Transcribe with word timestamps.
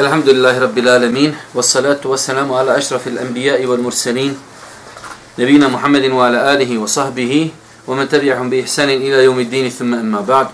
Alhamdulillahi 0.00 0.60
Rabbil 0.60 0.88
Alamin, 0.88 1.36
wa 1.52 1.60
salatu 1.60 2.08
wa 2.08 2.16
salamu 2.16 2.56
ala 2.56 2.72
ašrafil 2.72 3.18
anbijai 3.20 3.66
wal 3.68 3.84
mursalin, 3.84 4.32
nebina 5.36 5.68
Muhammedin 5.68 6.08
wa 6.16 6.24
ala 6.24 6.56
alihi 6.56 6.80
wa 6.80 6.88
sahbihi, 6.88 7.52
wa 7.84 7.94
man 7.94 8.08
tabi'ahum 8.08 8.48
bi 8.48 8.64
ihsanin 8.64 8.96
ila 8.96 9.20
jomid 9.20 9.52
thumma 9.68 10.00
amma 10.00 10.22
ba'd. 10.22 10.48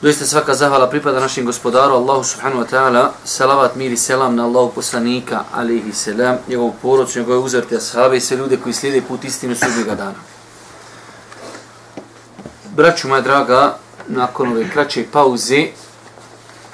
Doista 0.00 0.24
svaka 0.24 0.56
zahvala 0.56 0.88
pripada 0.88 1.20
našim 1.20 1.44
gospodaru, 1.44 2.00
Allahu 2.00 2.24
subhanahu 2.24 2.64
wa 2.64 2.68
ta'ala, 2.72 3.12
salavat, 3.20 3.76
mir 3.76 3.92
i 3.92 4.00
selam 4.00 4.32
na 4.32 4.48
Allahu 4.48 4.72
poslanika, 4.80 5.44
alihi 5.52 5.92
selam, 5.92 6.40
njegov 6.48 6.72
poroč, 6.80 7.16
njegove 7.16 7.38
uzvrte, 7.38 7.76
ashabi 7.76 8.20
se 8.20 8.36
ljude 8.36 8.56
koji 8.56 8.72
slijede 8.72 9.04
put 9.04 9.24
istinu 9.24 9.52
sudnjega 9.52 9.94
dana. 9.94 10.20
Braću, 12.72 13.08
moja 13.08 13.20
draga, 13.20 13.76
nakon 14.08 14.56
ove 14.56 14.70
kraće 14.70 15.04
pauze, 15.12 15.68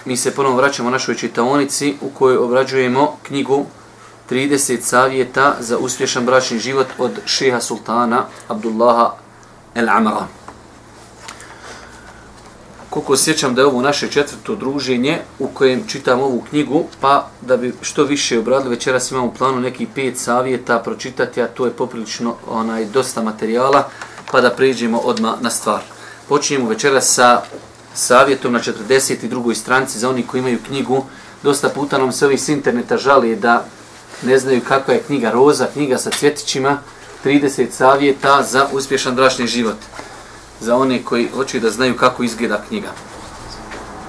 mi 0.04 0.16
se 0.16 0.34
ponovo 0.34 0.56
vraćamo 0.56 0.90
našoj 0.90 1.14
čitaonici 1.14 1.95
u 2.00 2.10
kojoj 2.10 2.36
obrađujemo 2.36 3.16
knjigu 3.22 3.66
30 4.30 4.80
savjeta 4.80 5.56
za 5.60 5.79
uspješan 5.79 6.26
bračni 6.26 6.59
život 6.59 6.87
od 6.98 7.10
šeha 7.24 7.60
sultana 7.60 8.24
Abdullaha 8.48 9.10
El 9.74 9.88
Amara. 9.88 10.26
Koliko 12.90 13.16
sjećam 13.16 13.54
da 13.54 13.60
je 13.60 13.66
ovo 13.66 13.82
naše 13.82 14.09
četvrto 14.09 14.54
druženje 14.54 15.18
u 15.38 15.48
kojem 15.48 15.87
čitam 15.87 16.21
ovu 16.21 16.43
knjigu, 16.51 16.84
pa 17.01 17.28
da 17.40 17.56
bi 17.56 17.74
što 17.80 18.04
više 18.04 18.38
obradili, 18.38 18.74
večeras 18.74 19.10
imamo 19.10 19.26
u 19.26 19.34
planu 19.34 19.60
neki 19.60 19.87
pet 19.95 20.18
savjeta 20.18 20.78
pročitati, 20.78 21.43
a 21.43 21.48
to 21.48 21.65
je 21.65 21.73
poprilično 21.73 22.34
onaj 22.48 22.84
dosta 22.84 23.23
materijala, 23.23 23.88
pa 24.32 24.40
da 24.40 24.51
pređemo 24.51 24.98
odmah 24.98 25.34
na 25.40 25.51
stvar. 25.51 25.80
Počinjemo 26.28 26.68
večeras 26.68 27.15
sa 27.15 27.43
savjetom 28.01 28.52
na 28.52 28.60
42. 28.60 29.54
stranci 29.54 29.98
za 29.98 30.10
oni 30.10 30.23
koji 30.23 30.40
imaju 30.40 30.59
knjigu. 30.66 31.04
Dosta 31.43 31.68
puta 31.68 31.98
nam 31.98 32.12
se 32.12 32.26
ovi 32.26 32.38
s 32.38 32.48
interneta 32.48 32.96
žali 32.96 33.37
da 33.37 33.65
ne 34.23 34.38
znaju 34.38 34.60
kakva 34.68 34.95
je 34.95 35.02
knjiga 35.02 35.30
Roza, 35.30 35.66
knjiga 35.73 35.98
sa 35.98 36.10
cvjetićima, 36.10 36.78
30 37.24 37.71
savjeta 37.71 38.43
za 38.43 38.66
uspješan 38.73 39.15
bračni 39.15 39.46
život. 39.46 39.76
Za 40.60 40.76
one 40.76 41.02
koji 41.02 41.28
hoće 41.34 41.60
da 41.60 41.71
znaju 41.71 41.96
kako 41.96 42.23
izgleda 42.23 42.62
knjiga. 42.68 42.88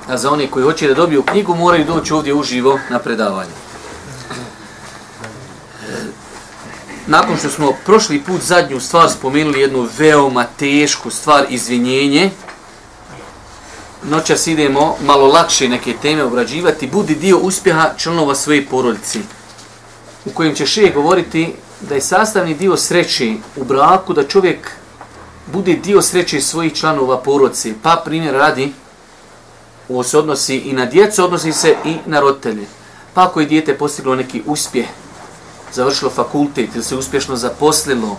A 0.07 0.17
za 0.17 0.31
one 0.31 0.47
koji 0.47 0.63
hoće 0.63 0.87
da 0.87 0.93
dobiju 0.93 1.23
knjigu 1.23 1.55
moraju 1.55 1.85
doći 1.85 2.13
ovdje 2.13 2.33
uživo 2.33 2.79
na 2.89 2.99
predavanje. 2.99 3.51
Nakon 7.07 7.37
što 7.37 7.49
smo 7.49 7.73
prošli 7.85 8.21
put 8.21 8.41
zadnju 8.41 8.79
stvar 8.79 9.09
spomenuli 9.09 9.59
jednu 9.59 9.87
veoma 9.97 10.45
tešku 10.57 11.09
stvar, 11.09 11.45
izvinjenje, 11.49 12.29
noćas 14.03 14.47
idemo 14.47 14.95
malo 15.05 15.27
lakše 15.27 15.69
neke 15.69 15.93
teme 16.01 16.23
obrađivati, 16.23 16.87
budi 16.87 17.15
dio 17.15 17.37
uspjeha 17.37 17.89
članova 17.97 18.35
svoje 18.35 18.65
porodici, 18.65 19.19
u 20.25 20.29
kojem 20.29 20.55
će 20.55 20.65
še 20.65 20.91
govoriti 20.95 21.53
da 21.81 21.95
je 21.95 22.01
sastavni 22.01 22.53
dio 22.53 22.77
sreće 22.77 23.33
u 23.55 23.63
braku, 23.63 24.13
da 24.13 24.27
čovjek 24.27 24.71
bude 25.53 25.73
dio 25.73 26.01
sreće 26.01 26.41
svojih 26.41 26.73
članova 26.73 27.17
porodice. 27.17 27.73
Pa 27.83 28.01
primjer 28.05 28.33
radi, 28.33 28.73
ovo 29.89 30.03
se 30.03 30.17
odnosi 30.17 30.57
i 30.57 30.73
na 30.73 30.85
djecu, 30.85 31.23
odnosi 31.23 31.53
se 31.53 31.75
i 31.85 31.95
na 32.05 32.19
roditelje. 32.19 32.65
Pa 33.13 33.23
ako 33.23 33.39
je 33.39 33.45
dijete 33.45 33.77
postiglo 33.77 34.15
neki 34.15 34.43
uspjeh, 34.45 34.85
završilo 35.73 36.11
fakultet 36.11 36.75
ili 36.75 36.83
se 36.83 36.95
uspješno 36.95 37.35
zaposlilo, 37.35 38.17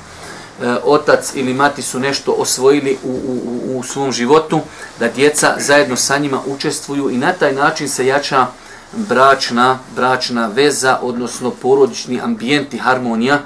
e, 0.60 0.76
otac 0.84 1.32
ili 1.34 1.54
mati 1.54 1.82
su 1.82 2.00
nešto 2.00 2.32
osvojili 2.32 2.98
u, 3.04 3.08
u, 3.08 3.78
u 3.78 3.82
svom 3.82 4.12
životu, 4.12 4.60
da 5.00 5.08
djeca 5.08 5.54
zajedno 5.58 5.96
sa 5.96 6.18
njima 6.18 6.40
učestvuju 6.46 7.10
i 7.10 7.16
na 7.16 7.32
taj 7.32 7.52
način 7.52 7.88
se 7.88 8.06
jača 8.06 8.46
bračna, 8.92 9.78
bračna 9.96 10.46
veza, 10.46 10.98
odnosno 11.02 11.50
porodični 11.50 12.20
ambijent 12.20 12.74
i 12.74 12.78
harmonija. 12.78 13.40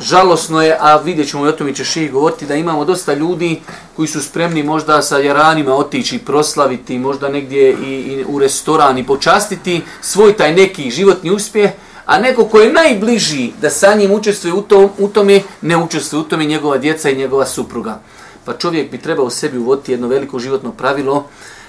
Žalosno 0.00 0.62
je, 0.62 0.76
a 0.80 0.96
vidjet 0.96 1.28
ćemo 1.28 1.46
i 1.46 1.48
o 1.48 1.52
tome 1.52 1.74
će 1.74 1.84
še 1.84 2.08
govoriti, 2.08 2.46
da 2.46 2.54
imamo 2.54 2.84
dosta 2.84 3.14
ljudi 3.14 3.62
koji 3.96 4.08
su 4.08 4.22
spremni 4.22 4.62
možda 4.62 5.02
sa 5.02 5.18
jaranima 5.18 5.74
otići, 5.74 6.18
proslaviti, 6.18 6.98
možda 6.98 7.28
negdje 7.28 7.72
i, 7.72 7.92
i 7.92 8.24
u 8.28 8.38
restoran 8.38 8.98
i 8.98 9.06
počastiti 9.06 9.82
svoj 10.00 10.36
taj 10.36 10.54
neki 10.54 10.90
životni 10.90 11.30
uspjeh, 11.30 11.70
a 12.06 12.18
neko 12.18 12.44
ko 12.44 12.60
je 12.60 12.72
najbliži 12.72 13.52
da 13.60 13.70
sa 13.70 13.94
njim 13.94 14.12
učestvuje 14.12 14.54
u, 14.54 14.62
tom, 14.62 14.90
u 14.98 15.08
tome, 15.08 15.42
ne 15.62 15.76
učestvuje 15.76 16.20
u 16.20 16.28
tome 16.28 16.44
njegova 16.44 16.78
djeca 16.78 17.10
i 17.10 17.16
njegova 17.16 17.46
supruga. 17.46 18.00
Pa 18.44 18.52
čovjek 18.52 18.90
bi 18.90 18.98
trebao 18.98 19.26
u 19.26 19.30
sebi 19.30 19.58
uvoditi 19.58 19.92
jedno 19.92 20.08
veliko 20.08 20.38
životno 20.38 20.72
pravilo 20.72 21.26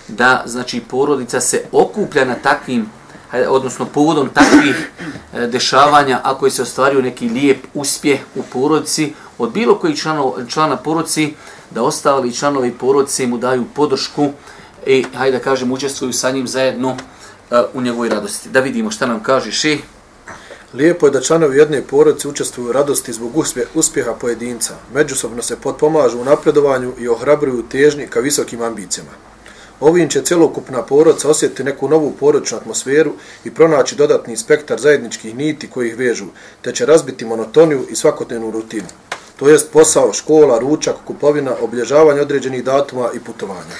da 0.07 0.43
znači 0.45 0.81
porodica 0.81 1.41
se 1.41 1.63
okuplja 1.71 2.25
na 2.25 2.35
takvim 2.35 2.89
odnosno 3.49 3.85
povodom 3.85 4.29
takvih 4.29 4.91
e, 5.33 5.47
dešavanja 5.47 6.19
ako 6.23 6.45
je 6.45 6.51
se 6.51 6.61
ostvario 6.61 7.01
neki 7.01 7.29
lijep 7.29 7.57
uspjeh 7.73 8.19
u 8.35 8.43
porodici 8.43 9.13
od 9.37 9.51
bilo 9.51 9.75
koji 9.75 9.95
člano, 9.95 10.35
člana 10.49 10.77
porodici 10.77 11.33
da 11.71 11.83
ostali 11.83 12.35
članovi 12.35 12.71
porodice 12.71 13.27
mu 13.27 13.37
daju 13.37 13.65
podršku 13.73 14.31
i 14.85 15.05
hajde 15.15 15.37
da 15.37 15.43
kažem 15.43 15.71
učestvuju 15.71 16.13
sa 16.13 16.31
njim 16.31 16.47
zajedno 16.47 16.89
uh, 16.89 17.57
u 17.73 17.81
njegovoj 17.81 18.09
radosti. 18.09 18.49
Da 18.49 18.59
vidimo 18.59 18.91
šta 18.91 19.05
nam 19.05 19.23
kaže 19.23 19.51
šeh. 19.51 19.79
Lijepo 20.73 21.07
je 21.07 21.11
da 21.11 21.21
članovi 21.21 21.57
jedne 21.57 21.81
porodice 21.81 22.27
učestvuju 22.27 22.69
u 22.69 22.71
radosti 22.71 23.13
zbog 23.13 23.31
uspjeha 23.73 24.13
pojedinca. 24.13 24.73
Međusobno 24.93 25.41
se 25.41 25.55
potpomažu 25.55 26.19
u 26.19 26.23
napredovanju 26.23 26.93
i 26.99 27.07
ohrabruju 27.07 27.63
težnji 27.71 28.07
ka 28.07 28.19
visokim 28.19 28.61
ambicijama. 28.61 29.11
Ovim 29.79 30.09
će 30.09 30.21
celokupna 30.21 30.81
porodica 30.81 31.29
osjetiti 31.29 31.63
neku 31.63 31.89
novu 31.89 32.11
porodičnu 32.19 32.57
atmosferu 32.57 33.11
i 33.43 33.53
pronaći 33.53 33.95
dodatni 33.95 34.37
spektar 34.37 34.79
zajedničkih 34.79 35.35
niti 35.35 35.69
koji 35.69 35.87
ih 35.87 35.97
vežu, 35.97 36.25
te 36.61 36.71
će 36.71 36.85
razbiti 36.85 37.25
monotoniju 37.25 37.85
i 37.89 37.95
svakodnevnu 37.95 38.51
rutinu. 38.51 38.87
To 39.35 39.49
jest 39.49 39.71
posao, 39.71 40.13
škola, 40.13 40.59
ručak, 40.59 40.95
kupovina, 41.05 41.55
oblježavanje 41.61 42.21
određenih 42.21 42.63
datuma 42.63 43.09
i 43.13 43.19
putovanja. 43.19 43.77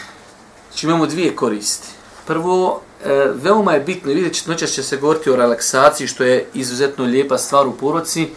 Znači 0.70 0.86
imamo 0.86 1.06
dvije 1.06 1.36
koristi. 1.36 1.88
Prvo, 2.28 2.82
e, 3.08 3.32
veoma 3.34 3.74
je 3.74 3.80
bitno, 3.80 4.14
vidjet 4.14 4.34
ćete, 4.34 4.50
noćas 4.50 4.72
će 4.72 4.84
se 4.84 4.98
govoriti 4.98 5.30
o 5.30 5.36
relaksaciji, 5.36 6.08
što 6.08 6.24
je 6.24 6.50
izuzetno 6.54 7.06
lijepa 7.06 7.38
stvar 7.38 7.68
u 7.68 7.72
poroci. 7.72 8.30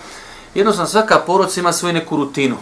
Jednostavno, 0.54 0.88
svaka 0.88 1.18
poroca 1.18 1.60
ima 1.60 1.72
svoju 1.72 1.94
neku 1.94 2.16
rutinu. 2.16 2.56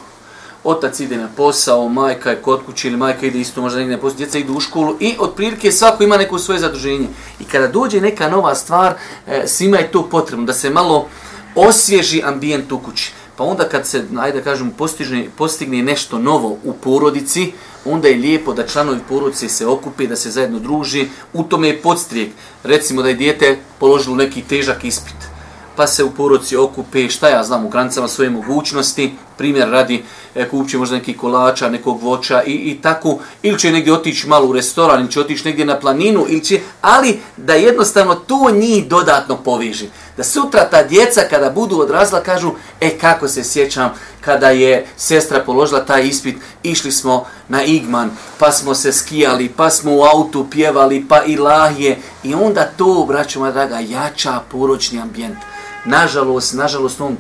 Otac 0.64 1.00
ide 1.00 1.16
na 1.16 1.28
posao, 1.36 1.88
majka 1.88 2.30
je 2.30 2.42
kod 2.42 2.60
kuće 2.66 2.88
ili 2.88 2.96
majka 2.96 3.26
ide 3.26 3.38
isto 3.38 3.60
možda 3.60 3.78
negdje 3.78 3.96
na 3.96 4.00
posao, 4.00 4.16
djeca 4.16 4.38
idu 4.38 4.54
u 4.54 4.60
školu 4.60 4.96
i 5.00 5.16
otprilike 5.19 5.72
svako 5.72 6.04
ima 6.04 6.16
neko 6.16 6.38
svoje 6.38 6.60
zadruženje. 6.60 7.08
I 7.41 7.44
kada 7.44 7.69
dođe 7.69 8.00
neka 8.00 8.28
nova 8.28 8.54
stvar, 8.54 8.94
e, 9.26 9.46
svima 9.46 9.76
je 9.78 9.90
to 9.90 10.08
potrebno, 10.08 10.46
da 10.46 10.52
se 10.52 10.70
malo 10.70 11.08
osvježi 11.54 12.22
ambijent 12.25 12.72
u 12.72 12.78
kući. 12.78 13.12
Pa 13.38 13.44
onda 13.44 13.69
kad 13.69 13.87
se, 13.87 14.04
ajde 14.19 14.43
kažem, 14.43 14.71
postigne, 14.71 15.28
postigne 15.37 15.82
nešto 15.82 16.19
novo 16.19 16.59
u 16.65 16.72
porodici, 16.72 17.53
onda 17.84 18.09
je 18.09 18.16
lijepo 18.16 18.53
da 18.53 18.66
članovi 18.66 18.99
porodice 19.09 19.49
se 19.49 19.66
okupe, 19.66 20.06
da 20.06 20.16
se 20.16 20.31
zajedno 20.31 20.59
druži. 20.59 21.06
U 21.32 21.43
tome 21.43 21.69
je 21.69 21.82
podstrijek. 21.82 22.31
Recimo 22.64 23.02
da 23.02 23.08
je 23.08 23.14
dijete 23.14 23.58
položilo 23.79 24.17
neki 24.17 24.43
težak 24.43 24.85
ispit 24.85 25.38
pa 25.79 25.87
se 25.87 26.05
u 26.05 26.11
porodici 26.11 26.56
okupe, 26.56 27.08
šta 27.08 27.29
ja 27.29 27.44
znam, 27.44 27.67
u 27.67 27.69
granicama 27.69 28.08
svoje 28.08 28.31
mogućnosti, 28.31 29.12
primjer 29.37 29.69
radi, 29.70 30.02
e, 30.34 30.49
kupće 30.49 30.79
možda 30.79 30.96
neki 30.96 31.17
kolača, 31.17 31.69
nekog 31.69 32.02
voća 32.02 32.43
i, 32.43 32.52
i 32.52 32.79
tako, 32.82 33.19
ili 33.43 33.58
će 33.58 33.73
negdje 33.73 33.93
otići 33.93 34.29
malo 34.29 34.46
u 34.46 34.52
restoran, 34.52 35.00
ili 35.00 35.11
će 35.11 35.20
otići 35.20 35.44
negdje 35.44 35.64
na 35.64 35.79
planinu, 35.79 36.26
ili 36.29 36.44
će, 36.44 36.61
ali 36.81 37.20
da 37.37 37.55
jednostavno 37.55 38.14
to 38.14 38.50
njih 38.50 38.88
dodatno 38.88 39.37
poveži. 39.37 39.88
Da 40.19 40.25
sutra 40.25 40.69
ta 40.70 40.82
djeca 40.82 41.20
kada 41.31 41.50
budu 41.50 41.81
odrazla 41.81 42.20
kažu, 42.20 42.53
e 42.81 42.99
kako 42.99 43.29
se 43.29 43.44
sjećam 43.44 43.91
kada 44.20 44.50
je 44.50 44.87
sestra 44.97 45.41
položila 45.47 45.85
taj 45.85 46.06
ispit, 46.06 46.37
išli 46.62 46.93
smo 46.93 47.26
na 47.49 47.65
Igman, 47.65 48.11
pa 48.38 48.53
smo 48.53 48.75
se 48.75 48.93
skijali, 48.93 49.49
pa 49.56 49.70
smo 49.70 49.97
u 49.97 50.03
autu 50.03 50.47
pjevali, 50.50 51.06
pa 51.09 51.25
i 51.25 51.37
lahije, 51.37 51.99
i 52.25 52.35
onda 52.35 52.70
to, 52.76 53.05
braćo 53.09 53.38
moja 53.38 53.53
draga, 53.53 53.79
jača 53.79 54.41
poročni 54.50 55.00
ambijent 55.00 55.38
nažalost, 55.85 56.55
nažalost, 56.55 57.00
u 57.00 57.05
ovom 57.05 57.17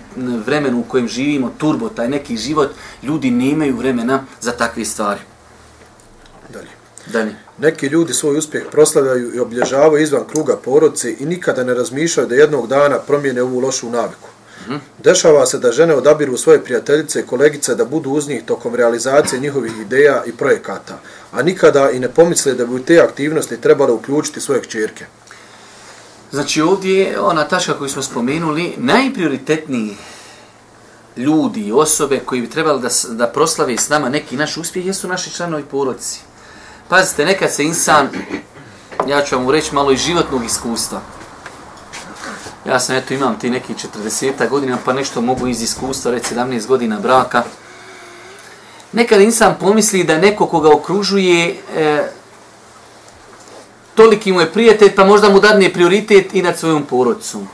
vremenu 0.46 0.80
u 0.80 0.84
kojem 0.84 1.08
živimo, 1.08 1.52
turbo, 1.58 1.88
taj 1.88 2.08
neki 2.08 2.36
život, 2.36 2.70
ljudi 3.02 3.30
nemaju 3.30 3.76
vremena 3.76 4.24
za 4.40 4.52
takve 4.52 4.84
stvari. 4.84 5.20
Dalje. 6.48 6.70
Dalje. 7.06 7.47
Neki 7.58 7.86
ljudi 7.86 8.14
svoj 8.14 8.38
uspjeh 8.38 8.62
proslavljaju 8.70 9.34
i 9.34 9.40
obilježavaju 9.40 10.02
izvan 10.02 10.24
kruga 10.32 10.56
porodice 10.56 11.16
i 11.18 11.26
nikada 11.26 11.64
ne 11.64 11.74
razmišljaju 11.74 12.28
da 12.28 12.34
jednog 12.34 12.66
dana 12.66 12.98
promijene 12.98 13.42
ovu 13.42 13.60
lošu 13.60 13.90
naviku. 13.90 14.28
Dešava 14.98 15.46
se 15.46 15.58
da 15.58 15.72
žene 15.72 15.94
odabiru 15.94 16.36
svoje 16.36 16.64
prijateljice 16.64 17.20
i 17.20 17.26
kolegice 17.26 17.74
da 17.74 17.84
budu 17.84 18.10
uz 18.10 18.28
njih 18.28 18.42
tokom 18.44 18.74
realizacije 18.74 19.40
njihovih 19.40 19.72
ideja 19.80 20.22
i 20.26 20.32
projekata, 20.32 20.98
a 21.32 21.42
nikada 21.42 21.90
i 21.90 21.98
ne 21.98 22.08
pomisle 22.08 22.54
da 22.54 22.66
bi 22.66 22.74
u 22.74 22.82
te 22.82 23.00
aktivnosti 23.00 23.60
trebale 23.60 23.92
uključiti 23.92 24.40
svoje 24.40 24.60
kćerke. 24.60 25.06
Znači 26.30 26.62
ovdje 26.62 27.00
je 27.00 27.20
ona 27.20 27.48
tačka 27.48 27.78
koju 27.78 27.88
smo 27.88 28.02
spomenuli, 28.02 28.74
najprioritetniji 28.76 29.96
ljudi 31.16 31.60
i 31.60 31.72
osobe 31.72 32.20
koji 32.24 32.40
bi 32.40 32.50
trebali 32.50 32.82
da, 32.82 32.88
da 33.08 33.26
proslave 33.26 33.76
s 33.76 33.88
nama 33.88 34.08
neki 34.08 34.36
naš 34.36 34.56
uspjeh 34.56 34.86
jesu 34.86 35.08
naši 35.08 35.30
članovi 35.30 35.62
porodici. 35.62 36.20
Pazite, 36.88 37.24
nekad 37.24 37.52
se 37.52 37.64
insan, 37.64 38.08
ja 39.06 39.22
ću 39.22 39.36
vam 39.36 39.50
reći 39.50 39.74
malo 39.74 39.92
iz 39.92 40.00
životnog 40.00 40.44
iskustva. 40.44 41.00
Ja 42.66 42.80
sam, 42.80 42.96
eto, 42.96 43.14
imam 43.14 43.38
ti 43.38 43.50
neki 43.50 43.74
40 44.04 44.48
godina, 44.48 44.78
pa 44.84 44.92
nešto 44.92 45.20
mogu 45.20 45.46
iz 45.46 45.62
iskustva, 45.62 46.10
reći 46.10 46.34
17 46.34 46.66
godina 46.66 46.98
braka. 47.00 47.42
Nekad 48.92 49.20
insan 49.20 49.54
pomisli 49.60 50.04
da 50.04 50.18
neko 50.18 50.46
koga 50.46 50.72
okružuje, 50.72 51.56
e, 51.76 52.08
toliki 53.94 54.32
mu 54.32 54.40
je 54.40 54.52
prijatelj, 54.52 54.94
pa 54.94 55.04
možda 55.04 55.28
mu 55.28 55.40
dadne 55.40 55.72
prioritet 55.72 56.34
i 56.34 56.42
nad 56.42 56.58
svojom 56.58 56.84
porodicom. 56.84 57.48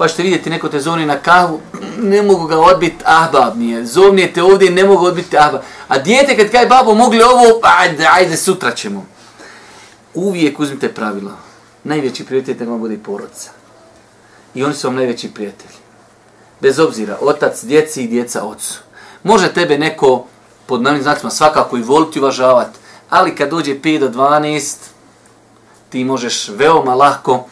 Pa 0.00 0.08
ćete 0.08 0.22
vidjeti, 0.22 0.50
neko 0.50 0.68
te 0.68 0.80
zovne 0.80 1.06
na 1.06 1.18
kahu, 1.18 1.60
ne 1.98 2.22
mogu 2.22 2.46
ga 2.46 2.58
odbiti, 2.58 3.04
ahbab 3.04 3.56
mi 3.56 3.70
je. 3.70 3.86
Zovne 3.86 4.32
te 4.32 4.42
ovdje, 4.42 4.70
ne 4.70 4.84
mogu 4.84 5.06
odbiti, 5.06 5.36
ahbab. 5.38 5.60
A 5.88 5.98
dijete 5.98 6.36
kad 6.36 6.50
kaj 6.50 6.66
babo 6.66 6.94
mogli 6.94 7.22
ovo, 7.22 7.60
ajde, 7.62 8.06
ajde, 8.12 8.36
sutra 8.36 8.70
ćemo. 8.70 9.06
Uvijek 10.14 10.60
uzmite 10.60 10.94
pravila. 10.94 11.32
Najveći 11.84 12.24
prioritet 12.24 12.60
vam 12.60 12.78
bude 12.78 12.94
i 12.94 12.98
porodica. 12.98 13.50
I 14.54 14.64
oni 14.64 14.74
su 14.74 14.86
vam 14.86 14.96
najveći 14.96 15.34
prijatelji. 15.34 15.78
Bez 16.60 16.78
obzira, 16.78 17.18
otac 17.20 17.64
djeci 17.64 18.02
i 18.02 18.08
djeca 18.08 18.44
ocu. 18.44 18.78
Može 19.22 19.52
tebe 19.52 19.78
neko, 19.78 20.24
pod 20.66 20.82
navim 20.82 21.02
znacima, 21.02 21.30
svakako 21.30 21.76
i 21.76 21.82
voliti 21.82 22.18
i 22.18 22.22
uvažavati, 22.22 22.78
ali 23.10 23.36
kad 23.36 23.50
dođe 23.50 23.74
5 23.74 23.98
do 23.98 24.08
12, 24.08 24.76
ti 25.88 26.04
možeš 26.04 26.48
veoma 26.48 26.94
lako 26.94 27.44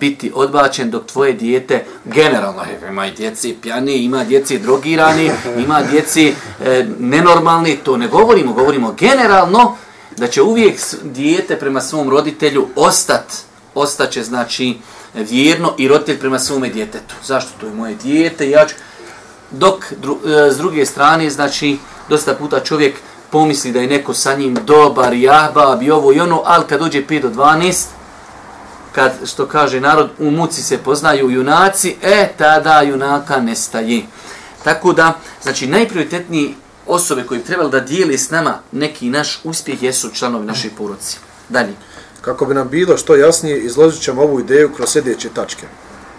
biti 0.00 0.32
odbačen 0.34 0.90
dok 0.90 1.06
tvoje 1.06 1.32
dijete 1.32 1.84
generalno 2.04 2.62
ima 2.90 3.06
i 3.06 3.10
djeci 3.10 3.56
pjani, 3.62 3.96
ima 3.96 4.24
djeci 4.24 4.58
drogirani, 4.58 5.30
ima 5.58 5.82
djeci 5.82 6.34
e, 6.64 6.86
nenormalni, 6.98 7.76
to 7.76 7.96
ne 7.96 8.08
govorimo, 8.08 8.52
govorimo 8.52 8.92
generalno 8.92 9.76
da 10.16 10.26
će 10.26 10.42
uvijek 10.42 10.80
dijete 11.02 11.58
prema 11.58 11.80
svom 11.80 12.10
roditelju 12.10 12.66
ostat, 12.76 13.24
ostaće 13.74 14.22
znači 14.22 14.76
vjerno 15.14 15.74
i 15.78 15.88
roditelj 15.88 16.18
prema 16.18 16.38
svome 16.38 16.68
djetetu. 16.68 17.14
Zašto? 17.24 17.50
To 17.60 17.66
je 17.66 17.72
moje 17.72 17.94
dijete, 17.94 18.50
ja 18.50 18.66
ću... 18.66 18.74
Dok 19.50 19.92
dru, 19.92 20.18
e, 20.26 20.50
s 20.50 20.56
druge 20.56 20.86
strane, 20.86 21.30
znači, 21.30 21.78
dosta 22.08 22.34
puta 22.34 22.60
čovjek 22.60 22.94
pomisli 23.30 23.72
da 23.72 23.80
je 23.80 23.86
neko 23.86 24.14
sa 24.14 24.34
njim 24.34 24.58
dobar, 24.66 25.14
jahbab 25.14 25.82
i 25.82 25.90
ovo 25.90 26.12
i 26.12 26.20
ono, 26.20 26.42
ali 26.44 26.64
kad 26.68 26.80
dođe 26.80 27.06
5 27.06 27.22
do 27.22 27.28
12, 27.28 27.84
kad, 28.92 29.12
što 29.26 29.46
kaže 29.46 29.80
narod, 29.80 30.10
u 30.18 30.30
muci 30.30 30.62
se 30.62 30.78
poznaju 30.78 31.30
junaci, 31.30 31.96
e, 32.02 32.28
tada 32.36 32.82
junaka 32.82 33.40
nestaje. 33.40 34.02
Tako 34.64 34.92
da, 34.92 35.18
znači, 35.42 35.66
najprioritetniji 35.66 36.54
osobe 36.86 37.22
koji 37.22 37.40
bi 37.40 37.46
trebali 37.46 37.70
da 37.70 37.80
dijeli 37.80 38.18
s 38.18 38.30
nama 38.30 38.58
neki 38.72 39.10
naš 39.10 39.40
uspjeh 39.44 39.82
jesu 39.82 40.10
članovi 40.14 40.46
naših 40.46 40.72
poruci. 40.78 41.18
Dalje. 41.48 41.72
Kako 42.20 42.46
bi 42.46 42.54
nam 42.54 42.68
bilo 42.68 42.96
što 42.96 43.16
jasnije, 43.16 43.58
izložit 43.58 44.02
ćemo 44.02 44.22
ovu 44.22 44.40
ideju 44.40 44.72
kroz 44.76 44.88
sljedeće 44.88 45.28
tačke. 45.28 45.66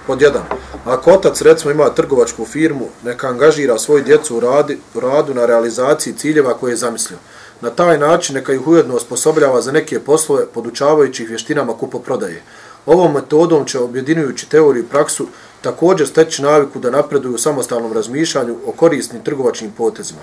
Pod 0.07 0.21
jedan, 0.21 0.43
ako 0.85 1.11
otac 1.11 1.41
recimo 1.41 1.71
ima 1.71 1.89
trgovačku 1.89 2.45
firmu, 2.45 2.89
neka 3.03 3.27
angažira 3.27 3.79
svoju 3.79 4.03
djecu 4.03 4.37
u, 4.37 4.39
radi, 4.39 4.79
u 4.93 4.99
radu 4.99 5.33
na 5.33 5.45
realizaciji 5.45 6.13
ciljeva 6.13 6.53
koje 6.53 6.71
je 6.71 6.77
zamislio. 6.77 7.17
Na 7.61 7.69
taj 7.69 7.97
način 7.97 8.35
neka 8.35 8.53
ih 8.53 8.67
ujedno 8.67 8.95
osposobljava 8.95 9.61
za 9.61 9.71
neke 9.71 9.99
poslove 9.99 10.45
podučavajući 10.45 11.23
ih 11.23 11.29
vještinama 11.29 11.73
kupoprodaje. 11.73 12.41
Ovom 12.85 13.13
metodom 13.13 13.65
će 13.65 13.79
objedinjujući 13.79 14.49
teoriju 14.49 14.83
i 14.83 14.87
praksu 14.87 15.27
također 15.61 16.07
steći 16.07 16.41
naviku 16.41 16.79
da 16.79 16.91
napreduju 16.91 17.35
u 17.35 17.37
samostalnom 17.37 17.93
razmišljanju 17.93 18.55
o 18.65 18.71
korisnim 18.71 19.23
trgovačnim 19.23 19.71
potezima. 19.71 20.21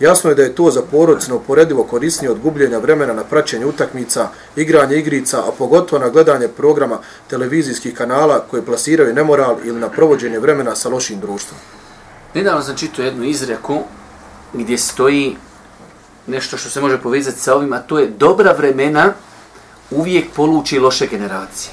Jasno 0.00 0.30
je 0.30 0.34
da 0.34 0.42
je 0.42 0.54
to 0.54 0.70
za 0.70 0.82
porodice 0.82 1.28
neuporedivo 1.28 1.84
korisnije 1.84 2.30
od 2.30 2.40
gubljenja 2.40 2.78
vremena 2.78 3.12
na 3.12 3.24
praćenje 3.24 3.66
utakmica, 3.66 4.28
igranje 4.56 4.96
igrica, 4.96 5.38
a 5.38 5.52
pogotovo 5.58 6.02
na 6.02 6.08
gledanje 6.08 6.48
programa 6.48 6.98
televizijskih 7.28 7.94
kanala 7.94 8.44
koje 8.50 8.64
plasiraju 8.64 9.14
nemoral 9.14 9.56
ili 9.64 9.80
na 9.80 9.88
provođenje 9.88 10.38
vremena 10.38 10.76
sa 10.76 10.88
lošim 10.88 11.20
društvom. 11.20 11.60
Nedavno 12.34 12.62
sam 12.62 12.76
čitao 12.76 13.04
jednu 13.04 13.24
izreku 13.24 13.78
gdje 14.52 14.78
stoji 14.78 15.36
nešto 16.26 16.56
što 16.56 16.70
se 16.70 16.80
može 16.80 16.98
povezati 16.98 17.40
sa 17.40 17.54
ovim, 17.54 17.72
a 17.72 17.78
to 17.78 17.98
je 17.98 18.06
dobra 18.06 18.52
vremena 18.52 19.12
uvijek 19.90 20.32
poluči 20.36 20.78
loše 20.78 21.06
generacije. 21.06 21.72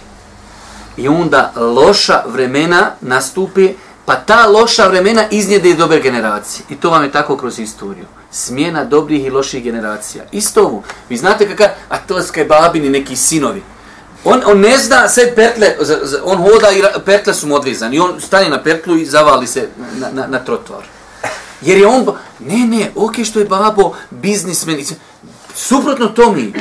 I 0.98 1.08
onda 1.08 1.54
loša 1.56 2.24
vremena 2.28 2.92
nastupi, 3.02 3.74
pa 4.06 4.16
ta 4.16 4.48
loša 4.48 4.88
vremena 4.88 5.24
iznjede 5.32 5.74
dobre 5.74 6.00
generacije. 6.02 6.66
I 6.70 6.76
to 6.76 6.90
vam 6.90 7.04
je 7.04 7.12
tako 7.12 7.38
kroz 7.38 7.60
istoriju. 7.60 8.06
Smjena 8.32 8.86
dobrih 8.86 9.26
i 9.26 9.30
loših 9.30 9.64
generacija. 9.64 10.24
Isto 10.32 10.64
ovo. 10.64 10.84
Vi 11.10 11.18
znate 11.18 11.48
kakav, 11.48 11.68
a 11.90 11.98
to 11.98 12.18
je 12.18 12.46
babini 12.46 12.90
neki 12.90 13.16
sinovi. 13.16 13.64
On, 14.24 14.42
on 14.46 14.60
ne 14.60 14.78
zna 14.78 15.10
sve 15.10 15.36
pertle, 15.36 15.76
on 16.24 16.38
hoda 16.38 16.72
i 16.72 16.82
pertle 17.06 17.34
su 17.34 17.48
mu 17.48 17.56
odvezani. 17.56 17.96
I 17.96 18.00
on 18.00 18.22
stane 18.22 18.50
na 18.50 18.64
pertlu 18.64 18.98
i 18.98 19.06
zavali 19.06 19.48
se 19.48 19.70
na, 20.00 20.10
na, 20.12 20.28
na 20.28 20.40
trotoar. 20.40 20.84
Jer 21.62 21.77
je 21.77 21.88
on, 21.88 22.06
ba- 22.06 22.19
ne, 22.39 22.57
ne, 22.57 22.92
ok 22.95 23.13
što 23.24 23.39
je 23.39 23.45
babo 23.45 23.92
biznismen, 24.09 24.86
suprotno 25.56 26.07
to 26.07 26.31
mi, 26.31 26.54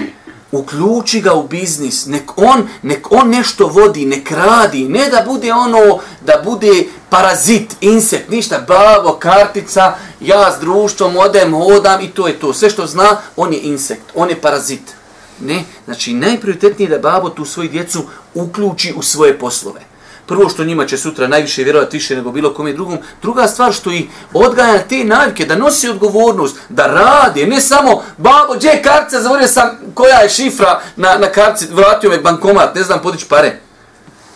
uključi 0.53 1.21
ga 1.21 1.35
u 1.35 1.49
biznis, 1.49 2.07
nek 2.07 2.33
on, 2.37 2.69
nek 2.83 3.13
on 3.13 3.29
nešto 3.31 3.67
vodi, 3.67 4.07
nek 4.07 4.31
radi, 4.31 4.89
ne 4.89 5.09
da 5.11 5.23
bude 5.27 5.53
ono, 5.53 5.99
da 6.21 6.41
bude 6.45 6.87
parazit, 7.11 7.77
insekt, 7.81 8.31
ništa, 8.31 8.65
babo, 8.69 9.13
kartica, 9.13 9.95
ja 10.21 10.53
s 10.57 10.61
društvom 10.61 11.17
odem, 11.17 11.53
hodam 11.55 12.01
i 12.01 12.11
to 12.11 12.27
je 12.27 12.39
to. 12.39 12.53
Sve 12.55 12.71
što 12.71 12.87
zna, 12.87 13.17
on 13.37 13.53
je 13.53 13.61
insekt, 13.61 14.05
on 14.15 14.31
je 14.31 14.41
parazit. 14.41 14.95
Ne, 15.41 15.65
znači 15.85 16.15
najprioritetnije 16.15 16.87
je 16.87 16.99
da 16.99 17.11
babo 17.11 17.29
tu 17.29 17.45
svoju 17.45 17.69
djecu 17.69 18.05
uključi 18.35 18.95
u 18.97 19.03
svoje 19.03 19.39
poslove. 19.39 19.81
Prvo 20.27 20.49
što 20.49 20.65
njima 20.65 20.87
će 20.87 20.99
sutra 20.99 21.29
najviše 21.29 21.65
vjerovati 21.65 21.97
više 21.97 22.17
nego 22.17 22.33
bilo 22.33 22.55
kome 22.55 22.73
drugom. 22.73 22.99
Druga 23.23 23.47
stvar 23.47 23.73
što 23.73 23.91
ih 23.91 24.05
odgaja 24.33 24.73
na 24.73 24.79
te 24.79 25.05
navike, 25.05 25.45
da 25.45 25.57
nosi 25.57 25.89
odgovornost, 25.89 26.57
da 26.69 26.87
radi, 26.87 27.47
ne 27.47 27.61
samo 27.61 28.03
babo, 28.17 28.55
gdje 28.57 28.69
je 28.69 28.83
kartica, 28.83 29.23
zaboravio 29.23 29.49
sam 29.49 29.79
koja 29.95 30.19
je 30.19 30.29
šifra 30.29 30.81
na, 30.97 31.19
na 31.19 31.27
karci, 31.27 31.67
vratio 31.71 32.11
me 32.11 32.19
bankomat, 32.19 32.75
ne 32.75 32.83
znam 32.83 33.03
podići 33.03 33.27
pare. 33.29 33.61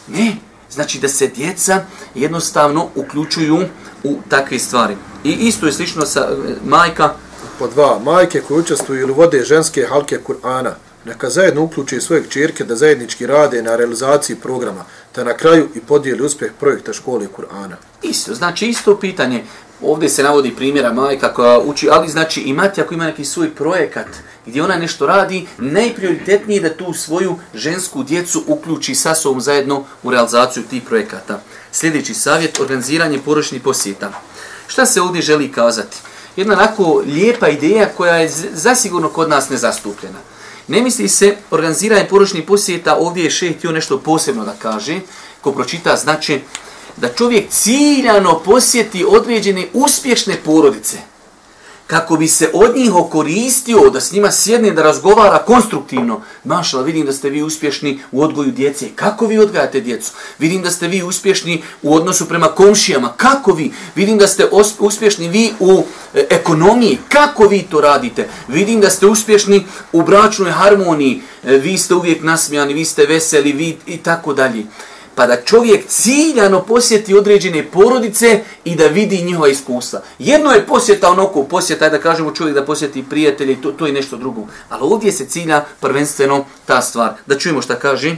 Ne, 0.09 0.37
znači 0.71 0.99
da 0.99 1.09
se 1.09 1.27
djeca 1.27 1.85
jednostavno 2.15 2.89
uključuju 2.95 3.59
u 4.05 4.19
takve 4.29 4.59
stvari. 4.59 4.97
I 5.25 5.33
isto 5.33 5.67
je 5.67 5.73
slično 5.73 6.07
sa 6.07 6.21
e, 6.21 6.55
majka, 6.65 7.15
Po 7.61 7.69
dva, 7.69 7.99
majke 7.99 8.41
koje 8.41 8.61
učestvuju 8.61 9.01
ili 9.01 9.13
vode 9.13 9.45
ženske 9.45 9.87
halke 9.87 10.19
Kur'ana, 10.27 10.71
neka 11.05 11.31
zajedno 11.31 11.63
uključi 11.63 12.01
svoje 12.01 12.25
čirke 12.29 12.65
da 12.65 12.77
zajednički 12.77 13.27
rade 13.27 13.63
na 13.63 13.77
realizaciji 13.77 14.37
programa, 14.37 14.85
te 15.13 15.25
na 15.25 15.37
kraju 15.37 15.69
i 15.75 15.81
podijeli 15.81 16.23
uspjeh 16.23 16.53
projekta 16.61 16.93
škole 16.93 17.27
Kur'ana. 17.37 17.75
Isto, 18.03 18.35
znači 18.35 18.67
isto 18.67 18.97
pitanje. 18.97 19.45
Ovdje 19.83 20.09
se 20.09 20.23
navodi 20.23 20.57
primjera 20.57 20.93
majka 20.93 21.35
koja 21.35 21.59
uči, 21.59 21.89
ali 21.91 22.09
znači 22.09 22.41
imati 22.41 22.81
ako 22.81 22.95
ima 22.95 23.05
neki 23.05 23.25
svoj 23.25 23.55
projekat 23.55 24.07
gdje 24.47 24.63
ona 24.63 24.77
nešto 24.77 25.07
radi, 25.07 25.47
najprioritetnije 25.59 26.57
je 26.57 26.69
da 26.69 26.77
tu 26.77 26.93
svoju 26.93 27.37
žensku 27.55 28.03
djecu 28.03 28.45
uključi 28.47 28.95
sa 28.95 29.15
sobom 29.15 29.41
zajedno 29.41 29.85
u 30.03 30.11
realizaciju 30.11 30.63
tih 30.71 30.83
projekata. 30.83 31.43
Sljedeći 31.73 32.15
savjet, 32.15 32.61
organiziranje 32.61 33.19
poročnih 33.25 33.63
posjeta. 33.63 34.13
Šta 34.67 34.87
se 34.87 35.01
ovdje 35.01 35.23
želi 35.23 35.53
kazati? 35.53 35.97
Jedna 36.37 36.55
onako 36.55 37.03
lijepa 37.07 37.49
ideja 37.49 37.89
koja 37.97 38.17
je 38.17 38.31
zasigurno 38.53 39.09
kod 39.09 39.29
nas 39.29 39.49
nezastupljena. 39.49 40.19
Ne 40.71 40.83
misli 40.83 41.09
se 41.09 41.37
organiziranje 41.51 42.09
poručnih 42.09 42.45
posjeta, 42.45 42.97
ovdje 42.97 43.25
je 43.25 43.31
šeh 43.31 43.57
htio 43.57 43.73
nešto 43.73 43.99
posebno 43.99 44.45
da 44.45 44.55
kaže, 44.59 45.01
ko 45.41 45.53
pročita 45.53 45.97
znači 45.97 46.41
da 46.97 47.09
čovjek 47.09 47.51
ciljano 47.51 48.39
posjeti 48.45 49.05
određene 49.09 49.67
uspješne 49.73 50.37
porodice 50.45 51.10
kako 51.91 52.17
bi 52.17 52.29
se 52.29 52.51
od 52.53 52.77
njih 52.77 52.95
okoristio, 52.95 53.91
da 53.91 54.01
s 54.01 54.13
njima 54.13 54.31
sjedne, 54.31 54.71
da 54.71 54.83
razgovara 54.83 55.39
konstruktivno. 55.39 56.21
Mašala, 56.45 56.83
vidim 56.83 57.07
da 57.07 57.13
ste 57.13 57.31
vi 57.31 57.43
uspješni 57.43 58.01
u 58.13 58.23
odgoju 58.23 58.51
djece. 58.51 58.89
Kako 58.95 59.27
vi 59.27 59.39
odgajate 59.39 59.81
djecu? 59.81 60.13
Vidim 60.39 60.63
da 60.63 60.71
ste 60.71 60.89
vi 60.89 61.03
uspješni 61.03 61.63
u 61.83 61.95
odnosu 61.95 62.29
prema 62.29 62.47
komšijama. 62.47 63.13
Kako 63.17 63.53
vi? 63.53 63.73
Vidim 63.95 64.19
da 64.19 64.27
ste 64.27 64.49
uspješni 64.79 65.29
vi 65.29 65.53
u 65.61 65.85
e, 66.15 66.27
ekonomiji. 66.31 66.99
Kako 67.09 67.49
vi 67.49 67.63
to 67.63 67.81
radite? 67.81 68.29
Vidim 68.49 68.81
da 68.81 68.91
ste 68.91 69.07
uspješni 69.07 69.67
u 69.93 70.03
bračnoj 70.03 70.51
harmoniji. 70.51 71.23
E, 71.45 71.57
vi 71.57 71.79
ste 71.79 71.95
uvijek 71.95 72.23
nasmijani, 72.23 72.75
vi 72.75 72.85
ste 72.85 73.07
veseli, 73.07 73.53
vi 73.53 73.77
i 73.87 73.97
tako 73.97 74.35
dalje 74.35 74.65
pa 75.15 75.27
da 75.27 75.43
čovjek 75.43 75.87
ciljano 75.87 76.63
posjeti 76.63 77.15
određene 77.15 77.67
porodice 77.71 78.41
i 78.65 78.77
da 78.77 78.87
vidi 78.87 79.23
njihova 79.23 79.49
iskustva. 79.49 80.01
Jedno 80.19 80.51
je 80.51 80.67
posjeta 80.67 81.11
onako, 81.11 81.43
posjeta 81.43 81.89
da 81.89 81.99
kažemo 81.99 82.33
čovjek 82.33 82.55
da 82.55 82.65
posjeti 82.65 83.05
prijatelje, 83.11 83.63
to, 83.63 83.73
to 83.73 83.87
je 83.87 83.93
nešto 83.93 84.17
drugo. 84.17 84.47
Ali 84.69 84.83
ovdje 84.83 85.13
se 85.13 85.27
cilja 85.27 85.65
prvenstveno 85.81 86.45
ta 86.67 86.83
stvar. 86.83 87.13
Da 87.27 87.39
čujemo 87.39 87.63
šta 87.63 87.75
kaže. 87.75 88.17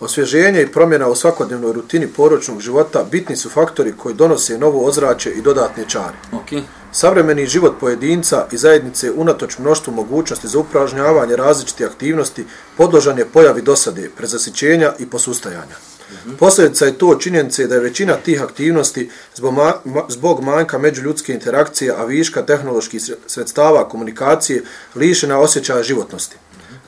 Osvježenje 0.00 0.62
i 0.62 0.72
promjena 0.72 1.08
u 1.08 1.14
svakodnevnoj 1.14 1.72
rutini 1.72 2.06
poročnog 2.06 2.60
života 2.60 3.04
bitni 3.10 3.36
su 3.36 3.50
faktori 3.50 3.92
koji 3.96 4.14
donose 4.14 4.58
novo 4.58 4.86
ozračje 4.86 5.32
i 5.32 5.42
dodatne 5.42 5.84
čare. 5.88 6.16
Okay. 6.32 6.62
Savremeni 6.92 7.46
život 7.46 7.74
pojedinca 7.80 8.46
i 8.52 8.56
zajednice 8.56 9.12
unatoč 9.12 9.58
mnoštvu 9.58 9.92
mogućnosti 9.92 10.48
za 10.48 10.58
upražnjavanje 10.58 11.36
različite 11.36 11.84
aktivnosti 11.84 12.44
podložan 12.76 13.18
je 13.18 13.24
pojavi 13.24 13.62
dosade, 13.62 14.10
prezasićenja 14.16 14.92
i 14.98 15.06
posustajanja. 15.06 15.76
Mhm. 16.26 16.36
Posljedica 16.36 16.86
je 16.86 16.98
to 16.98 17.14
činjenice 17.14 17.66
da 17.66 17.74
je 17.74 17.80
većina 17.80 18.14
tih 18.16 18.42
aktivnosti 18.42 19.10
zbog, 19.34 19.54
ma, 19.54 19.72
zbog 20.08 20.40
manjka 20.40 20.78
međuljudske 20.78 21.32
interakcije, 21.32 21.94
a 21.96 22.04
viška 22.04 22.42
tehnoloških 22.42 23.02
sredstava 23.26 23.88
komunikacije 23.88 24.62
lišena 24.94 25.38
osjećaja 25.38 25.82
životnosti. 25.82 26.36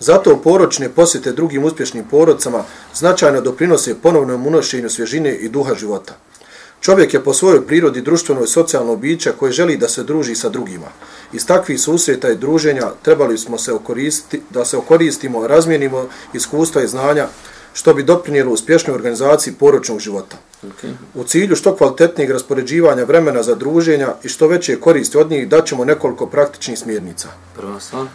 Zato 0.00 0.37
poročne 0.37 0.88
posjete 0.88 1.33
drugim 1.33 1.64
uspješnim 1.64 2.05
porodcama 2.05 2.64
značajno 2.95 3.40
doprinose 3.40 3.95
ponovnom 3.95 4.47
unošenju 4.47 4.90
svježine 4.90 5.35
i 5.35 5.49
duha 5.49 5.75
života. 5.75 6.16
Čovjek 6.81 7.14
je 7.14 7.25
po 7.25 7.35
svojoj 7.35 7.66
prirodi 7.66 8.00
društveno 8.00 8.45
i 8.45 8.49
socijalno 8.49 8.97
biće 8.97 9.33
koje 9.38 9.52
želi 9.52 9.76
da 9.76 9.88
se 9.88 10.02
druži 10.02 10.35
sa 10.35 10.49
drugima. 10.49 10.87
Iz 11.33 11.47
takvih 11.47 11.81
susreta 11.81 12.31
i 12.31 12.37
druženja 12.37 12.90
trebali 13.02 13.38
smo 13.38 13.59
se 13.59 13.73
okoristiti, 13.73 14.43
da 14.50 14.64
se 14.64 14.76
okoristimo, 14.76 15.47
razmijenimo 15.47 16.09
iskustva 16.33 16.83
i 16.83 16.88
znanja, 16.88 17.28
što 17.76 17.95
bi 17.95 18.02
doprinijelo 18.02 18.52
uspješnoj 18.52 18.95
organizaciji 18.95 19.54
poročnog 19.54 20.00
života. 20.00 20.37
Okay. 20.62 20.92
U 21.14 21.25
cilju 21.25 21.56
što 21.56 21.76
kvalitetnijeg 21.76 22.30
raspoređivanja 22.30 23.04
vremena 23.04 23.42
za 23.42 23.54
druženja 23.54 24.14
i 24.23 24.28
što 24.28 24.49
veće 24.49 24.80
koristi 24.80 25.18
od 25.18 25.30
njih 25.30 25.49
daćemo 25.49 25.85
nekoliko 25.85 26.26
praktičnih 26.26 26.78
smjernica. 26.78 27.28
Prva 27.56 27.80
stvar. 27.80 28.06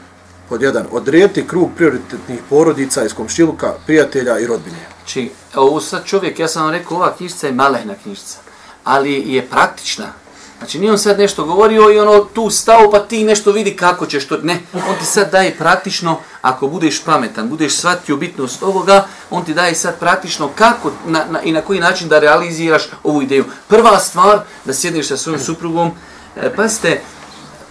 Pod 0.50 0.62
jedan, 0.62 0.86
odrijeti 0.91 1.48
krug 1.48 1.70
prioritetnih 1.75 2.39
porodica 2.50 3.06
iz 3.06 3.13
komšiluka, 3.13 3.74
prijatelja 3.86 4.39
i 4.39 4.48
rodbine. 4.48 4.77
Či, 5.06 5.22
znači, 5.22 5.60
ovo 5.60 5.82
sad 5.82 6.06
čovjek, 6.06 6.39
ja 6.39 6.48
sam 6.48 6.63
vam 6.63 6.72
rekao, 6.72 6.98
ova 6.98 7.13
knjižica 7.18 7.48
je 7.48 7.53
malehna 7.53 7.96
knjižica, 8.03 8.38
ali 8.84 9.34
je 9.34 9.48
praktična. 9.48 10.13
Znači 10.62 10.80
nije 10.80 10.91
on 10.91 10.98
sad 10.98 11.20
nešto 11.20 11.46
govorio 11.46 11.91
i 11.91 12.00
ono 12.00 12.20
tu 12.20 12.50
stao 12.50 12.91
pa 12.91 13.00
ti 13.00 13.24
nešto 13.24 13.51
vidi 13.51 13.75
kako 13.75 14.06
ćeš 14.06 14.27
to. 14.27 14.38
Ne, 14.38 14.60
on 14.74 14.96
ti 15.00 15.06
sad 15.06 15.32
daje 15.32 15.58
praktično, 15.58 16.20
ako 16.41 16.68
budeš 16.68 17.03
pametan, 17.03 17.50
budeš 17.50 17.77
shvatio 17.77 18.18
bitnost 18.18 18.63
ovoga, 18.63 19.08
on 19.30 19.46
ti 19.46 19.53
daje 19.53 19.75
sad 19.75 20.00
praktično 20.00 20.50
kako 20.56 20.91
na, 21.08 21.25
na, 21.30 21.41
i 21.41 21.51
na 21.51 21.62
koji 21.62 21.80
način 21.80 22.10
da 22.10 22.20
realiziraš 22.20 22.84
ovu 23.03 23.22
ideju. 23.22 23.46
Prva 23.68 24.00
stvar, 24.00 24.39
da 24.65 24.74
sjedneš 24.74 25.08
sa 25.08 25.18
svojom 25.18 25.39
suprugom, 25.39 25.91
e, 26.36 26.56
pa 26.56 26.70
ste, 26.70 27.01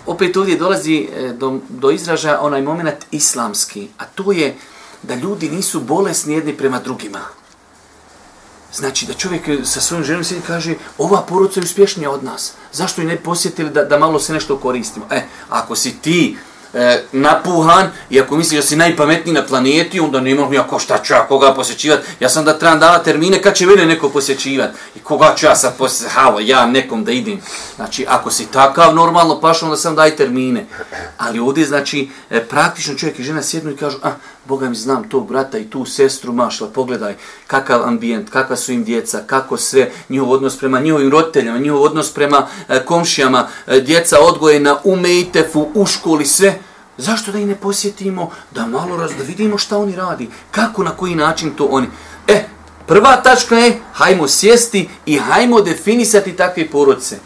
opet 0.07 0.37
ovdje 0.37 0.57
dolazi 0.57 0.97
e, 0.97 1.33
do, 1.33 1.59
do 1.69 1.91
izražaja 1.91 2.41
onaj 2.41 2.63
moment 2.63 3.07
islamski, 3.11 3.89
a 3.99 4.05
to 4.05 4.33
je 4.33 4.57
da 5.03 5.15
ljudi 5.15 5.51
nisu 5.51 5.81
bolesni 5.81 6.35
jedni 6.35 6.57
prema 6.57 6.79
drugima. 6.79 7.40
Znači 8.75 9.07
da 9.07 9.15
čovjek 9.15 9.43
sa 9.65 9.81
svojom 9.81 10.05
ženom 10.05 10.25
sjedi 10.25 10.43
kaže 10.47 10.75
ova 10.99 11.23
porodca 11.23 11.61
je 11.61 11.65
uspješnija 11.65 12.11
od 12.11 12.25
nas. 12.25 12.53
Zašto 12.73 13.03
i 13.03 13.05
ne 13.05 13.17
posjetili 13.17 13.71
da, 13.71 13.85
da 13.85 13.99
malo 13.99 14.21
se 14.21 14.33
nešto 14.33 14.57
koristimo? 14.57 15.07
E, 15.11 15.23
ako 15.49 15.77
si 15.77 15.93
ti 15.93 16.37
e, 16.75 17.03
napuhan 17.13 17.91
i 18.11 18.21
ako 18.21 18.37
misliš 18.37 18.61
da 18.61 18.67
si 18.67 18.77
najpametniji 18.77 19.35
na 19.35 19.47
planeti, 19.47 20.01
onda 20.01 20.21
ne 20.21 20.35
mogu 20.35 20.55
ja 20.55 20.67
ko 20.67 20.79
šta 20.79 21.03
ću 21.03 21.13
ja 21.13 21.27
koga 21.27 21.55
posjećivati. 21.55 22.09
Ja 22.21 22.29
sam 22.29 22.45
da 22.45 22.59
trebam 22.59 22.81
dala 22.81 23.03
termine 23.03 23.43
kad 23.43 23.55
će 23.55 23.67
mene 23.67 23.87
neko 23.87 24.09
posjećivati. 24.09 24.79
I 24.97 24.99
koga 24.99 25.35
ću 25.37 25.47
ja 25.47 25.57
sad 25.57 25.77
posjećivati? 25.77 26.47
ja 26.47 26.67
nekom 26.67 27.05
da 27.05 27.13
idem. 27.13 27.41
Znači, 27.77 28.07
ako 28.09 28.31
si 28.31 28.47
takav 28.47 28.95
normalno 28.95 29.41
paš, 29.41 29.63
onda 29.63 29.77
sam 29.77 29.95
daj 29.95 30.17
termine. 30.17 30.67
Ali 31.19 31.39
ovdje, 31.39 31.67
znači, 31.67 32.11
e, 32.31 32.45
praktično 32.45 32.95
čovjek 32.95 33.19
i 33.19 33.25
žena 33.25 33.43
sjednu 33.43 33.71
i 33.71 33.77
kažu, 33.77 33.99
a, 34.03 34.13
Boga 34.51 34.69
mi 34.69 34.75
znam 34.75 35.09
tog 35.09 35.29
brata 35.29 35.59
i 35.59 35.65
tu 35.65 35.85
sestru 35.85 36.33
mašla, 36.33 36.69
pogledaj 36.69 37.15
kakav 37.47 37.83
ambijent, 37.83 38.31
kakva 38.31 38.57
su 38.57 38.73
im 38.73 38.85
djeca, 38.85 39.23
kako 39.27 39.57
sve, 39.57 39.91
njihov 40.09 40.31
odnos 40.31 40.59
prema 40.59 40.81
njihovim 40.81 41.11
roditeljama, 41.11 41.59
njihov 41.59 41.83
odnos 41.83 42.11
prema 42.15 42.47
e, 42.69 42.85
komšijama, 42.85 43.49
e, 43.67 43.81
djeca 43.81 44.17
odgojena 44.21 44.77
u 44.85 44.97
mejtefu, 44.97 45.69
u 45.75 45.87
školi, 45.87 46.27
sve. 46.27 46.59
Zašto 46.97 47.33
da 47.33 47.39
ih 47.39 47.47
ne 47.47 47.55
posjetimo, 47.55 48.31
da 48.51 48.67
malo 48.67 48.97
raz, 48.97 49.11
da 49.19 49.25
vidimo 49.25 49.59
šta 49.59 49.79
oni 49.79 49.97
radi, 49.97 50.29
kako, 50.51 50.83
na 50.83 50.91
koji 50.91 51.15
način 51.15 51.51
to 51.51 51.65
oni. 51.65 51.87
E, 52.27 52.45
prva 52.87 53.17
tačka 53.17 53.57
je, 53.57 53.79
hajmo 53.93 54.29
sjesti 54.29 54.89
i 55.07 55.19
hajmo 55.19 55.61
definisati 55.61 56.37
takve 56.37 56.71
porodce. 56.71 57.19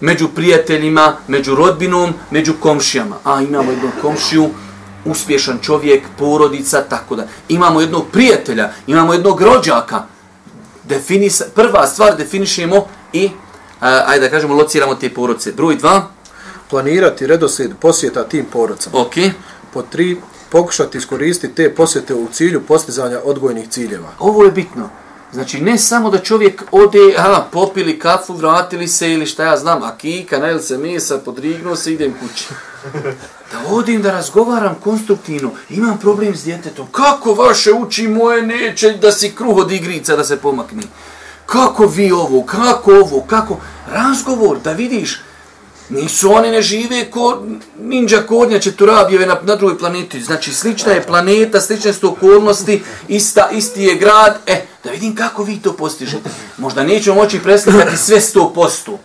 Među 0.00 0.28
prijateljima, 0.28 1.16
među 1.28 1.54
rodbinom, 1.54 2.12
među 2.30 2.52
komšijama. 2.60 3.16
A, 3.24 3.40
imamo 3.40 3.70
jednu 3.70 3.90
komšiju, 4.02 4.50
uspješan 5.04 5.58
čovjek, 5.62 6.02
porodica, 6.18 6.82
tako 6.82 7.16
da. 7.16 7.26
Imamo 7.48 7.80
jednog 7.80 8.04
prijatelja, 8.12 8.70
imamo 8.86 9.12
jednog 9.12 9.42
rođaka. 9.42 10.02
Definisa, 10.84 11.44
prva 11.54 11.86
stvar 11.86 12.16
definišemo 12.16 12.86
i, 13.12 13.30
a, 13.80 14.02
ajde 14.06 14.26
da 14.26 14.30
kažemo, 14.30 14.54
lociramo 14.54 14.94
te 14.94 15.14
porodice. 15.14 15.52
Broj 15.52 15.76
dva. 15.76 16.08
Planirati 16.70 17.26
redoslijed 17.26 17.70
posjeta 17.80 18.24
tim 18.24 18.44
porodicama. 18.52 18.98
Ok. 18.98 19.14
Po 19.72 19.82
tri, 19.82 20.16
pokušati 20.50 20.98
iskoristiti 20.98 21.54
te 21.54 21.74
posjete 21.74 22.14
u 22.14 22.28
cilju 22.32 22.60
postizanja 22.60 23.20
odgojnih 23.24 23.68
ciljeva. 23.68 24.08
Ovo 24.18 24.44
je 24.44 24.50
bitno. 24.50 24.88
Znači, 25.32 25.60
ne 25.60 25.78
samo 25.78 26.10
da 26.10 26.18
čovjek 26.18 26.62
ode, 26.70 27.14
aha, 27.18 27.46
popili 27.52 27.98
kafu, 27.98 28.34
vratili 28.34 28.88
se 28.88 29.12
ili 29.12 29.26
šta 29.26 29.44
ja 29.44 29.56
znam, 29.56 29.82
a 29.82 29.96
kika, 29.96 30.38
najel 30.38 30.60
se 30.60 30.78
mesa, 30.78 31.18
podrignuo 31.18 31.76
se, 31.76 31.92
idem 31.92 32.14
kući. 32.20 32.48
Da 33.52 33.74
odim 33.74 34.02
da 34.02 34.12
razgovaram 34.12 34.74
konstruktivno, 34.74 35.50
imam 35.70 35.98
problem 35.98 36.36
s 36.36 36.44
djetetom. 36.44 36.86
Kako 36.92 37.34
vaše 37.34 37.72
uči 37.72 38.08
moje 38.08 38.42
neće 38.42 38.92
da 38.92 39.12
si 39.12 39.30
kruh 39.34 39.56
od 39.56 39.72
igrica 39.72 40.16
da 40.16 40.24
se 40.24 40.36
pomakni? 40.36 40.82
Kako 41.46 41.86
vi 41.86 42.12
ovo, 42.12 42.42
kako 42.42 42.92
ovo, 42.92 43.20
kako? 43.20 43.60
Razgovor, 43.88 44.58
da 44.64 44.72
vidiš, 44.72 45.20
Nisu 45.92 46.32
oni 46.32 46.50
ne 46.50 46.62
žive 46.62 47.10
ko 47.10 47.42
ninja 47.80 48.22
kornjače 48.26 48.72
turabijeve 48.72 49.26
na, 49.26 49.36
na 49.42 49.56
drugoj 49.56 49.78
planeti. 49.78 50.20
Znači, 50.22 50.54
slična 50.54 50.92
je 50.92 51.02
planeta, 51.02 51.60
slične 51.60 51.92
su 51.92 52.12
okolnosti, 52.12 52.82
ista, 53.08 53.48
isti 53.52 53.82
je 53.82 53.94
grad. 53.94 54.38
E, 54.46 54.64
da 54.84 54.90
vidim 54.90 55.16
kako 55.16 55.42
vi 55.42 55.58
to 55.58 55.72
postižete. 55.72 56.30
Možda 56.58 56.82
nećemo 56.82 57.16
moći 57.16 57.38
preslikati 57.38 57.96
sve 57.96 58.20
sto 58.20 58.52
posto. 58.54 58.98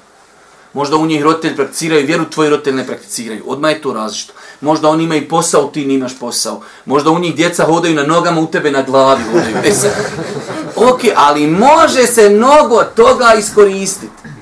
Možda 0.74 0.96
u 0.96 1.06
njih 1.06 1.24
roditelji 1.24 1.56
prakticiraju 1.56 2.06
vjeru, 2.06 2.25
tvoji 2.25 2.50
roditelji 2.50 2.77
ne 2.77 2.88
prakticiraju. 2.88 3.44
Odmah 3.48 3.72
je 3.72 3.82
to 3.82 3.94
različito. 3.94 4.34
Možda 4.62 4.89
oni 4.89 5.03
imaju 5.03 5.27
posao, 5.27 5.67
ti 5.67 5.86
nimaš 5.86 6.20
posao. 6.20 6.62
Možda 6.86 7.12
u 7.12 7.20
njih 7.20 7.36
djeca 7.36 7.63
hodaju 7.63 7.96
na 7.96 8.03
nogama, 8.03 8.41
u 8.41 8.48
tebe 8.48 8.72
na 8.72 8.82
glavi 8.82 9.24
hodaju. 9.32 9.56
E 9.65 9.72
ok, 10.75 11.00
ali 11.15 11.48
može 11.48 12.08
se 12.08 12.29
mnogo 12.29 12.84
toga 12.84 13.34
iskoristiti 13.39 14.37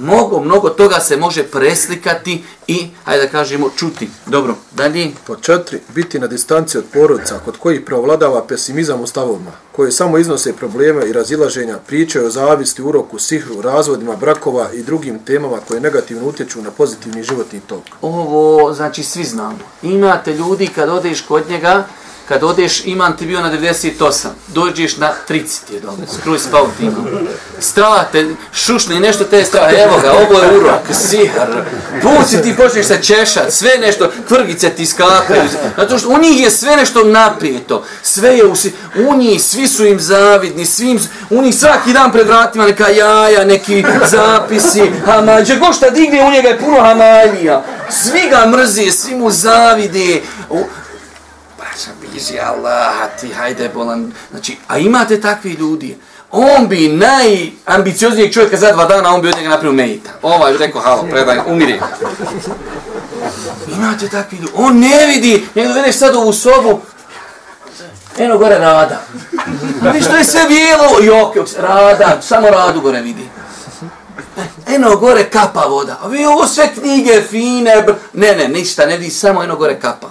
mnogo, 0.00 0.40
mnogo 0.40 0.68
toga 0.68 1.00
se 1.00 1.16
može 1.16 1.42
preslikati 1.42 2.44
i, 2.66 2.88
hajde 3.04 3.22
da 3.22 3.30
kažemo, 3.30 3.70
čuti. 3.76 4.08
Dobro, 4.26 4.54
dalje. 4.72 5.10
Po 5.26 5.36
četiri, 5.36 5.80
biti 5.94 6.18
na 6.18 6.26
distanci 6.26 6.78
od 6.78 6.84
porodica 6.92 7.40
kod 7.44 7.56
kojih 7.56 7.80
preovladava 7.86 8.46
pesimizam 8.46 9.00
u 9.00 9.06
stavovima, 9.06 9.52
koje 9.72 9.92
samo 9.92 10.18
iznose 10.18 10.52
probleme 10.52 11.06
i 11.06 11.12
razilaženja, 11.12 11.78
pričaju 11.86 12.26
o 12.26 12.30
zavisti, 12.30 12.82
uroku, 12.82 13.18
sihru, 13.18 13.60
razvodima, 13.60 14.16
brakova 14.16 14.72
i 14.72 14.82
drugim 14.82 15.18
temama 15.18 15.56
koje 15.68 15.80
negativno 15.80 16.28
utječu 16.28 16.62
na 16.62 16.70
pozitivni 16.70 17.22
životni 17.22 17.60
tok. 17.60 17.82
Ovo, 18.02 18.72
znači, 18.74 19.02
svi 19.02 19.24
znamo. 19.24 19.58
Imate 19.82 20.34
ljudi 20.34 20.66
kad 20.74 20.88
odeš 20.88 21.20
kod 21.20 21.50
njega, 21.50 21.84
kad 22.28 22.44
odeš, 22.44 22.84
iman 22.84 23.16
ti 23.16 23.26
bio 23.26 23.40
na 23.40 23.52
98, 23.52 24.26
dođeš 24.48 24.96
na 24.96 25.12
30 25.28 25.72
je 25.72 25.80
dole, 25.80 25.96
skruj 26.18 26.38
spao 26.38 26.66
ti 26.78 26.84
imam. 26.84 27.06
te, 28.12 28.34
šušni, 28.52 29.00
nešto 29.00 29.24
te 29.24 29.44
strava, 29.44 29.70
evo 29.70 30.00
ga, 30.02 30.12
ovo 30.12 30.42
je 30.42 30.58
urok, 30.58 30.80
sihar, 30.92 31.64
puci 32.02 32.42
ti 32.42 32.56
počneš 32.56 32.86
se 32.86 33.02
češat, 33.02 33.52
sve 33.52 33.70
nešto, 33.80 34.10
tvrgice 34.28 34.70
ti 34.70 34.86
skakaju, 34.86 35.42
zato 35.76 35.98
što 35.98 36.08
u 36.08 36.18
njih 36.18 36.40
je 36.40 36.50
sve 36.50 36.76
nešto 36.76 37.04
napijeto, 37.04 37.84
sve 38.02 38.36
je 38.36 38.46
u, 38.46 38.54
u 39.08 39.16
njih, 39.16 39.42
svi 39.42 39.68
su 39.68 39.86
im 39.86 40.00
zavidni, 40.00 40.66
svim, 40.66 41.00
u 41.30 41.42
njih 41.42 41.54
svaki 41.54 41.92
dan 41.92 42.12
pred 42.12 42.26
vratima 42.26 42.66
neka 42.66 42.88
jaja, 42.88 43.44
neki 43.44 43.84
zapisi, 44.10 44.82
hamađe, 45.04 45.60
ko 45.60 45.72
šta 45.72 45.90
digne, 45.90 46.24
u 46.24 46.30
njega 46.30 46.48
je 46.48 46.58
puno 46.58 46.80
hamalija, 46.80 47.64
svi 47.90 48.20
ga 48.30 48.46
mrzi, 48.46 48.90
svi 48.90 49.14
mu 49.14 49.30
zavide, 49.30 50.20
u, 50.50 50.64
biži 52.16 52.40
Allah, 52.40 52.94
ti 53.20 53.32
hajde 53.32 53.68
bolan. 53.68 54.12
Znači, 54.30 54.56
a 54.68 54.78
imate 54.78 55.20
takvi 55.20 55.50
ljudi, 55.50 55.96
on 56.30 56.68
bi 56.68 56.88
najambicioznijeg 56.88 58.32
čovjeka 58.32 58.56
za 58.56 58.72
dva 58.72 58.84
dana, 58.84 59.14
on 59.14 59.22
bi 59.22 59.28
od 59.28 59.36
njega 59.36 59.48
napravio 59.48 59.72
mejita. 59.72 60.10
Ovaj 60.22 60.52
bi 60.52 60.58
rekao, 60.58 60.80
halo, 60.80 61.02
predaj, 61.10 61.38
umiri. 61.46 61.80
Imate 63.76 64.08
takvi 64.08 64.38
ljudi, 64.38 64.52
on 64.54 64.78
ne 64.78 65.06
vidi, 65.06 65.46
njega 65.54 65.72
veneš 65.72 65.98
sad 65.98 66.16
ovu 66.16 66.32
sobu, 66.32 66.80
eno 68.18 68.38
gore 68.38 68.58
rada. 68.58 69.00
Vi 69.92 70.02
što 70.02 70.16
je 70.16 70.24
sve 70.24 70.40
bijelo, 70.48 71.00
jok, 71.02 71.48
rada, 71.58 72.18
samo 72.22 72.48
radu 72.50 72.80
gore 72.80 73.00
vidi. 73.00 73.28
Eno 74.66 74.96
gore 74.96 75.24
kapa 75.24 75.60
voda. 75.60 75.98
A 76.02 76.08
vi 76.08 76.26
ovo 76.26 76.46
sve 76.46 76.68
knjige 76.74 77.22
fine, 77.30 77.84
ne, 78.12 78.34
ne, 78.34 78.48
ništa, 78.48 78.86
ne 78.86 78.96
vidi, 78.96 79.10
samo 79.10 79.42
eno 79.42 79.56
gore 79.56 79.80
kapa. 79.80 80.10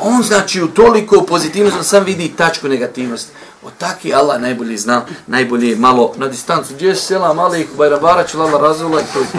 On 0.00 0.22
znači 0.22 0.62
u 0.62 0.68
toliko 0.68 1.22
pozitivnosti, 1.22 1.78
on 1.78 1.84
sam 1.84 2.04
vidi 2.04 2.34
tačku 2.36 2.68
negativnosti. 2.68 3.32
O 3.62 3.70
taki 3.78 4.14
Allah 4.14 4.40
najbolje 4.40 4.76
zna, 4.76 5.02
najbolje 5.26 5.76
malo 5.76 6.12
na 6.16 6.28
distancu. 6.28 6.74
Gdje 6.74 6.88
je 6.88 6.96
sela 6.96 7.34
malih 7.34 7.68
Bajrabara, 7.78 8.24
će 8.24 8.38
lala 8.38 8.60
razvola 8.60 9.00
i 9.00 9.04
to 9.12 9.20
je 9.20 9.26
to. 9.26 9.38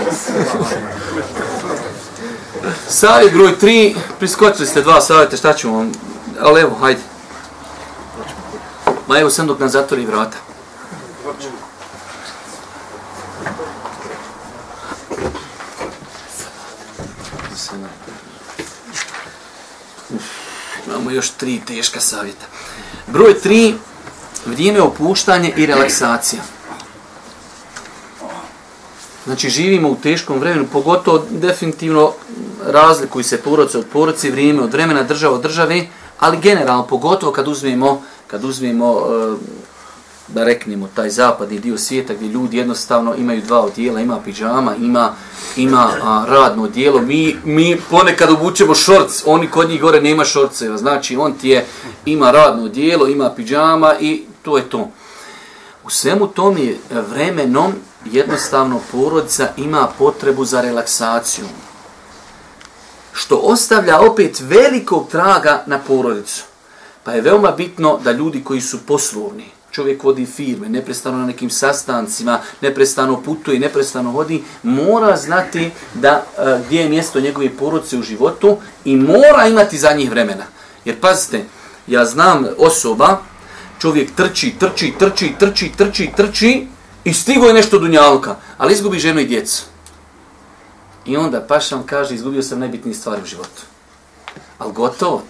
Savjet 2.87 3.33
broj 3.33 3.59
tri, 3.59 3.95
priskočili 4.19 4.67
ste 4.67 4.81
dva 4.81 5.01
savjeta, 5.01 5.37
šta 5.37 5.53
ćemo 5.53 5.77
vam? 5.77 5.91
Ali 6.41 6.61
evo, 6.61 6.75
hajde. 6.75 7.01
Ma 9.07 9.19
evo 9.19 9.29
sam 9.29 9.47
dok 9.47 9.59
nam 9.59 9.69
zatvori 9.69 10.05
vrata 10.05 10.37
imamo 20.87 21.11
još 21.11 21.29
tri 21.29 21.61
teška 21.67 21.99
savjeta. 21.99 22.45
Broj 23.07 23.39
tri, 23.39 23.73
vrijeme 24.45 24.81
opuštanje 24.81 25.53
i 25.57 25.65
relaksacija. 25.65 26.41
Znači, 29.25 29.49
živimo 29.49 29.89
u 29.89 29.95
teškom 29.95 30.39
vremenu, 30.39 30.67
pogotovo 30.71 31.25
definitivno 31.29 32.11
razlikuju 32.65 33.23
se 33.23 33.41
porodce 33.41 33.77
od 33.77 33.85
porodce, 33.93 34.31
vrijeme 34.31 34.61
od 34.61 34.71
vremena, 34.71 35.03
država 35.03 35.35
od 35.35 35.41
države, 35.41 35.87
ali 36.19 36.37
generalno, 36.37 36.87
pogotovo 36.87 37.31
kad 37.31 37.47
uzmemo, 37.47 38.01
kad 38.27 38.43
uzmemo 38.43 38.99
e, 38.99 39.35
da 40.27 40.43
reknemo, 40.43 40.89
taj 40.95 41.09
zapadni 41.09 41.59
dio 41.59 41.77
svijeta 41.77 42.13
gdje 42.13 42.27
ljudi 42.27 42.57
jednostavno 42.57 43.15
imaju 43.15 43.41
dva 43.41 43.61
odijela, 43.61 43.99
ima 43.99 44.19
pijama, 44.25 44.75
ima, 44.75 45.13
ima 45.55 45.91
a, 46.03 46.25
radno 46.27 46.63
odijelo. 46.63 47.01
Mi, 47.01 47.35
mi 47.43 47.81
ponekad 47.89 48.29
obučemo 48.29 48.75
šorc, 48.75 49.23
oni 49.25 49.47
kod 49.47 49.69
njih 49.69 49.81
gore 49.81 50.01
nema 50.01 50.25
šorceva, 50.25 50.77
znači 50.77 51.17
on 51.17 51.33
ti 51.33 51.49
je, 51.49 51.65
ima 52.05 52.31
radno 52.31 52.63
odijelo, 52.63 53.07
ima 53.07 53.29
pijama 53.29 53.95
i 53.99 54.23
to 54.41 54.57
je 54.57 54.69
to. 54.69 54.91
U 55.83 55.89
svemu 55.89 56.27
tom 56.27 56.57
je 56.57 56.77
vremenom 56.89 57.73
jednostavno 58.05 58.81
porodica 58.91 59.47
ima 59.57 59.87
potrebu 59.97 60.45
za 60.45 60.61
relaksacijom. 60.61 61.49
Što 63.13 63.35
ostavlja 63.35 63.99
opet 63.99 64.41
velikog 64.41 65.07
traga 65.11 65.63
na 65.65 65.79
porodicu. 65.79 66.43
Pa 67.03 67.11
je 67.11 67.21
veoma 67.21 67.51
bitno 67.51 67.99
da 68.03 68.11
ljudi 68.11 68.43
koji 68.43 68.61
su 68.61 68.77
poslovni, 68.85 69.45
čovjek 69.77 70.03
vodi 70.03 70.25
firme, 70.25 70.69
neprestano 70.69 71.17
na 71.17 71.25
nekim 71.25 71.49
sastancima, 71.49 72.39
neprestano 72.61 73.21
putuje, 73.21 73.59
neprestano 73.59 74.11
vodi, 74.11 74.43
mora 74.63 75.17
znati 75.17 75.69
da 75.93 76.23
e, 76.37 76.59
gdje 76.65 76.81
je 76.81 76.89
mjesto 76.89 77.19
njegove 77.19 77.49
porodice 77.49 77.97
u 77.97 78.01
životu 78.01 78.57
i 78.85 78.95
mora 78.95 79.45
imati 79.47 79.77
za 79.77 79.93
njih 79.93 80.09
vremena. 80.09 80.45
Jer 80.85 80.99
pazite, 80.99 81.43
ja 81.87 82.05
znam 82.05 82.47
osoba, 82.57 83.21
čovjek 83.79 84.15
trči, 84.15 84.55
trči, 84.59 84.93
trči, 84.99 85.33
trči, 85.39 85.71
trči, 85.77 86.09
trči 86.17 86.67
i 87.03 87.13
stigo 87.13 87.45
je 87.47 87.53
nešto 87.53 87.79
dunjalka, 87.79 88.35
ali 88.57 88.73
izgubi 88.73 88.99
ženu 88.99 89.19
i 89.19 89.27
djecu. 89.27 89.63
I 91.05 91.17
onda 91.17 91.41
pašam 91.41 91.85
kaže, 91.85 92.15
izgubio 92.15 92.43
sam 92.43 92.59
najbitnije 92.59 92.95
stvari 92.95 93.21
u 93.21 93.25
životu. 93.25 93.76
Ali 94.59 94.73
gotovo. 94.73 95.23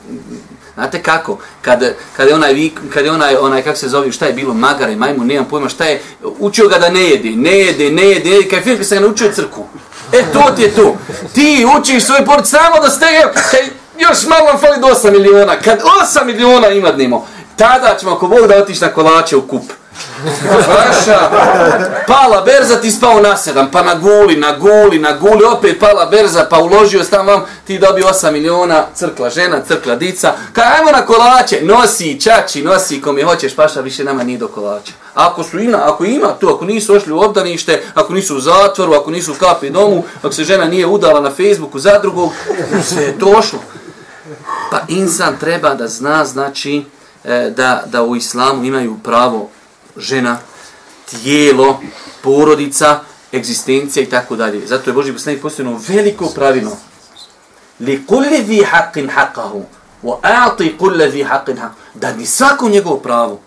Znate 0.73 1.03
kako? 1.03 1.37
Kad, 1.61 1.93
kad 2.17 2.27
je 2.27 2.35
onaj, 2.35 2.69
kad 2.93 3.05
je 3.05 3.11
onaj, 3.11 3.35
onaj, 3.35 3.61
kako 3.61 3.77
se 3.77 3.89
zove, 3.89 4.11
šta 4.11 4.25
je 4.25 4.33
bilo, 4.33 4.53
magare, 4.53 4.95
majmu, 4.95 5.25
nemam 5.25 5.45
pojma, 5.45 5.69
šta 5.69 5.85
je, 5.85 6.01
učio 6.39 6.67
ga 6.67 6.77
da 6.77 6.89
ne 6.89 7.09
jede, 7.09 7.29
ne 7.29 7.59
jede, 7.59 7.91
ne 7.91 8.03
jede, 8.03 8.25
ne 8.29 8.35
jede, 8.35 8.49
kad 8.49 8.63
film, 8.63 8.77
kad 8.77 8.87
se 8.87 8.95
ga 8.95 9.01
naučio 9.01 9.31
crku. 9.31 9.65
E, 10.11 10.23
to 10.33 10.51
ti 10.55 10.61
je 10.61 10.75
to. 10.75 10.97
Ti 11.33 11.65
učiš 11.79 12.05
svoj 12.05 12.25
port 12.25 12.47
samo 12.47 12.79
da 12.81 12.89
ste, 12.89 13.05
kaj, 13.51 13.69
još 13.99 14.25
malo 14.27 14.45
vam 14.45 14.59
fali 14.59 14.79
do 14.79 14.87
8 14.87 15.11
miliona, 15.11 15.55
kad 15.59 15.79
8 16.03 16.25
miliona 16.25 16.67
ima 16.67 16.91
dnimo, 16.91 17.27
tada 17.55 17.97
ćemo, 17.99 18.11
ako 18.11 18.27
Bog 18.27 18.47
da 18.47 18.57
otiš 18.57 18.81
na 18.81 18.87
kolače 18.87 19.35
u 19.35 19.47
kup. 19.47 19.63
Vaša, 20.67 21.29
pala 22.07 22.41
berza, 22.41 22.81
ti 22.81 22.91
spao 22.91 23.21
na 23.21 23.37
sedam, 23.37 23.71
pa 23.71 23.83
na 23.83 23.95
guli, 23.95 24.35
na 24.35 24.51
guli, 24.57 24.99
na 24.99 25.17
guli, 25.17 25.43
opet 25.45 25.79
pala 25.79 26.05
berza, 26.05 26.47
pa 26.49 26.59
uložio 26.59 27.03
sam 27.03 27.27
vam, 27.27 27.45
ti 27.67 27.79
dobio 27.79 28.07
8 28.07 28.31
miliona, 28.31 28.85
crkla 28.95 29.29
žena, 29.29 29.61
crkla 29.67 29.95
dica, 29.95 30.33
kaj 30.53 30.77
ajmo 30.77 30.91
na 30.91 31.05
kolače, 31.05 31.61
nosi, 31.61 32.21
čači, 32.21 32.63
nosi, 32.63 33.01
kom 33.01 33.17
je 33.17 33.25
hoćeš, 33.25 33.55
paša, 33.55 33.81
više 33.81 34.03
nama 34.03 34.23
nije 34.23 34.37
do 34.37 34.47
kolača. 34.47 34.91
Ako 35.13 35.43
su 35.43 35.59
ima, 35.59 35.77
ako 35.83 36.05
ima 36.05 36.33
tu, 36.39 36.49
ako 36.49 36.65
nisu 36.65 36.95
ošli 36.95 37.13
u 37.13 37.19
obdanište, 37.19 37.83
ako 37.93 38.13
nisu 38.13 38.37
u 38.37 38.39
zatvoru, 38.39 38.93
ako 38.93 39.11
nisu 39.11 39.31
u 39.31 39.35
kapi 39.35 39.69
domu, 39.69 40.03
ako 40.17 40.33
se 40.33 40.43
žena 40.43 40.65
nije 40.65 40.85
udala 40.85 41.21
na 41.21 41.29
Facebooku 41.29 41.79
za 41.79 41.99
drugog, 41.99 42.31
sve 42.83 43.03
je 43.03 43.19
to 43.19 43.25
ošlo. 43.37 43.59
Pa 44.71 44.79
insan 44.87 45.37
treba 45.39 45.73
da 45.73 45.87
zna, 45.87 46.25
znači, 46.25 46.83
e, 47.23 47.51
da, 47.55 47.83
da 47.85 48.03
u 48.03 48.15
islamu 48.15 48.63
imaju 48.63 48.97
pravo 49.03 49.49
žena, 49.97 50.39
tijelo, 51.09 51.79
porodica, 52.23 52.99
egzistencija 53.33 54.03
i 54.03 54.09
tako 54.09 54.35
dalje. 54.35 54.67
Zato 54.67 54.89
je 54.89 54.93
Boži 54.93 55.13
poslanik 55.13 55.41
postavljeno 55.41 55.81
veliko 55.87 56.29
pravilo. 56.35 56.77
Li 57.79 58.05
kulli 58.05 58.41
vi 58.47 58.63
haqqin 58.63 59.09
haqqahu, 59.09 59.63
wa 60.03 60.17
a'ti 60.21 60.77
kulli 60.77 61.09
vi 61.09 61.23
haqqin 61.23 61.57
haqqahu. 61.57 61.75
Da 61.93 62.13
ni 62.13 62.25
svako 62.25 62.69
njegovo 62.69 62.97
pravo. 62.97 63.39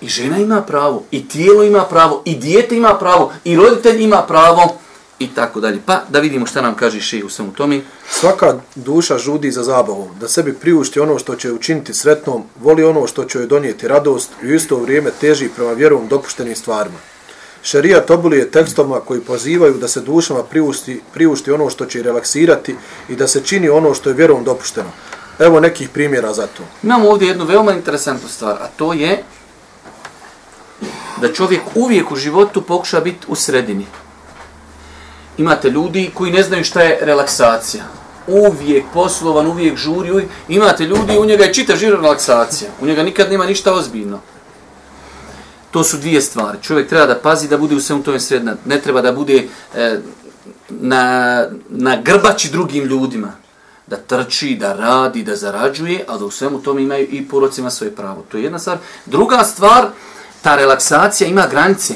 I 0.00 0.08
žena 0.08 0.38
ima 0.38 0.62
pravo, 0.62 1.02
i 1.10 1.28
tijelo 1.28 1.64
ima 1.64 1.84
pravo, 1.84 2.22
i 2.24 2.34
dijete 2.34 2.76
ima 2.76 2.98
pravo, 2.98 3.32
i 3.44 3.56
roditelj 3.56 4.02
ima 4.02 4.22
pravo, 4.22 4.78
i 5.18 5.34
tako 5.34 5.60
dalje. 5.60 5.80
Pa 5.86 6.02
da 6.08 6.20
vidimo 6.20 6.46
šta 6.46 6.62
nam 6.62 6.74
kaže 6.74 7.00
šej 7.00 7.22
u 7.22 7.28
svemu 7.28 7.52
tome. 7.52 7.80
Svaka 8.10 8.54
duša 8.74 9.18
žudi 9.18 9.50
za 9.50 9.62
zabavom, 9.62 10.08
da 10.20 10.28
sebi 10.28 10.54
priušti 10.54 11.00
ono 11.00 11.18
što 11.18 11.36
će 11.36 11.52
učiniti 11.52 11.94
sretnom, 11.94 12.44
voli 12.60 12.84
ono 12.84 13.06
što 13.06 13.24
će 13.24 13.38
joj 13.38 13.46
donijeti 13.46 13.88
radost 13.88 14.30
i 14.42 14.46
u 14.46 14.54
isto 14.54 14.76
vrijeme 14.76 15.10
teži 15.20 15.48
prema 15.56 15.72
vjerovom 15.72 16.08
dopuštenim 16.08 16.56
stvarima. 16.56 16.98
Šarija 17.62 18.00
tobulije 18.00 18.50
tekstovima 18.50 19.00
koji 19.00 19.20
pozivaju 19.20 19.74
da 19.74 19.88
se 19.88 20.00
dušama 20.00 20.42
priušti, 20.42 21.00
priušti 21.14 21.52
ono 21.52 21.70
što 21.70 21.86
će 21.86 22.02
relaksirati 22.02 22.76
i 23.08 23.16
da 23.16 23.28
se 23.28 23.40
čini 23.40 23.68
ono 23.68 23.94
što 23.94 24.10
je 24.10 24.14
vjerovom 24.14 24.44
dopušteno. 24.44 24.90
Evo 25.38 25.60
nekih 25.60 25.88
primjera 25.88 26.32
za 26.32 26.46
to. 26.46 26.62
Imamo 26.82 27.08
ovdje 27.08 27.28
jednu 27.28 27.44
veoma 27.44 27.72
interesantnu 27.72 28.28
stvar, 28.28 28.56
a 28.60 28.68
to 28.76 28.92
je 28.92 29.22
da 31.20 31.32
čovjek 31.32 31.62
uvijek 31.74 32.12
u 32.12 32.16
životu 32.16 32.62
pokuša 32.62 33.00
biti 33.00 33.26
u 33.28 33.34
sredini 33.34 33.86
imate 35.38 35.70
ljudi 35.70 36.10
koji 36.14 36.32
ne 36.32 36.42
znaju 36.42 36.64
šta 36.64 36.82
je 36.82 36.98
relaksacija. 37.00 37.84
Uvijek 38.26 38.84
poslovan, 38.94 39.46
uvijek 39.46 39.76
žuri, 39.76 40.10
uvijek. 40.10 40.28
imate 40.48 40.84
ljudi, 40.84 41.18
u 41.18 41.24
njega 41.24 41.44
je 41.44 41.54
čita 41.54 41.76
žira 41.76 41.96
relaksacija. 41.96 42.70
U 42.80 42.86
njega 42.86 43.02
nikad 43.02 43.30
nema 43.30 43.46
ništa 43.46 43.74
ozbiljno. 43.74 44.20
To 45.70 45.84
su 45.84 45.96
dvije 45.96 46.20
stvari. 46.20 46.58
Čovjek 46.62 46.88
treba 46.88 47.06
da 47.06 47.14
pazi 47.14 47.48
da 47.48 47.58
bude 47.58 47.74
u 47.74 47.80
svemu 47.80 48.02
tome 48.02 48.20
sredna. 48.20 48.56
Ne 48.64 48.80
treba 48.80 49.02
da 49.02 49.12
bude 49.12 49.48
e, 49.74 49.98
na, 50.68 51.44
na 51.68 51.96
grbači 52.02 52.50
drugim 52.50 52.84
ljudima. 52.84 53.32
Da 53.86 53.96
trči, 53.96 54.56
da 54.60 54.72
radi, 54.72 55.22
da 55.22 55.36
zarađuje, 55.36 56.04
a 56.08 56.18
da 56.18 56.24
u 56.24 56.30
svemu 56.30 56.62
tome 56.62 56.82
imaju 56.82 57.06
i 57.10 57.28
porocima 57.28 57.70
svoje 57.70 57.94
pravo. 57.94 58.24
To 58.28 58.36
je 58.36 58.42
jedna 58.42 58.58
stvar. 58.58 58.78
Druga 59.06 59.44
stvar, 59.44 59.88
ta 60.42 60.56
relaksacija 60.56 61.28
ima 61.28 61.46
granice 61.50 61.94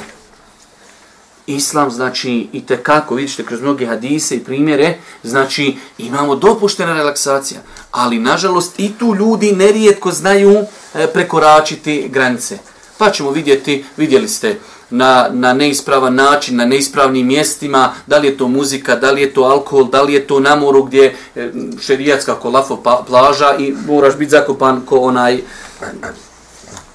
Islam, 1.54 1.90
znači, 1.90 2.48
i 2.52 2.66
te 2.66 2.76
kako, 2.76 3.14
vidite 3.14 3.44
kroz 3.44 3.60
mnoge 3.60 3.86
hadise 3.86 4.36
i 4.36 4.44
primjere, 4.44 4.94
znači, 5.22 5.76
imamo 5.98 6.36
dopuštena 6.36 6.94
relaksacija, 6.94 7.60
ali, 7.90 8.18
nažalost, 8.18 8.80
i 8.80 8.92
tu 8.98 9.14
ljudi 9.14 9.52
nerijetko 9.52 10.12
znaju 10.12 10.52
e, 10.94 11.06
prekoračiti 11.06 12.08
granice. 12.08 12.58
Pa 12.98 13.10
ćemo 13.10 13.30
vidjeti, 13.30 13.84
vidjeli 13.96 14.28
ste, 14.28 14.58
na, 14.90 15.28
na 15.32 15.52
neispravan 15.52 16.14
način, 16.14 16.56
na 16.56 16.64
neispravnim 16.64 17.26
mjestima, 17.26 17.92
da 18.06 18.18
li 18.18 18.26
je 18.26 18.36
to 18.36 18.48
muzika, 18.48 18.96
da 18.96 19.10
li 19.10 19.22
je 19.22 19.34
to 19.34 19.42
alkohol, 19.42 19.84
da 19.84 20.02
li 20.02 20.12
je 20.12 20.26
to 20.26 20.40
na 20.40 20.56
moru 20.56 20.82
gdje 20.82 21.16
e, 21.36 21.50
šerijatska 21.80 22.34
kolafo 22.34 22.82
plaža 23.06 23.54
i 23.58 23.74
moraš 23.86 24.16
biti 24.16 24.30
zakopan 24.30 24.80
ko 24.86 24.98
onaj 24.98 25.40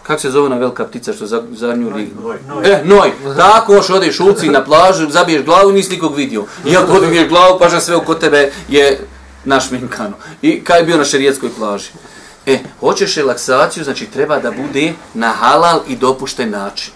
Kako 0.07 0.21
se 0.21 0.31
zove 0.31 0.45
ona 0.45 0.57
velika 0.57 0.85
ptica 0.85 1.13
što 1.13 1.25
za, 1.25 1.43
za 1.51 1.75
nju 1.75 1.89
li... 1.89 2.11
Noj. 2.23 2.37
noj. 2.47 2.71
E, 2.71 2.81
noj. 2.83 3.11
Tako 3.37 3.73
još 3.73 3.89
odeš 3.89 4.19
uci 4.19 4.49
na 4.49 4.63
plažu, 4.63 5.09
zabiješ 5.09 5.45
glavu 5.45 5.69
i 5.69 5.73
nisi 5.73 5.89
nikog 5.89 6.15
vidio. 6.15 6.45
I 6.65 6.77
ako 6.77 6.91
odbiješ 6.91 7.29
glavu, 7.29 7.59
pa 7.59 7.79
sve 7.79 7.95
oko 7.95 8.15
tebe 8.15 8.51
je 8.69 8.99
naš 9.45 9.71
minkano. 9.71 10.13
I 10.41 10.63
kaj 10.63 10.79
je 10.79 10.85
bio 10.85 10.97
na 10.97 11.05
šerijetskoj 11.05 11.49
plaži? 11.57 11.89
E, 12.45 12.59
hoćeš 12.79 13.15
relaksaciju, 13.15 13.83
znači 13.83 14.05
treba 14.05 14.39
da 14.39 14.51
bude 14.51 14.93
na 15.13 15.29
halal 15.29 15.81
i 15.87 15.95
dopušten 15.95 16.49
način 16.49 16.93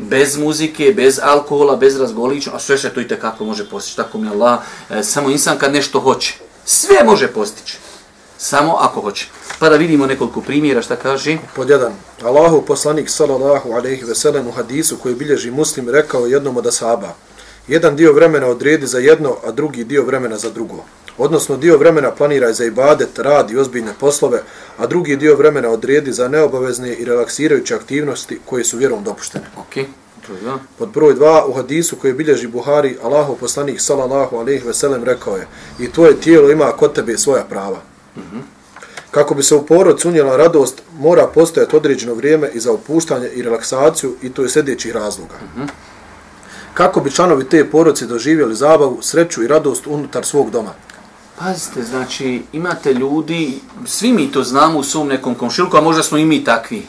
bez 0.00 0.36
muzike, 0.36 0.92
bez 0.96 1.20
alkohola, 1.22 1.76
bez 1.76 2.00
razgolića, 2.00 2.50
a 2.54 2.58
sve 2.58 2.78
se 2.78 2.90
to 2.90 3.00
i 3.00 3.08
tekako 3.08 3.44
može 3.44 3.68
postići, 3.68 3.96
tako 3.96 4.18
mi 4.18 4.28
Allah, 4.28 4.60
e, 4.90 5.02
samo 5.02 5.30
insan 5.30 5.58
kad 5.58 5.72
nešto 5.72 6.00
hoće, 6.00 6.34
sve 6.64 7.04
može 7.04 7.28
postići, 7.28 7.78
samo 8.38 8.76
ako 8.80 9.00
hoće. 9.00 9.26
Pa 9.60 9.68
da 9.68 9.76
vidimo 9.76 10.06
nekoliko 10.06 10.40
primjera 10.40 10.82
šta 10.82 10.96
kaže. 10.96 11.38
Pod 11.56 11.70
jedan, 11.70 11.92
Allahu 12.22 12.62
poslanik 12.62 13.10
sallallahu 13.10 13.72
alaihi 13.72 14.04
ve 14.04 14.14
sellem 14.14 14.46
u 14.48 14.50
hadisu 14.50 14.96
koji 14.96 15.14
bilježi 15.14 15.50
muslim 15.50 15.88
rekao 15.88 16.26
jednom 16.26 16.56
od 16.56 16.66
asaba, 16.66 17.14
jedan 17.68 17.96
dio 17.96 18.12
vremena 18.12 18.46
odredi 18.46 18.86
za 18.86 18.98
jedno, 18.98 19.36
a 19.44 19.52
drugi 19.52 19.84
dio 19.84 20.04
vremena 20.04 20.38
za 20.38 20.50
drugo. 20.50 20.84
Odnosno 21.18 21.56
dio 21.56 21.78
vremena 21.78 22.10
planiraj 22.10 22.52
za 22.52 22.64
ibadet, 22.64 23.18
rad 23.18 23.50
i 23.50 23.56
ozbiljne 23.56 23.92
poslove, 24.00 24.42
a 24.78 24.86
drugi 24.86 25.16
dio 25.16 25.36
vremena 25.36 25.68
odredi 25.68 26.12
za 26.12 26.28
neobavezne 26.28 26.94
i 26.94 27.04
relaksirajuće 27.04 27.74
aktivnosti 27.74 28.40
koje 28.44 28.64
su 28.64 28.78
vjerom 28.78 29.04
dopuštene. 29.04 29.44
Ok, 29.56 29.86
Pod 30.78 30.88
broj 30.88 31.14
dva, 31.14 31.46
u 31.46 31.52
hadisu 31.52 31.96
koji 31.96 32.12
bilježi 32.12 32.46
Buhari, 32.46 32.96
Allahu 33.02 33.36
poslanik 33.36 33.80
sallallahu 33.80 34.36
alaihi 34.36 34.66
ve 34.66 34.74
sellem 34.74 35.04
rekao 35.04 35.36
je 35.36 35.46
i 35.78 35.92
tvoje 35.92 36.20
tijelo 36.20 36.50
ima 36.50 36.72
kod 36.72 36.92
tebe 36.92 37.18
svoja 37.18 37.44
prava. 37.44 37.78
Mm 38.16 38.20
-hmm. 38.20 38.59
Kako 39.10 39.34
bi 39.34 39.42
se 39.42 39.54
u 39.54 39.66
porod 39.66 40.02
unijela 40.04 40.36
radost, 40.36 40.82
mora 40.98 41.26
postojati 41.26 41.76
određeno 41.76 42.14
vrijeme 42.14 42.50
i 42.54 42.60
za 42.60 42.72
opuštanje 42.72 43.28
i 43.28 43.42
relaksaciju 43.42 44.14
i 44.22 44.30
to 44.30 44.42
je 44.42 44.48
sljedećih 44.48 44.92
razloga. 44.92 45.34
Mm 45.34 45.60
-hmm. 45.60 45.68
Kako 46.74 47.00
bi 47.00 47.10
članovi 47.10 47.44
te 47.44 47.70
porodce 47.70 48.06
doživjeli 48.06 48.54
zabavu, 48.54 48.98
sreću 49.02 49.42
i 49.42 49.46
radost 49.46 49.86
unutar 49.86 50.24
svog 50.24 50.50
doma? 50.50 50.70
Pazite, 51.38 51.82
znači, 51.82 52.42
imate 52.52 52.94
ljudi, 52.94 53.60
svi 53.86 54.12
mi 54.12 54.32
to 54.32 54.42
znamo 54.42 54.78
u 54.78 54.82
svom 54.82 55.08
nekom 55.08 55.34
komšilku, 55.34 55.76
a 55.76 55.80
možda 55.80 56.02
smo 56.02 56.18
i 56.18 56.24
mi 56.24 56.44
takvi, 56.44 56.86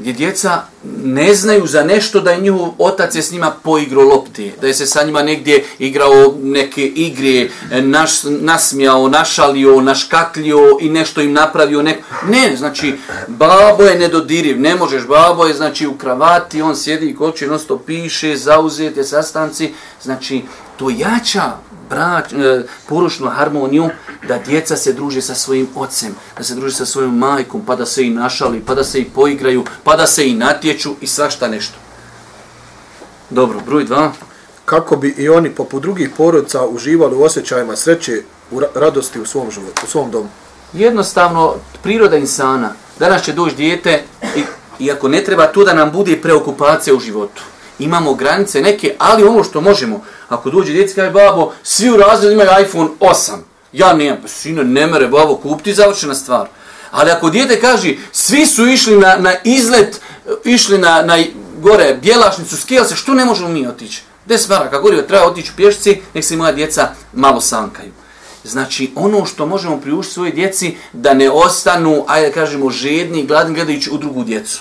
gdje 0.00 0.12
djeca 0.12 0.62
ne 1.04 1.34
znaju 1.34 1.66
za 1.66 1.84
nešto 1.84 2.20
da 2.20 2.30
je 2.30 2.40
njihov 2.40 2.68
otac 2.78 3.14
je 3.14 3.22
s 3.22 3.32
njima 3.32 3.50
poigro 3.62 4.02
lopti, 4.02 4.52
da 4.60 4.66
je 4.66 4.74
se 4.74 4.86
sa 4.86 5.02
njima 5.02 5.22
negdje 5.22 5.64
igrao 5.78 6.34
neke 6.42 6.86
igre, 6.86 7.48
e, 7.70 7.82
naš, 7.82 8.10
nasmijao, 8.24 9.08
našalio, 9.08 9.80
naškaklio 9.80 10.58
i 10.80 10.88
nešto 10.88 11.20
im 11.20 11.32
napravio. 11.32 11.82
Neko. 11.82 12.02
Ne, 12.28 12.56
znači, 12.56 12.94
babo 13.28 13.82
je 13.82 13.98
nedodiriv, 13.98 14.60
ne 14.60 14.76
možeš, 14.76 15.06
babo 15.06 15.46
je 15.46 15.54
znači 15.54 15.86
u 15.86 15.94
kravati, 15.94 16.62
on 16.62 16.76
sjedi 16.76 17.06
i 17.06 17.16
koči, 17.16 17.44
jednostavno 17.44 17.82
piše, 17.82 18.36
zauzete 18.36 19.04
sastanci, 19.04 19.72
znači, 20.02 20.42
to 20.80 20.90
jača 20.90 21.56
brać, 21.90 22.32
e, 22.32 22.62
poručnu 22.88 23.28
harmoniju 23.28 23.88
da 24.28 24.38
djeca 24.38 24.76
se 24.76 24.92
druže 24.92 25.22
sa 25.22 25.34
svojim 25.34 25.68
ocem, 25.74 26.14
da 26.36 26.44
se 26.44 26.54
druže 26.54 26.76
sa 26.76 26.86
svojom 26.86 27.18
majkom, 27.18 27.62
pa 27.66 27.76
da 27.76 27.86
se 27.86 28.06
i 28.06 28.10
našali, 28.10 28.62
pa 28.66 28.74
da 28.74 28.84
se 28.84 29.00
i 29.00 29.04
poigraju, 29.04 29.64
pa 29.84 29.96
da 29.96 30.06
se 30.06 30.28
i 30.28 30.34
natječu 30.34 30.94
i 31.00 31.06
svašta 31.06 31.48
nešto. 31.48 31.74
Dobro, 33.30 33.60
broj 33.66 33.84
dva. 33.84 34.12
Kako 34.64 34.96
bi 34.96 35.14
i 35.18 35.28
oni 35.28 35.50
poput 35.50 35.82
drugih 35.82 36.10
porodica 36.16 36.66
uživali 36.66 37.16
u 37.16 37.22
osjećajima 37.22 37.76
sreće, 37.76 38.22
u 38.50 38.60
radosti 38.74 39.20
u 39.20 39.26
svom 39.26 39.50
životu, 39.50 39.82
u 39.84 39.90
svom 39.90 40.10
domu? 40.10 40.28
Jednostavno, 40.72 41.54
priroda 41.82 42.16
insana. 42.16 42.72
Danas 42.98 43.22
će 43.22 43.32
doći 43.32 43.56
dijete 43.56 44.02
i, 44.36 44.42
i 44.78 44.90
ako 44.90 45.08
ne 45.08 45.24
treba 45.24 45.46
to 45.46 45.64
da 45.64 45.74
nam 45.74 45.92
bude 45.92 46.16
preokupacija 46.22 46.94
u 46.94 47.00
životu 47.00 47.42
imamo 47.80 48.14
granice 48.14 48.60
neke, 48.60 48.94
ali 48.98 49.24
ono 49.24 49.44
što 49.44 49.60
možemo, 49.60 50.04
ako 50.28 50.50
dođe 50.50 50.72
djeci 50.72 50.94
kaže 50.94 51.10
babo, 51.10 51.52
svi 51.62 51.90
u 51.90 51.96
razredu 51.96 52.32
imaju 52.32 52.50
iPhone 52.64 52.88
8, 53.00 53.32
ja 53.72 53.92
nijem, 53.92 54.16
pa 54.22 54.28
sino 54.28 54.62
ne 54.62 54.86
mere 54.86 55.08
babo, 55.08 55.36
kupiti 55.36 55.74
završena 55.74 56.14
stvar. 56.14 56.48
Ali 56.90 57.10
ako 57.10 57.30
djete 57.30 57.60
kaže, 57.60 57.94
svi 58.12 58.46
su 58.46 58.66
išli 58.66 58.96
na, 58.96 59.16
na 59.16 59.34
izlet, 59.44 60.00
išli 60.44 60.78
na, 60.78 61.02
na 61.02 61.18
gore 61.58 61.98
bjelašnicu, 62.02 62.56
skijel 62.56 62.84
se, 62.84 62.96
što 62.96 63.14
ne 63.14 63.24
možemo 63.24 63.48
mi 63.48 63.66
otići? 63.66 64.02
Des 64.26 64.48
maraka, 64.48 64.78
gorio, 64.78 65.02
treba 65.02 65.26
otići 65.26 65.50
u 65.52 65.56
pješci, 65.56 66.00
nek 66.14 66.24
se 66.24 66.36
moja 66.36 66.52
djeca 66.52 66.88
malo 67.12 67.40
sankaju. 67.40 67.92
Znači, 68.44 68.92
ono 68.94 69.26
što 69.26 69.46
možemo 69.46 69.80
priušiti 69.80 70.14
svoje 70.14 70.32
djeci, 70.32 70.76
da 70.92 71.14
ne 71.14 71.30
ostanu, 71.30 72.04
ajde 72.08 72.32
kažemo, 72.32 72.70
žedni 72.70 73.20
i 73.20 73.26
gladni 73.26 73.54
gledajući 73.54 73.90
u 73.90 73.98
drugu 73.98 74.24
djecu 74.24 74.60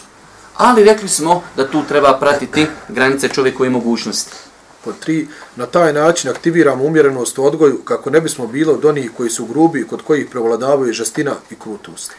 ali 0.60 0.84
rekli 0.84 1.08
smo 1.08 1.44
da 1.56 1.68
tu 1.68 1.84
treba 1.88 2.18
pratiti 2.20 2.68
granice 2.90 3.28
čovjekove 3.28 3.70
mogućnosti. 3.70 4.36
Po 4.84 4.92
tri, 4.92 5.28
na 5.56 5.66
taj 5.66 5.94
način 5.94 6.30
aktiviramo 6.30 6.84
umjerenost 6.84 7.38
u 7.38 7.46
odgoju 7.46 7.82
kako 7.84 8.10
ne 8.10 8.22
bismo 8.22 8.48
bilo 8.48 8.74
od 8.74 8.86
onih 8.86 9.12
koji 9.18 9.30
su 9.30 9.46
grubi 9.46 9.88
kod 9.88 10.02
kojih 10.02 10.28
prevladavaju 10.32 10.94
žestina 10.94 11.36
i 11.50 11.56
krutost. 11.56 12.12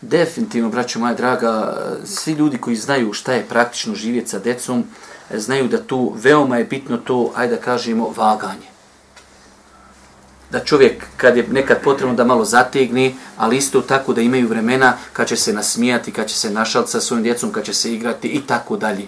Definitivno, 0.00 0.68
braćo 0.68 0.98
moja 0.98 1.14
draga, 1.14 1.76
svi 2.04 2.32
ljudi 2.32 2.58
koji 2.58 2.76
znaju 2.76 3.12
šta 3.12 3.32
je 3.32 3.46
praktično 3.48 3.94
živjeti 3.94 4.28
sa 4.28 4.38
decom, 4.38 4.84
znaju 5.34 5.68
da 5.68 5.82
tu 5.82 6.12
veoma 6.16 6.58
je 6.58 6.64
bitno 6.64 6.96
to, 6.96 7.32
ajde 7.36 7.54
da 7.54 7.62
kažemo, 7.62 8.12
vaganje 8.16 8.77
da 10.50 10.60
čovjek 10.60 11.04
kad 11.16 11.36
je 11.36 11.46
nekad 11.50 11.80
potrebno 11.84 12.14
da 12.14 12.24
malo 12.24 12.44
zategni, 12.44 13.16
ali 13.36 13.56
isto 13.56 13.80
tako 13.80 14.12
da 14.12 14.20
imaju 14.20 14.48
vremena 14.48 14.92
kad 15.12 15.28
će 15.28 15.36
se 15.36 15.52
nasmijati, 15.52 16.12
kad 16.12 16.26
će 16.26 16.34
se 16.34 16.50
našaliti 16.50 16.90
sa 16.90 17.00
svojim 17.00 17.22
djecom, 17.22 17.52
kad 17.52 17.64
će 17.64 17.74
se 17.74 17.92
igrati 17.94 18.28
i 18.28 18.40
tako 18.40 18.76
dalje. 18.76 19.06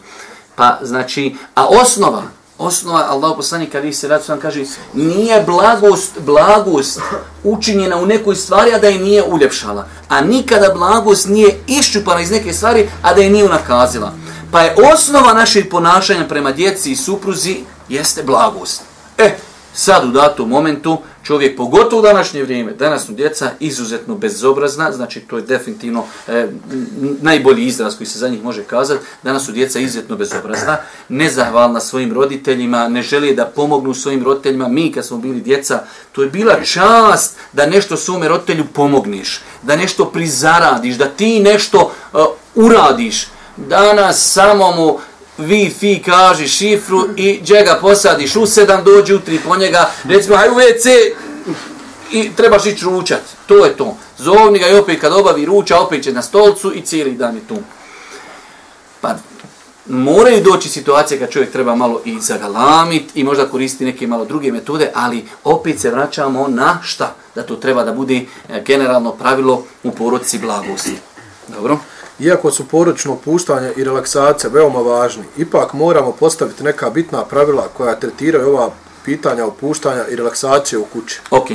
Pa 0.55 0.79
znači, 0.83 1.37
a 1.55 1.67
osnova, 1.67 2.23
osnova 2.59 3.07
Allah 3.09 3.33
poslanik 3.37 3.73
kada 3.73 3.93
se 3.93 4.09
rad 4.09 4.25
sam 4.25 4.41
kaže, 4.41 4.65
nije 4.95 5.43
blagost, 5.47 6.21
blagost 6.21 7.01
učinjena 7.45 7.97
u 7.97 8.07
nekoj 8.07 8.37
stvari, 8.37 8.75
a 8.75 8.79
da 8.79 8.89
je 8.89 8.99
nije 8.99 9.23
uljepšala. 9.23 9.87
A 10.09 10.21
nikada 10.21 10.75
blagost 10.75 11.29
nije 11.29 11.61
iščupana 11.67 12.21
iz 12.21 12.31
neke 12.31 12.53
stvari, 12.53 12.89
a 13.03 13.15
da 13.15 13.23
je 13.23 13.31
nije 13.31 13.45
unakazila. 13.45 14.13
Pa 14.53 14.61
je 14.61 14.75
osnova 14.95 15.33
našeg 15.33 15.71
ponašanja 15.71 16.29
prema 16.29 16.53
djeci 16.53 16.93
i 16.93 16.97
supruzi 16.97 17.57
jeste 17.89 18.23
blagost. 18.23 18.83
E, 19.19 19.37
sad 19.75 20.05
u 20.05 20.11
datom 20.11 20.49
momentu 20.49 20.99
čovjek, 21.23 21.57
pogotovo 21.57 22.03
u 22.03 22.05
današnje 22.05 22.43
vrijeme, 22.43 22.73
danas 22.73 23.07
su 23.07 23.13
djeca 23.13 23.51
izuzetno 23.61 24.15
bezobrazna, 24.15 24.93
znači 24.93 25.21
to 25.21 25.37
je 25.37 25.43
definitivno 25.43 26.05
e, 26.29 26.47
najbolji 27.21 27.67
izraz 27.67 27.97
koji 27.97 28.07
se 28.07 28.19
za 28.19 28.29
njih 28.29 28.45
može 28.45 28.65
kazati, 28.65 29.05
danas 29.23 29.47
su 29.47 29.53
djeca 29.53 29.79
izuzetno 29.79 30.17
bezobrazna, 30.17 30.77
nezahvalna 31.09 31.81
svojim 31.81 32.13
roditeljima, 32.13 32.89
ne 32.89 33.03
želi 33.03 33.35
da 33.35 33.47
pomognu 33.47 33.95
svojim 33.95 34.25
roditeljima, 34.25 34.69
mi 34.69 34.93
kad 34.93 35.07
smo 35.07 35.19
bili 35.19 35.41
djeca, 35.41 35.83
to 36.13 36.23
je 36.23 36.29
bila 36.29 36.65
čast 36.65 37.37
da 37.53 37.67
nešto 37.67 37.97
svome 37.97 38.29
roditelju 38.29 38.65
pomogniš, 38.73 39.41
da 39.63 39.77
nešto 39.77 40.05
prizaradiš, 40.05 40.95
da 40.95 41.07
ti 41.07 41.41
nešto 41.41 41.93
e, 42.15 42.17
uradiš, 42.55 43.29
danas 43.57 44.33
samo 44.33 44.73
mu 44.73 44.99
vi 45.41 45.71
fi 45.79 46.03
kaži 46.05 46.49
šifru 46.49 47.09
i 47.17 47.41
džega 47.45 47.79
posadiš 47.81 48.37
u 48.37 48.47
sedam, 48.47 48.85
dođi 48.85 49.15
utri 49.15 49.41
po 49.49 49.57
njega, 49.57 49.91
recimo, 50.05 50.37
haj 50.37 50.49
u 50.49 50.55
WC 50.55 51.13
i 52.13 52.31
trebaš 52.37 52.67
ići 52.67 52.85
ručat. 52.85 53.21
To 53.47 53.65
je 53.65 53.77
to. 53.77 53.97
Zovni 54.19 54.59
ga 54.59 54.69
i 54.69 54.79
opet 54.79 55.01
kad 55.01 55.13
obavi 55.13 55.45
ruča, 55.45 55.81
opet 55.81 56.05
će 56.05 56.13
na 56.13 56.23
stolcu 56.23 56.73
i 56.75 56.81
cijeli 56.81 57.13
dan 57.13 57.35
je 57.35 57.41
tu. 57.49 57.57
Pa 59.01 59.15
moraju 59.87 60.43
doći 60.43 60.69
situacije 60.69 61.21
kad 61.21 61.31
čovjek 61.31 61.53
treba 61.53 61.75
malo 61.75 62.01
i 62.05 62.21
zagalamit 62.21 63.11
i 63.15 63.25
možda 63.25 63.49
koristi 63.49 63.85
neke 63.85 64.07
malo 64.07 64.25
druge 64.25 64.53
metode, 64.53 64.91
ali 64.95 65.25
opet 65.45 65.81
se 65.81 65.91
vraćamo 65.91 66.49
na 66.49 66.79
šta? 66.83 67.15
Da 67.35 67.43
to 67.43 67.57
treba 67.57 67.85
da 67.85 67.93
bude 67.93 68.17
eh, 68.49 68.63
generalno 68.67 69.13
pravilo 69.13 69.65
u 69.83 69.91
poroci 69.91 70.39
blagosti. 70.39 70.97
Dobro? 71.49 71.79
Iako 72.21 72.51
su 72.51 72.69
poročno 72.69 73.13
opuštanje 73.13 73.73
i 73.77 73.85
relaksacija 73.85 74.51
veoma 74.51 74.79
važni, 74.79 75.25
ipak 75.37 75.73
moramo 75.73 76.13
postaviti 76.13 76.65
neka 76.65 76.91
bitna 76.91 77.25
pravila 77.25 77.69
koja 77.77 78.01
tretiraju 78.01 78.49
ova 78.49 78.71
pitanja 79.05 79.47
opuštanja 79.47 80.07
i 80.09 80.17
relaksacije 80.17 80.79
u 80.79 80.85
kući. 80.85 81.21
Ok. 81.31 81.47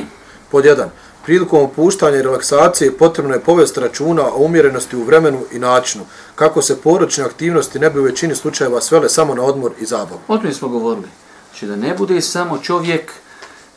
Pod 0.51 0.65
jedan, 0.65 0.89
Prilikom 1.25 1.61
opuštanja 1.61 2.17
i 2.17 2.21
relaksacije 2.21 2.97
potrebno 2.97 3.33
je 3.33 3.39
povesti 3.39 3.79
računa 3.79 4.23
o 4.27 4.43
umjerenosti 4.43 4.95
u 4.95 5.03
vremenu 5.03 5.39
i 5.51 5.59
načinu, 5.59 6.03
kako 6.35 6.61
se 6.61 6.81
poročne 6.81 7.23
aktivnosti 7.23 7.79
ne 7.79 7.89
bi 7.89 7.99
u 7.99 8.03
većini 8.03 8.35
slučajeva 8.35 8.81
svele 8.81 9.09
samo 9.09 9.35
na 9.35 9.43
odmor 9.43 9.71
i 9.79 9.85
zabavu. 9.85 10.19
O 10.27 10.37
tome 10.37 10.53
smo 10.53 10.67
govorili. 10.67 11.07
Znači 11.49 11.65
da 11.65 11.75
ne 11.75 11.93
bude 11.97 12.21
samo 12.21 12.57
čovjek, 12.57 13.11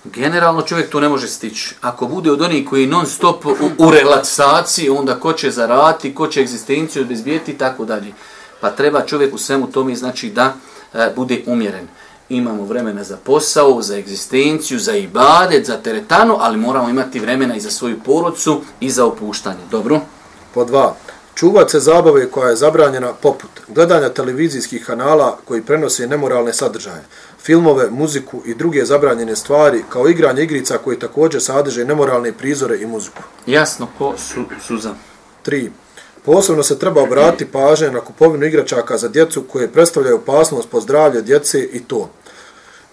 generalno 0.05 0.63
čovjek 0.63 0.91
to 0.91 1.01
ne 1.01 1.09
može 1.09 1.29
stići. 1.29 1.75
Ako 1.81 2.07
bude 2.07 2.31
od 2.31 2.43
onih 2.43 2.69
koji 2.69 2.87
non 2.87 3.07
stop 3.07 3.47
u, 3.47 3.55
u 3.79 3.91
relaksaciji, 3.91 4.89
onda 4.89 5.21
ko 5.21 5.33
će 5.33 5.51
zarati, 5.51 6.15
ko 6.15 6.27
će 6.27 6.41
egzistenciju 6.41 7.03
obezbijeti 7.03 7.53
i 7.53 7.59
tako 7.59 7.85
dalje. 7.85 8.13
Pa 8.61 8.71
treba 8.71 9.07
čovjek 9.07 9.35
u 9.35 9.39
svemu 9.39 9.67
tome 9.67 9.95
znači 9.95 10.31
da 10.31 10.55
e, 10.95 11.13
bude 11.17 11.43
umjeren. 11.47 11.89
Imamo 12.29 12.65
vremena 12.65 13.05
za 13.05 13.17
posao, 13.17 13.83
za 13.83 13.97
egzistenciju, 13.97 14.79
za 14.79 14.97
ibadet, 14.97 15.67
za 15.67 15.77
teretanu, 15.77 16.37
ali 16.41 16.57
moramo 16.57 16.89
imati 16.89 17.21
vremena 17.21 17.57
i 17.57 17.61
za 17.61 17.71
svoju 17.71 18.01
porodcu 18.05 18.61
i 18.81 18.91
za 18.91 19.05
opuštanje. 19.05 19.61
Dobro? 19.71 20.01
Po 20.55 20.65
dva, 20.65 20.95
čuvat 21.38 21.70
se 21.70 21.81
zabave 21.81 22.31
koja 22.31 22.51
je 22.51 22.57
zabranjena 22.57 23.12
poput 23.12 23.51
gledanja 23.68 24.09
televizijskih 24.09 24.87
kanala 24.87 25.38
koji 25.44 25.62
prenose 25.62 26.07
nemoralne 26.07 26.53
sadržaje, 26.53 27.05
filmove, 27.42 27.90
muziku 27.90 28.42
i 28.46 28.55
druge 28.55 28.85
zabranjene 28.85 29.37
stvari, 29.37 29.85
kao 29.88 30.09
igranje 30.09 30.42
igrica 30.42 30.79
koji 30.79 30.98
također 30.98 31.42
sadrže 31.42 31.85
nemoralne 31.85 32.33
prizore 32.33 32.79
i 32.79 32.87
muziku. 32.87 33.22
Jasno, 33.46 33.88
ko 33.98 34.14
su, 34.18 34.44
suza. 34.66 34.94
3. 35.46 35.70
Posebno 36.24 36.62
se 36.62 36.79
treba 36.79 37.03
obratiti 37.03 37.53
pažnje 37.53 37.90
na 37.90 38.01
kupovinu 38.01 38.46
igračaka 38.46 38.98
za 38.98 39.09
djecu 39.09 39.42
koje 39.42 39.72
predstavljaju 39.72 40.16
opasnost 40.16 40.68
po 40.68 40.81
zdravlje 40.81 41.22
djece 41.22 41.61
i 41.72 41.81
to. 41.81 42.11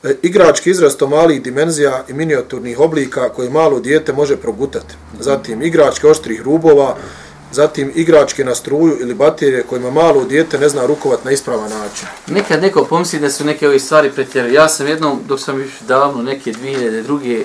E, 0.04 0.16
igrački 0.22 0.70
izrasto 0.70 1.08
malih 1.08 1.42
dimenzija 1.42 2.04
i 2.10 2.14
miniaturnih 2.14 2.80
oblika 2.80 3.30
koje 3.30 3.50
malo 3.50 3.80
dijete 3.80 4.14
može 4.14 4.38
progutati. 4.38 4.96
Zatim 5.20 5.62
igračke 5.62 6.08
oštrih 6.08 6.42
rubova, 6.42 6.96
zatim 7.56 7.92
igračke 7.96 8.44
na 8.44 8.56
struju 8.56 8.98
ili 9.02 9.14
baterije 9.14 9.64
kojima 9.64 9.92
malo 9.92 10.26
dijete 10.26 10.60
ne 10.60 10.70
zna 10.70 10.86
rukovat 10.86 11.26
na 11.26 11.32
ispravan 11.32 11.70
način. 11.70 12.08
Nekad 12.28 12.62
neko 12.62 12.86
pomisli 12.86 13.20
da 13.20 13.30
su 13.30 13.46
neke 13.46 13.68
ove 13.68 13.80
stvari 13.80 14.12
pretjerali. 14.12 14.54
Ja 14.54 14.70
sam 14.70 14.88
jednom, 14.88 15.20
dok 15.28 15.40
sam 15.40 15.60
još 15.60 15.80
davno, 15.88 16.24
neke 16.24 16.52
2002 16.52 17.44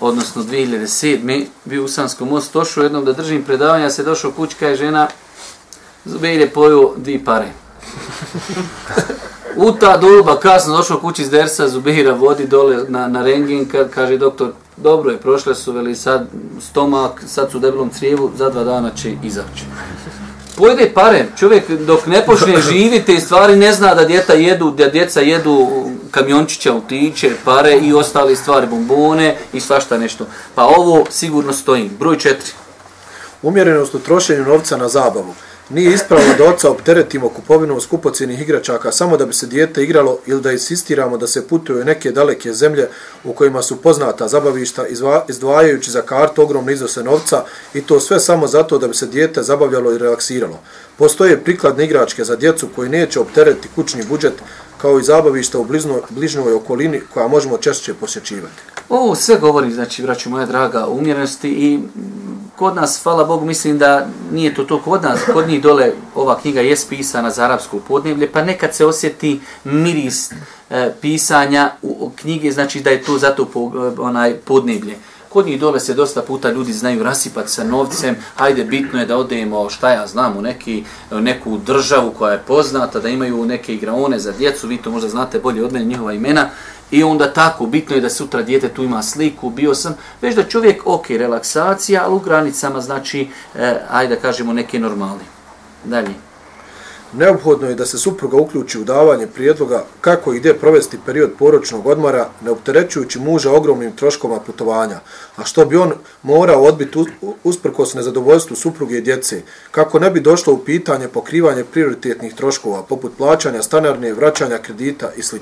odnosno 0.00 0.42
2007. 0.42 1.44
bio 1.64 1.84
u 1.84 1.88
Sanskom 1.88 2.28
mostu, 2.28 2.58
došao 2.58 2.82
jednom 2.82 3.04
da 3.04 3.12
držim 3.12 3.44
predavanja, 3.44 3.90
se 3.90 4.02
došao 4.02 4.30
kućka 4.30 4.70
i 4.70 4.76
žena, 4.76 5.08
zube 6.04 6.50
poju 6.54 6.92
dvi 6.96 7.24
pare. 7.24 7.48
U 9.56 9.72
ta 9.72 9.96
doba, 9.96 10.40
kasno 10.40 10.76
došao 10.76 11.00
kući 11.00 11.22
iz 11.22 11.30
Dersa, 11.30 11.68
Zubira 11.68 12.12
vodi 12.12 12.46
dole 12.46 12.76
na, 12.88 13.08
na 13.08 13.22
rengen, 13.22 13.68
kaže 13.90 14.16
doktor, 14.16 14.52
dobro 14.76 15.10
je, 15.10 15.18
prošle 15.18 15.54
su, 15.54 15.72
veli 15.72 15.94
sad 15.96 16.26
stomak, 16.60 17.22
sad 17.26 17.50
su 17.50 17.56
u 17.56 17.60
debelom 17.60 17.90
crijevu, 17.90 18.30
za 18.36 18.50
dva 18.50 18.64
dana 18.64 18.90
će 18.90 19.14
izaći. 19.22 19.64
Pojede 20.56 20.90
pare, 20.94 21.26
čovjek 21.38 21.70
dok 21.70 22.06
ne 22.06 22.26
počne 22.26 22.60
živite 22.70 23.14
i 23.14 23.20
stvari 23.20 23.56
ne 23.56 23.72
zna 23.72 23.94
da 23.94 24.04
djeta 24.04 24.32
jedu, 24.32 24.70
da 24.70 24.88
djeca 24.88 25.20
jedu 25.20 25.68
kamiončića, 26.10 26.72
utiće, 26.72 27.30
pare 27.44 27.76
i 27.76 27.92
ostale 27.92 28.36
stvari, 28.36 28.66
bombone 28.66 29.36
i 29.52 29.60
svašta 29.60 29.98
nešto. 29.98 30.26
Pa 30.54 30.64
ovo 30.64 31.04
sigurno 31.10 31.52
stoji. 31.52 31.90
Broj 31.98 32.18
četiri. 32.18 32.52
Umjerenost 33.42 33.94
u 33.94 33.98
trošenju 33.98 34.44
novca 34.44 34.76
na 34.76 34.88
zabavu. 34.88 35.34
Nije 35.70 35.94
ispravno 35.94 36.34
da 36.38 36.44
oca 36.44 36.70
opteretimo 36.70 37.28
kupovinom 37.28 37.80
skupocijenih 37.80 38.40
igračaka 38.40 38.92
samo 38.92 39.16
da 39.16 39.26
bi 39.26 39.32
se 39.32 39.46
dijete 39.46 39.82
igralo 39.82 40.18
ili 40.26 40.40
da 40.40 40.52
insistiramo 40.52 41.16
da 41.16 41.26
se 41.26 41.48
putuje 41.48 41.80
u 41.80 41.84
neke 41.84 42.10
daleke 42.10 42.52
zemlje 42.52 42.88
u 43.24 43.32
kojima 43.32 43.62
su 43.62 43.76
poznata 43.76 44.28
zabavišta 44.28 44.86
izdvajajući 45.28 45.90
za 45.90 46.02
kartu 46.02 46.42
ogromne 46.42 46.72
iznose 46.72 47.02
novca 47.02 47.44
i 47.74 47.82
to 47.82 48.00
sve 48.00 48.20
samo 48.20 48.46
zato 48.46 48.78
da 48.78 48.88
bi 48.88 48.94
se 48.94 49.06
dijete 49.06 49.42
zabavljalo 49.42 49.92
i 49.92 49.98
relaksiralo. 49.98 50.60
Postoje 50.96 51.44
prikladne 51.44 51.84
igračke 51.84 52.24
za 52.24 52.36
djecu 52.36 52.68
koji 52.76 52.90
neće 52.90 53.20
opteretiti 53.20 53.68
kućni 53.74 54.04
budžet 54.08 54.34
kao 54.78 54.98
i 54.98 55.04
zabavišta 55.04 55.58
u 55.58 55.64
bližnoj, 55.64 56.00
bližnjoj 56.10 56.52
okolini 56.52 57.00
koja 57.14 57.28
možemo 57.28 57.58
češće 57.58 57.94
posjećivati. 57.94 58.73
Ovo 58.88 59.14
sve 59.14 59.36
govori, 59.38 59.72
znači, 59.72 60.02
braću 60.02 60.30
moja 60.30 60.46
draga, 60.46 60.86
o 60.86 60.94
umjerenosti 60.94 61.48
i 61.48 61.80
kod 62.56 62.76
nas, 62.76 63.00
hvala 63.02 63.24
Bogu, 63.24 63.46
mislim 63.46 63.78
da 63.78 64.06
nije 64.32 64.54
to 64.54 64.64
to 64.64 64.82
kod 64.82 65.02
nas, 65.02 65.20
kod 65.32 65.48
njih 65.48 65.62
dole 65.62 65.92
ova 66.14 66.40
knjiga 66.40 66.60
je 66.60 66.76
pisana 66.88 67.30
za 67.30 67.44
arapsko 67.44 67.78
podneblje, 67.88 68.32
pa 68.32 68.44
nekad 68.44 68.74
se 68.74 68.86
osjeti 68.86 69.40
miris 69.64 70.32
e, 70.70 70.92
pisanja 71.00 71.70
u, 71.82 71.96
u 72.00 72.10
knjige, 72.16 72.52
znači 72.52 72.80
da 72.80 72.90
je 72.90 73.02
to 73.02 73.18
zato 73.18 73.44
po, 73.44 73.60
e, 73.60 74.00
onaj 74.00 74.34
podneblje. 74.34 74.96
Kod 75.34 75.46
njih 75.46 75.60
dole 75.60 75.80
se 75.80 75.94
dosta 75.94 76.22
puta 76.22 76.50
ljudi 76.50 76.72
znaju 76.72 77.02
rasipati 77.02 77.50
sa 77.50 77.64
novcem, 77.64 78.16
ajde 78.36 78.64
bitno 78.64 79.00
je 79.00 79.06
da 79.06 79.16
odemo, 79.16 79.70
šta 79.70 79.90
ja 79.90 80.06
znam, 80.06 80.36
u 80.36 80.42
neki, 80.42 80.84
neku 81.10 81.58
državu 81.58 82.12
koja 82.18 82.32
je 82.32 82.42
poznata, 82.46 83.00
da 83.00 83.08
imaju 83.08 83.46
neke 83.46 83.74
igraone 83.74 84.18
za 84.18 84.32
djecu, 84.32 84.68
vi 84.68 84.76
to 84.76 84.90
možda 84.90 85.08
znate 85.08 85.38
bolje 85.38 85.64
od 85.64 85.72
mene 85.72 85.84
njihova 85.84 86.12
imena, 86.12 86.50
I 86.90 87.02
onda 87.02 87.26
tako, 87.32 87.66
bitno 87.66 87.96
je 87.96 88.02
da 88.02 88.10
sutra 88.10 88.42
dijete 88.42 88.68
tu 88.68 88.84
ima 88.84 89.02
sliku, 89.02 89.50
bio 89.50 89.74
sam, 89.74 89.96
već 90.22 90.36
da 90.36 90.42
čovjek, 90.42 90.82
ok, 90.86 91.10
relaksacija, 91.10 92.04
ali 92.04 92.14
u 92.14 92.18
granicama, 92.18 92.80
znači, 92.80 93.28
eh, 93.54 93.80
ajde 93.90 94.14
da 94.14 94.20
kažemo, 94.20 94.52
neke 94.52 94.78
normalni. 94.78 95.24
Dalje. 95.84 96.14
Neophodno 97.16 97.68
je 97.68 97.74
da 97.74 97.86
se 97.86 97.98
supruga 97.98 98.36
uključi 98.36 98.78
u 98.80 98.84
davanje 98.84 99.26
prijedloga 99.26 99.84
kako 100.00 100.32
i 100.34 100.38
gdje 100.38 100.58
provesti 100.58 100.98
period 101.06 101.30
poročnog 101.38 101.86
odmora, 101.86 102.28
ne 102.44 102.50
opterećujući 102.50 103.18
muža 103.18 103.52
ogromnim 103.52 103.92
troškoma 103.92 104.40
putovanja, 104.40 105.00
a 105.36 105.44
što 105.44 105.64
bi 105.64 105.76
on 105.76 105.92
morao 106.22 106.62
odbiti 106.62 106.98
usprkos 107.44 107.94
nezadovoljstvu 107.94 108.56
supruge 108.56 108.98
i 108.98 109.00
djece, 109.00 109.42
kako 109.70 109.98
ne 109.98 110.10
bi 110.10 110.20
došlo 110.20 110.52
u 110.52 110.58
pitanje 110.58 111.08
pokrivanje 111.08 111.64
prioritetnih 111.64 112.34
troškova, 112.34 112.82
poput 112.82 113.12
plaćanja 113.18 113.62
stanarne, 113.62 114.12
vraćanja 114.12 114.58
kredita 114.58 115.12
i 115.16 115.22
sl. 115.22 115.36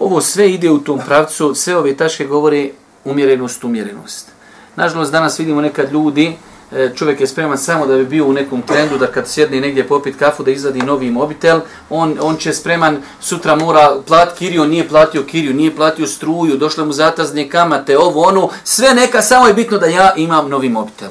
Ovo 0.00 0.20
sve 0.20 0.50
ide 0.50 0.70
u 0.70 0.78
tom 0.78 1.00
pravcu, 1.06 1.54
sve 1.54 1.76
ove 1.76 1.96
taške 1.96 2.26
govore 2.26 2.70
umjerenost, 3.04 3.64
umjerenost. 3.64 4.28
Nažalost, 4.76 5.12
danas 5.12 5.38
vidimo 5.38 5.60
nekad 5.60 5.92
ljudi, 5.92 6.36
E, 6.72 6.90
čovjek 6.94 7.20
je 7.20 7.26
spreman 7.26 7.58
samo 7.58 7.86
da 7.86 7.96
bi 7.96 8.04
bio 8.04 8.26
u 8.26 8.32
nekom 8.32 8.62
trendu, 8.62 8.98
da 8.98 9.06
kad 9.06 9.28
sjedne 9.28 9.60
negdje 9.60 9.88
popit 9.88 10.18
kafu, 10.18 10.42
da 10.42 10.50
izvadi 10.50 10.82
novi 10.82 11.10
mobitel, 11.10 11.60
on, 11.90 12.18
on 12.20 12.36
će 12.36 12.52
spreman, 12.52 13.02
sutra 13.20 13.56
mora 13.56 13.96
plat 14.06 14.38
kiriju, 14.38 14.64
nije 14.64 14.88
platio 14.88 15.22
kiriju, 15.22 15.54
nije 15.54 15.76
platio 15.76 16.06
struju, 16.06 16.56
došle 16.56 16.84
mu 16.84 16.92
zatazne 16.92 17.48
kamate, 17.48 17.98
ovo, 17.98 18.22
ono, 18.22 18.48
sve 18.64 18.94
neka, 18.94 19.22
samo 19.22 19.46
je 19.46 19.54
bitno 19.54 19.78
da 19.78 19.86
ja 19.86 20.14
imam 20.16 20.48
novi 20.48 20.68
mobitel. 20.68 21.08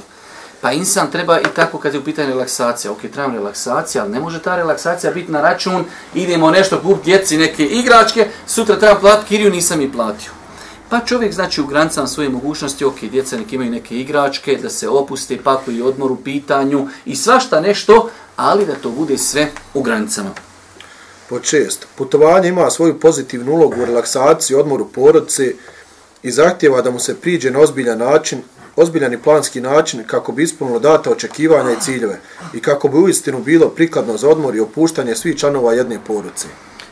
Pa 0.61 0.71
insan 0.71 1.11
treba 1.11 1.39
i 1.39 1.45
tako 1.55 1.77
kad 1.77 1.93
je 1.93 1.99
u 1.99 2.03
pitanju 2.03 2.29
relaksacija. 2.29 2.91
Ok, 2.91 2.99
trebam 3.13 3.33
relaksacija, 3.33 4.03
ali 4.03 4.11
ne 4.11 4.19
može 4.19 4.39
ta 4.39 4.55
relaksacija 4.55 5.13
biti 5.13 5.31
na 5.31 5.41
račun, 5.41 5.85
idemo 6.13 6.51
nešto 6.51 6.81
kup 6.81 7.03
djeci 7.03 7.37
neke 7.37 7.65
igračke, 7.65 8.27
sutra 8.47 8.79
treba 8.79 8.99
platiti 8.99 9.27
kiriju, 9.27 9.51
nisam 9.51 9.81
i 9.81 9.91
platio. 9.91 10.38
Pa 10.89 10.99
čovjek 10.99 11.33
znači 11.33 11.61
u 11.61 11.65
granicama 11.65 12.07
svoje 12.07 12.29
mogućnosti, 12.29 12.85
ok, 12.85 13.01
djeca 13.01 13.37
nek 13.37 13.53
imaju 13.53 13.71
neke 13.71 13.99
igračke, 13.99 14.59
da 14.61 14.69
se 14.69 14.89
opuste, 14.89 15.37
paku 15.43 15.71
i 15.71 15.81
odmor 15.81 16.11
u 16.11 16.15
pitanju 16.15 16.87
i 17.05 17.15
svašta 17.15 17.61
nešto, 17.61 18.09
ali 18.35 18.65
da 18.65 18.75
to 18.75 18.89
bude 18.89 19.17
sve 19.17 19.51
u 19.73 19.81
granicama. 19.81 20.29
Po 21.29 21.39
čest, 21.39 21.87
putovanje 21.95 22.49
ima 22.49 22.69
svoju 22.69 22.99
pozitivnu 22.99 23.51
ulogu 23.51 23.81
u 23.81 23.85
relaksaciji, 23.85 24.57
odmoru 24.57 24.87
porodice 24.87 25.53
i 26.23 26.31
zahtjeva 26.31 26.81
da 26.81 26.91
mu 26.91 26.99
se 26.99 27.15
priđe 27.15 27.51
na 27.51 27.59
ozbiljan 27.59 27.97
način, 27.97 28.41
ozbiljan 28.75 29.13
i 29.13 29.21
planski 29.21 29.61
način 29.61 30.03
kako 30.07 30.31
bi 30.31 30.43
ispunilo 30.43 30.79
data 30.79 31.11
očekivanja 31.11 31.71
i 31.71 31.81
ciljeve 31.81 32.19
i 32.53 32.59
kako 32.59 32.87
bi 32.87 32.97
uistinu 32.97 33.39
bilo 33.39 33.69
prikladno 33.69 34.17
za 34.17 34.29
odmor 34.29 34.55
i 34.55 34.59
opuštanje 34.59 35.15
svih 35.15 35.37
članova 35.37 35.73
jedne 35.73 35.99
porodice. 36.07 36.47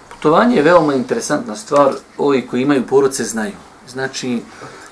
Putovanje 0.09 0.55
je 0.55 0.63
veoma 0.63 0.93
interesantna 0.93 1.55
stvar, 1.55 1.93
ovi 2.17 2.47
koji 2.47 2.61
imaju 2.61 2.87
porodice 2.87 3.23
znaju. 3.23 3.66
Znači, 3.87 4.41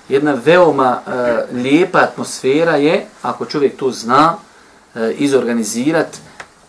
jedna 0.09 0.37
veoma 0.45 0.99
e, 1.07 1.11
lijepa 1.53 1.99
atmosfera 1.99 2.75
je, 2.75 3.05
ako 3.21 3.45
čovjek 3.45 3.77
to 3.77 3.91
zna, 3.91 4.37
e, 4.95 5.13
izorganizirati 5.17 6.17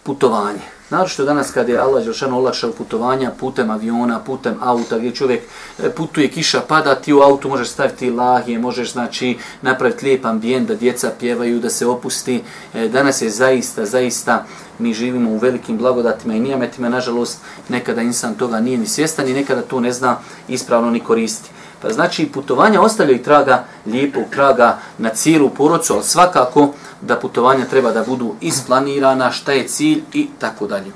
putovanje. 0.03 0.77
Naravno 0.91 1.09
što 1.09 1.25
danas 1.25 1.51
kad 1.51 1.69
je 1.69 1.79
Allah 1.79 2.05
Đelšanu 2.05 2.39
olakšao 2.39 2.73
putovanja 2.73 3.31
putem 3.41 3.71
aviona, 3.71 4.21
putem 4.21 4.55
auta, 4.61 4.99
gdje 4.99 5.15
čovjek 5.15 5.43
e, 5.79 5.91
putuje, 5.91 6.29
kiša 6.31 6.61
pada, 6.69 6.95
ti 6.95 7.13
u 7.13 7.21
autu 7.21 7.49
možeš 7.49 7.69
staviti 7.69 8.11
lahije, 8.11 8.59
možeš 8.59 8.93
znači 8.93 9.39
napraviti 9.63 10.05
lijep 10.05 10.25
ambijent 10.25 10.69
da 10.69 10.75
djeca 10.75 11.13
pjevaju, 11.21 11.61
da 11.61 11.71
se 11.71 11.87
opusti. 11.87 12.43
E, 12.75 12.89
danas 12.89 13.23
je 13.23 13.31
zaista, 13.31 13.87
zaista, 13.87 14.45
mi 14.79 14.95
živimo 14.95 15.31
u 15.31 15.39
velikim 15.39 15.79
blagodatima 15.79 16.35
i 16.35 16.41
nijametima, 16.41 16.89
nažalost, 16.89 17.39
nekada 17.69 18.03
insan 18.03 18.35
toga 18.35 18.61
nije 18.61 18.79
ni 18.79 18.87
svjestan 18.87 19.29
i 19.29 19.35
nekada 19.35 19.63
to 19.63 19.81
ne 19.81 19.93
zna 19.93 20.19
ispravno 20.49 20.91
ni 20.91 21.01
koristiti. 21.01 21.51
Pa 21.83 21.93
znači 21.93 22.27
putovanja 22.27 22.81
ostavljaju 22.81 23.23
traga, 23.23 23.65
lijepog 23.87 24.25
traga 24.31 24.79
na 24.99 25.09
cijelu 25.09 25.51
porodcu, 25.51 25.95
ali 25.95 26.05
svakako 26.05 26.69
da 27.01 27.17
putovanja 27.17 27.65
treba 27.65 27.93
da 27.93 28.05
budu 28.05 28.35
isplanirana, 28.41 29.31
šta 29.31 29.53
je 29.53 29.69
cilj 29.69 30.03
i 30.13 30.29
tako 30.39 30.67
dalje. 30.67 30.91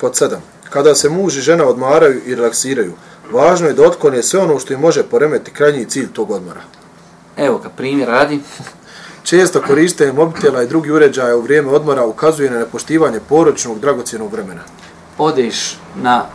Pod 0.00 0.16
sedam. 0.16 0.42
Kada 0.70 0.94
se 0.94 1.10
muž 1.10 1.36
i 1.36 1.40
žena 1.40 1.64
odmaraju 1.64 2.20
i 2.26 2.34
relaksiraju, 2.34 2.92
važno 3.32 3.66
je 3.66 3.74
da 3.74 3.86
otklone 3.86 4.22
sve 4.22 4.40
ono 4.40 4.58
što 4.58 4.72
im 4.72 4.80
može 4.80 5.02
poremeti 5.02 5.50
krajnji 5.50 5.84
cilj 5.84 6.12
tog 6.12 6.30
odmora. 6.30 6.60
Evo, 7.36 7.58
ka 7.58 7.68
primjer 7.68 8.08
radi, 8.08 8.40
Često 9.24 9.62
korištenje 9.66 10.12
mobitela 10.12 10.62
i 10.62 10.66
drugi 10.66 10.90
uređaja 10.90 11.36
u 11.36 11.40
vrijeme 11.40 11.70
odmora 11.70 12.06
ukazuje 12.06 12.50
na 12.50 12.58
nepoštivanje 12.58 13.20
poročnog 13.28 13.80
dragocjenog 13.80 14.32
vremena. 14.32 14.60
odeš 15.18 15.76
na, 16.02 16.26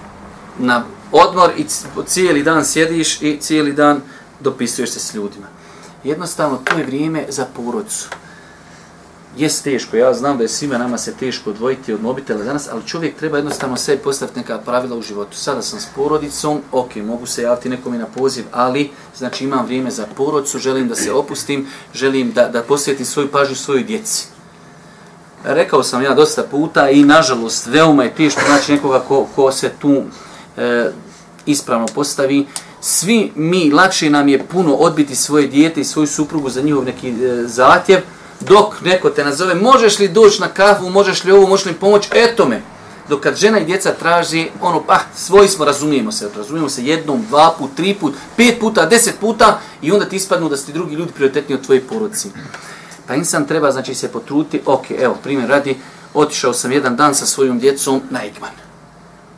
na 0.59 0.83
odmor 1.11 1.51
i 1.57 1.65
cijeli 2.05 2.43
dan 2.43 2.65
sjediš 2.65 3.21
i 3.21 3.37
cijeli 3.41 3.73
dan 3.73 4.01
dopisuješ 4.39 4.89
se 4.89 4.99
s 4.99 5.13
ljudima. 5.13 5.47
Jednostavno, 6.03 6.57
to 6.57 6.77
je 6.77 6.85
vrijeme 6.85 7.25
za 7.29 7.45
porodicu. 7.55 8.09
Jest 9.37 9.63
teško, 9.63 9.97
ja 9.97 10.13
znam 10.13 10.37
da 10.37 10.43
je 10.43 10.49
svima 10.49 10.77
nama 10.77 10.97
se 10.97 11.13
teško 11.13 11.49
odvojiti 11.49 11.93
od 11.93 12.01
mobitela 12.01 12.43
danas, 12.43 12.67
ali 12.71 12.87
čovjek 12.87 13.15
treba 13.15 13.37
jednostavno 13.37 13.77
sebi 13.77 14.03
postaviti 14.03 14.39
neka 14.39 14.57
pravila 14.57 14.95
u 14.95 15.01
životu. 15.01 15.37
Sada 15.37 15.61
sam 15.61 15.79
s 15.79 15.87
porodicom, 15.95 16.61
ok, 16.71 16.95
mogu 16.95 17.25
se 17.25 17.41
javiti 17.41 17.69
nekom 17.69 17.93
i 17.93 17.97
na 17.97 18.05
poziv, 18.05 18.45
ali 18.51 18.91
znači 19.17 19.43
imam 19.43 19.65
vrijeme 19.65 19.91
za 19.91 20.07
porodicu, 20.17 20.59
želim 20.59 20.87
da 20.87 20.95
se 20.95 21.11
opustim, 21.11 21.67
želim 21.93 22.31
da, 22.31 22.47
da 22.47 22.63
posvetim 22.63 23.05
svoju 23.05 23.31
pažnju 23.31 23.55
svojoj 23.55 23.83
djeci. 23.83 24.27
Rekao 25.43 25.83
sam 25.83 26.03
ja 26.03 26.13
dosta 26.13 26.43
puta 26.43 26.89
i 26.89 27.03
nažalost 27.03 27.67
veoma 27.67 28.03
je 28.03 28.15
teško 28.15 28.41
naći 28.49 28.71
nekoga 28.71 28.99
ko, 28.99 29.27
ko 29.35 29.51
se 29.51 29.71
tu 29.79 30.03
e, 30.59 30.91
ispravno 31.45 31.87
postavi. 31.95 32.47
Svi 32.81 33.31
mi, 33.35 33.71
lakše 33.71 34.09
nam 34.09 34.27
je 34.27 34.43
puno 34.43 34.73
odbiti 34.73 35.15
svoje 35.15 35.47
dijete 35.47 35.81
i 35.81 35.85
svoju 35.85 36.07
suprugu 36.07 36.49
za 36.49 36.61
njihov 36.61 36.85
neki 36.85 37.09
e, 37.09 37.43
zatjev, 37.47 37.99
dok 38.39 38.81
neko 38.81 39.09
te 39.09 39.23
nazove, 39.23 39.55
možeš 39.55 39.99
li 39.99 40.07
doći 40.07 40.41
na 40.41 40.47
kafu, 40.47 40.89
možeš 40.89 41.23
li 41.23 41.31
ovo, 41.31 41.47
možeš 41.47 41.65
li 41.65 41.73
pomoć, 41.73 42.07
eto 42.11 42.45
me. 42.45 42.61
Dok 43.09 43.21
kad 43.21 43.35
žena 43.35 43.59
i 43.59 43.65
djeca 43.65 43.93
traži, 43.93 44.47
ono, 44.61 44.83
pa, 44.83 44.99
svoji 45.15 45.47
smo, 45.47 45.65
razumijemo 45.65 46.11
se, 46.11 46.29
razumijemo 46.37 46.69
se 46.69 46.85
jednom, 46.85 47.25
dva 47.29 47.55
put, 47.59 47.69
tri 47.75 47.93
put, 47.93 48.13
pet 48.37 48.59
puta, 48.59 48.85
deset 48.85 49.19
puta 49.19 49.59
i 49.81 49.91
onda 49.91 50.05
ti 50.05 50.15
ispadnu 50.15 50.49
da 50.49 50.57
su 50.57 50.65
ti 50.65 50.73
drugi 50.73 50.95
ljudi 50.95 51.11
prioritetni 51.11 51.55
od 51.55 51.65
tvoje 51.65 51.81
poruci. 51.81 52.29
Pa 53.07 53.15
insan 53.15 53.45
treba, 53.45 53.71
znači, 53.71 53.95
se 53.95 54.07
potruti, 54.07 54.61
ok, 54.65 54.91
evo, 54.99 55.17
primjer 55.23 55.49
radi, 55.49 55.77
otišao 56.13 56.53
sam 56.53 56.71
jedan 56.71 56.95
dan 56.95 57.15
sa 57.15 57.25
svojom 57.25 57.59
djecom 57.59 58.01
na 58.09 58.25
Igman 58.25 58.68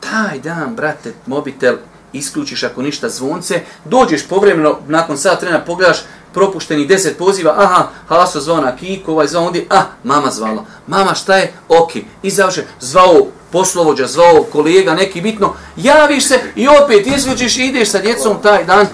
Taj 0.02 0.40
dan, 0.40 0.76
brate, 0.76 1.14
mobitel, 1.26 1.76
isključiš 2.14 2.64
ako 2.64 2.82
ništa 2.82 3.10
zvonce, 3.10 3.62
dođeš 3.86 4.28
povremeno, 4.28 4.78
nakon 4.88 5.18
sat 5.18 5.40
trena 5.40 5.60
pogledaš, 5.60 5.98
propušteni 6.34 6.88
10 6.88 7.14
poziva, 7.18 7.54
aha, 7.58 7.88
Haso 8.08 8.40
zvao 8.40 8.62
na 8.62 8.76
Kiko, 8.76 9.12
ovaj 9.12 9.28
zvao 9.28 9.46
ondje, 9.46 9.66
a, 9.70 9.82
mama 10.04 10.32
zvala. 10.32 10.66
Mama 10.88 11.14
šta 11.14 11.38
je? 11.38 11.54
Ok. 11.70 11.92
I 12.24 12.30
završe, 12.30 12.64
zvao 12.80 13.28
poslovođa, 13.52 14.08
zvao 14.08 14.44
kolega, 14.52 14.94
neki 14.94 15.22
bitno, 15.22 15.54
javiš 15.76 16.28
se 16.28 16.40
i 16.56 16.68
opet 16.68 17.08
isključiš 17.08 17.58
i 17.58 17.66
ideš 17.66 17.90
sa 17.90 18.00
djecom 18.00 18.38
taj 18.44 18.66
dan, 18.66 18.88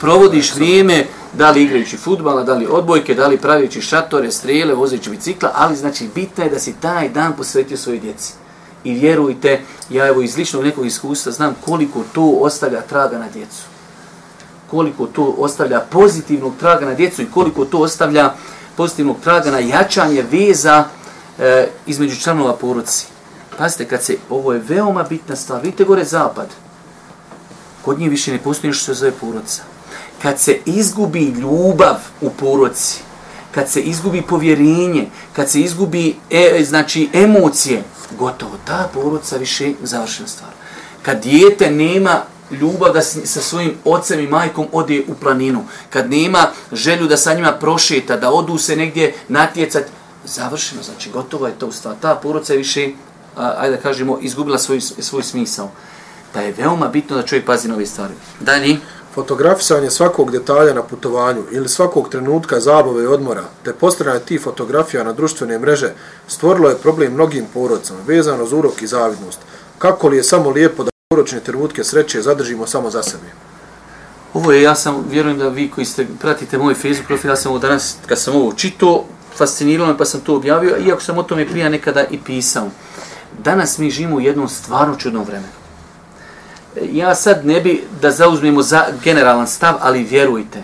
provodiš 0.00 0.54
vrijeme, 0.54 1.06
da 1.32 1.50
li 1.50 1.62
igrajući 1.62 1.96
futbala, 1.96 2.42
da 2.42 2.54
li 2.54 2.66
odbojke, 2.70 3.14
da 3.14 3.26
li 3.26 3.38
pravići 3.38 3.80
šatore, 3.80 4.32
strele, 4.32 4.74
vozeći 4.74 5.10
bicikla, 5.10 5.50
ali 5.54 5.76
znači 5.76 6.08
bitno 6.14 6.44
je 6.44 6.50
da 6.50 6.58
si 6.58 6.74
taj 6.80 7.08
dan 7.08 7.32
posvetio 7.36 7.76
svoje 7.76 7.98
djeci. 7.98 8.43
I 8.84 8.94
vjerujte, 8.94 9.60
ja 9.90 10.06
evo 10.06 10.22
iz 10.22 10.36
ličnog 10.36 10.64
nekog 10.64 10.86
iskustva 10.86 11.32
znam 11.32 11.54
koliko 11.64 12.02
to 12.12 12.24
ostavlja 12.40 12.80
traga 12.80 13.18
na 13.18 13.28
djecu. 13.28 13.62
Koliko 14.70 15.06
to 15.06 15.34
ostavlja 15.38 15.80
pozitivnog 15.80 16.52
traga 16.60 16.86
na 16.86 16.94
djecu 16.94 17.22
i 17.22 17.30
koliko 17.34 17.64
to 17.64 17.78
ostavlja 17.78 18.32
pozitivnog 18.76 19.16
traga 19.20 19.50
na 19.50 19.58
jačanje 19.58 20.24
veza 20.30 20.84
e, 21.38 21.68
između 21.86 22.16
članova 22.16 22.56
porodici. 22.56 23.06
Pazite, 23.58 23.84
kad 23.84 24.02
se, 24.02 24.16
ovo 24.30 24.52
je 24.52 24.62
veoma 24.68 25.02
bitna 25.02 25.36
stvar, 25.36 25.62
vidite 25.62 25.84
gore 25.84 26.04
zapad, 26.04 26.46
kod 27.84 27.98
njih 27.98 28.10
više 28.10 28.32
ne 28.32 28.38
postoji 28.38 28.72
što 28.72 28.84
se 28.84 28.94
zove 28.94 29.12
porodica. 29.12 29.62
Kad 30.22 30.40
se 30.40 30.58
izgubi 30.64 31.24
ljubav 31.24 31.96
u 32.20 32.30
porodici, 32.30 33.00
kad 33.54 33.70
se 33.70 33.80
izgubi 33.80 34.22
povjerenje, 34.22 35.06
kad 35.32 35.50
se 35.50 35.60
izgubi 35.60 36.16
e, 36.30 36.64
znači 36.64 37.08
emocije, 37.12 37.82
gotovo, 38.18 38.58
ta 38.64 38.90
porodica 38.94 39.36
više 39.36 39.72
završena 39.82 40.28
stvar. 40.28 40.50
Kad 41.02 41.22
dijete 41.22 41.70
nema 41.70 42.22
ljubav 42.50 42.92
da 42.92 43.02
sa 43.02 43.40
svojim 43.40 43.74
ocem 43.84 44.20
i 44.20 44.26
majkom 44.26 44.66
ode 44.72 45.02
u 45.08 45.14
planinu, 45.14 45.64
kad 45.90 46.10
nema 46.10 46.50
želju 46.72 47.06
da 47.06 47.16
sa 47.16 47.34
njima 47.34 47.52
prošeta, 47.52 48.16
da 48.16 48.30
odu 48.30 48.58
se 48.58 48.76
negdje 48.76 49.14
natjecat, 49.28 49.84
završeno, 50.24 50.82
znači 50.82 51.10
gotovo 51.10 51.46
je 51.46 51.58
to 51.58 51.72
stvar. 51.72 51.94
Ta 52.00 52.14
porodica 52.14 52.52
je 52.52 52.58
više, 52.58 52.88
a, 53.36 53.54
ajde 53.58 53.76
da 53.76 53.82
kažemo, 53.82 54.18
izgubila 54.22 54.58
svoj, 54.58 54.80
svoj 54.80 55.22
smisao. 55.22 55.70
Pa 56.32 56.40
je 56.40 56.52
veoma 56.52 56.88
bitno 56.88 57.16
da 57.16 57.22
čovjek 57.22 57.46
pazi 57.46 57.68
na 57.68 57.74
ove 57.74 57.86
stvari. 57.86 58.14
Dalje, 58.40 58.76
Fotografisanje 59.14 59.90
svakog 59.90 60.30
detalja 60.30 60.74
na 60.74 60.82
putovanju 60.82 61.42
ili 61.50 61.68
svakog 61.68 62.08
trenutka 62.08 62.60
zabave 62.60 63.02
i 63.04 63.06
odmora, 63.06 63.44
te 63.64 63.72
postranje 63.72 64.20
tih 64.20 64.40
fotografija 64.40 65.04
na 65.04 65.12
društvene 65.12 65.58
mreže, 65.58 65.92
stvorilo 66.28 66.68
je 66.68 66.78
problem 66.78 67.12
mnogim 67.12 67.46
porodcama, 67.54 68.00
vezano 68.06 68.46
za 68.46 68.56
urok 68.56 68.82
i 68.82 68.86
zavidnost. 68.86 69.38
Kako 69.78 70.08
li 70.08 70.16
je 70.16 70.22
samo 70.22 70.50
lijepo 70.50 70.84
da 70.84 70.90
poročne 71.08 71.40
trenutke 71.40 71.84
sreće 71.84 72.22
zadržimo 72.22 72.66
samo 72.66 72.90
za 72.90 73.02
sebe? 73.02 73.30
Ovo 74.34 74.52
je, 74.52 74.62
ja 74.62 74.74
sam, 74.74 75.04
vjerujem 75.10 75.38
da 75.38 75.48
vi 75.48 75.70
koji 75.70 75.84
ste, 75.84 76.06
pratite 76.20 76.58
moj 76.58 76.74
Facebook 76.74 77.06
profil, 77.06 77.30
ja 77.30 77.36
sam 77.36 77.50
ovo 77.50 77.58
danas, 77.58 77.96
kad 78.06 78.18
sam 78.18 78.34
ovo 78.34 78.52
čito, 78.52 79.04
fasciniralo 79.36 79.92
me 79.92 79.98
pa 79.98 80.04
sam 80.04 80.20
to 80.20 80.36
objavio, 80.36 80.76
iako 80.86 81.02
sam 81.02 81.18
o 81.18 81.22
tome 81.22 81.48
prija 81.48 81.68
nekada 81.68 82.04
i 82.04 82.18
pisao. 82.18 82.70
Danas 83.44 83.78
mi 83.78 83.90
živimo 83.90 84.16
u 84.16 84.20
jednom 84.20 84.48
stvarno 84.48 84.96
čudnom 84.96 85.24
vremenu. 85.24 85.63
Ja 86.82 87.14
sad 87.14 87.46
ne 87.46 87.60
bi 87.60 87.84
da 88.02 88.10
zauzmemo 88.10 88.62
za 88.62 88.84
generalan 89.04 89.46
stav, 89.46 89.74
ali 89.80 90.02
vjerujte, 90.02 90.62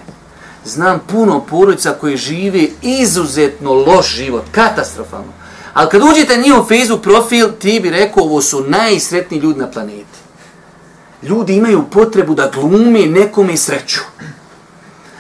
znam 0.65 1.01
puno 1.07 1.41
porodica 1.41 1.93
koji 2.01 2.17
žive 2.17 2.67
izuzetno 2.83 3.75
loš 3.75 4.15
život, 4.15 4.45
katastrofalno. 4.53 5.33
Ali 5.75 5.91
kad 5.91 6.03
uđete 6.03 6.37
na 6.37 6.43
njihov 6.43 6.65
Facebook 6.65 7.03
profil, 7.03 7.49
ti 7.59 7.81
bi 7.83 7.91
rekao, 7.91 8.25
ovo 8.25 8.43
su 8.43 8.65
najsretniji 8.69 9.41
ljudi 9.41 9.61
na 9.61 9.71
planeti. 9.71 10.21
Ljudi 11.23 11.57
imaju 11.57 11.85
potrebu 11.91 12.35
da 12.35 12.51
glume 12.55 13.07
nekome 13.07 13.57
sreću. 13.57 14.01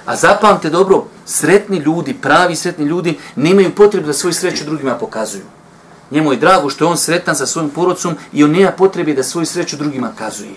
A 0.07 0.16
zapamte 0.16 0.70
dobro, 0.70 1.05
sretni 1.26 1.79
ljudi, 1.79 2.14
pravi 2.14 2.57
sretni 2.57 2.85
ljudi, 2.85 3.18
nemaju 3.37 3.74
potrebu 3.74 4.07
da 4.07 4.12
svoju 4.12 4.33
sreću 4.33 4.64
drugima 4.64 4.94
pokazuju. 4.94 5.44
Njemu 6.11 6.33
je 6.33 6.38
drago 6.38 6.70
što 6.70 6.85
je 6.85 6.88
on 6.88 6.96
sretan 6.96 7.37
sa 7.37 7.46
svojim 7.46 7.70
porodcom 7.70 8.16
i 8.33 8.44
on 8.44 8.50
nema 8.50 8.70
potrebe 8.70 9.14
da 9.14 9.22
svoju 9.22 9.46
sreću 9.46 9.76
drugima 9.76 10.12
kazuje. 10.18 10.55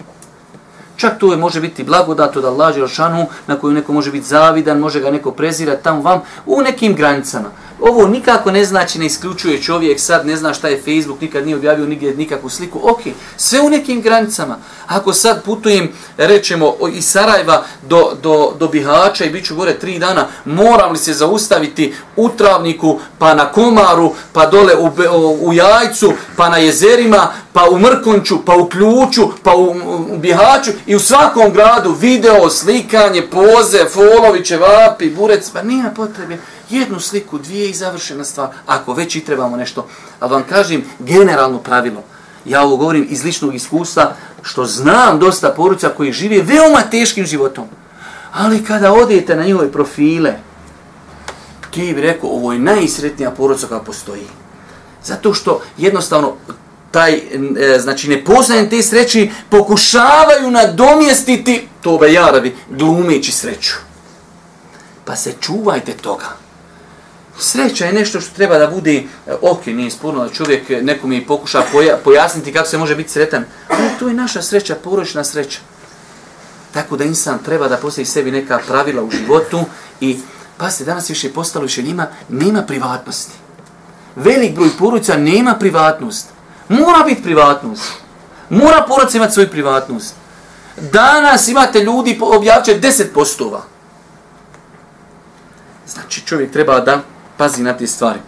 Čak 1.03 1.19
to 1.19 1.31
je 1.31 1.37
može 1.37 1.61
biti 1.61 1.83
blagodat 1.83 2.37
od 2.37 2.45
Allah 2.45 2.75
Đelšanu, 2.75 3.25
na 3.47 3.55
koju 3.59 3.73
neko 3.73 3.93
može 3.93 4.11
biti 4.11 4.27
zavidan, 4.27 4.79
može 4.79 4.99
ga 4.99 5.11
neko 5.11 5.31
prezirati 5.31 5.83
tamo 5.83 6.01
vam, 6.01 6.21
u 6.45 6.61
nekim 6.61 6.95
granicama. 6.95 7.49
Ovo 7.86 8.08
nikako 8.08 8.52
ne 8.52 8.65
znači, 8.65 9.00
ne 9.00 9.06
isključuje 9.06 9.62
čovjek 9.62 10.00
sad, 10.00 10.26
ne 10.26 10.36
zna 10.36 10.54
šta 10.54 10.67
je 10.67 10.82
Facebook, 10.82 11.22
nikad 11.22 11.46
nije 11.46 11.58
objavio 11.58 11.86
nigdje 11.86 12.15
nikakvu 12.15 12.50
sliku. 12.50 12.80
Ok, 12.84 13.00
sve 13.38 13.62
u 13.62 13.69
nekim 13.69 14.02
granicama. 14.02 14.58
Ako 14.88 15.13
sad 15.13 15.43
putujem, 15.43 15.91
rećemo, 16.17 16.76
iz 16.93 17.06
Sarajeva 17.06 17.65
do, 17.82 18.12
do, 18.22 18.54
do 18.60 18.67
Bihaća 18.67 19.26
i 19.26 19.30
bit 19.30 19.46
ću 19.46 19.56
gore 19.56 19.80
tri 19.80 20.00
dana, 20.00 20.28
moram 20.46 20.91
li 20.91 20.98
se 20.98 21.13
zaustaviti 21.13 21.93
u 22.15 22.30
Travniku, 22.30 23.00
pa 23.17 23.34
na 23.34 23.52
Komaru, 23.52 24.13
pa 24.34 24.46
dole 24.46 24.76
u, 24.76 24.91
u 25.41 25.54
Jajcu, 25.54 26.13
pa 26.36 26.50
na 26.50 26.58
jezerima, 26.58 27.28
pa 27.54 27.69
u 27.69 27.80
Mrkonću, 27.80 28.46
pa 28.46 28.56
u 28.56 28.69
Ključu, 28.69 29.30
pa 29.43 29.56
u, 29.56 29.76
u 30.10 30.17
Bihaću 30.17 30.72
i 30.86 30.96
u 30.96 31.00
svakom 31.00 31.52
gradu 31.54 31.91
video, 31.91 32.50
slikanje, 32.50 33.22
poze, 33.22 33.86
foloviće, 33.89 34.58
vapi, 34.58 35.10
burec, 35.10 35.50
pa 35.50 35.62
nema 35.62 35.89
potrebe. 35.89 36.38
Jednu 36.73 36.99
sliku, 36.99 37.38
dvije 37.38 37.69
i 37.69 37.73
završena 37.73 38.23
stvar. 38.23 38.49
Ako 38.65 38.93
već 38.93 39.15
i 39.15 39.25
trebamo 39.25 39.57
nešto. 39.57 39.88
Ali 40.19 40.31
vam 40.31 40.43
kažem 40.49 40.83
generalno 40.99 41.59
pravilo. 41.59 42.03
Ja 42.45 42.63
ovo 42.63 42.77
govorim 42.77 43.07
iz 43.09 43.23
ličnog 43.23 43.55
iskustva, 43.55 44.15
što 44.41 44.65
znam 44.65 45.19
dosta 45.19 45.49
poruca 45.49 45.89
koji 45.89 46.12
žive 46.12 46.41
veoma 46.41 46.81
teškim 46.91 47.25
životom. 47.25 47.67
Ali 48.31 48.63
kada 48.63 48.93
odete 48.93 49.36
na 49.36 49.43
njihove 49.43 49.71
profile, 49.71 50.33
ti 51.71 51.93
bi 51.93 52.01
rekao, 52.01 52.29
ovo 52.29 52.53
je 52.53 52.59
najsretnija 52.59 53.31
poruca 53.31 53.67
koja 53.67 53.79
postoji. 53.79 54.27
Zato 55.03 55.33
što 55.33 55.62
jednostavno 55.77 56.33
taj, 56.91 57.13
e, 57.15 57.79
znači 57.79 58.09
nepoznanje 58.09 58.69
te 58.69 58.81
sreći 58.81 59.31
pokušavaju 59.49 60.51
nadomjestiti 60.51 61.67
tobe 61.81 62.13
jarabi, 62.13 62.55
glumeći 62.69 63.31
sreću. 63.31 63.73
Pa 65.05 65.15
se 65.15 65.33
čuvajte 65.41 65.93
toga. 65.93 66.42
Sreća 67.43 67.86
je 67.86 67.93
nešto 67.93 68.21
što 68.21 68.36
treba 68.36 68.58
da 68.58 68.67
bude, 68.67 68.95
eh, 68.95 69.34
ok, 69.41 69.65
nije 69.65 69.91
sporno 69.91 70.23
da 70.23 70.29
čovjek 70.29 70.69
eh, 70.69 70.82
nekom 70.82 71.12
je 71.12 71.25
pokuša 71.25 71.63
poja, 71.71 71.97
pojasniti 72.03 72.53
kako 72.53 72.69
se 72.69 72.77
može 72.77 72.95
biti 72.95 73.10
sretan, 73.10 73.45
ali 73.69 73.89
to 73.99 74.08
je 74.08 74.13
naša 74.13 74.41
sreća, 74.41 74.75
poročna 74.84 75.23
sreća. 75.23 75.60
Tako 76.73 76.97
da 76.97 77.03
insan 77.03 77.39
treba 77.45 77.67
da 77.67 77.77
postavi 77.77 78.06
sebi 78.06 78.32
neka 78.32 78.60
pravila 78.67 79.03
u 79.03 79.12
životu 79.12 79.65
i 80.01 80.17
pa 80.58 80.71
se 80.71 80.86
danas 80.86 81.10
više 81.10 81.34
postalo 81.34 81.63
više 81.63 81.82
njima, 81.82 82.08
nema 82.29 82.62
privatnosti. 82.62 83.34
Velik 84.15 84.56
broj 84.56 84.69
porodica 84.79 85.17
nema 85.17 85.56
privatnost. 85.56 86.27
Mora 86.69 87.03
biti 87.06 87.23
privatnost. 87.23 87.93
Mora 88.49 88.86
porodica 88.88 89.17
imati 89.17 89.34
svoju 89.34 89.49
privatnost. 89.49 90.15
Danas 90.77 91.47
imate 91.47 91.79
ljudi, 91.79 92.19
objavće 92.21 92.79
10 92.79 93.03
postova. 93.13 93.63
Znači 95.88 96.21
čovjek 96.21 96.51
treba 96.51 96.79
da 96.79 97.01
pazi 97.38 97.63
na 97.63 97.78
te 97.78 97.88
stvari. 97.88 98.19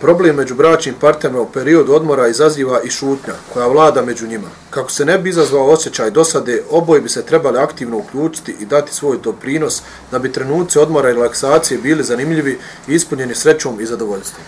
Problem 0.00 0.36
među 0.36 0.54
bračnim 0.54 0.94
partnerima 1.00 1.40
u 1.40 1.52
periodu 1.52 1.94
odmora 1.94 2.28
izaziva 2.28 2.80
i 2.82 2.90
šutnja 2.90 3.34
koja 3.52 3.66
vlada 3.66 4.02
među 4.02 4.26
njima. 4.26 4.48
Kako 4.70 4.90
se 4.90 5.04
ne 5.04 5.18
bi 5.18 5.30
izazvao 5.30 5.66
osjećaj 5.66 6.10
dosade, 6.10 6.62
oboje 6.70 7.00
bi 7.00 7.08
se 7.08 7.26
trebali 7.26 7.58
aktivno 7.58 7.96
uključiti 7.96 8.56
i 8.60 8.66
dati 8.66 8.94
svoj 8.94 9.18
doprinos 9.24 9.82
da 10.10 10.18
bi 10.18 10.32
trenuci 10.32 10.78
odmora 10.78 11.10
i 11.10 11.14
relaksacije 11.14 11.78
bili 11.78 12.04
zanimljivi 12.04 12.58
i 12.88 12.94
ispunjeni 12.94 13.34
srećom 13.34 13.80
i 13.80 13.86
zadovoljstvom. 13.86 14.42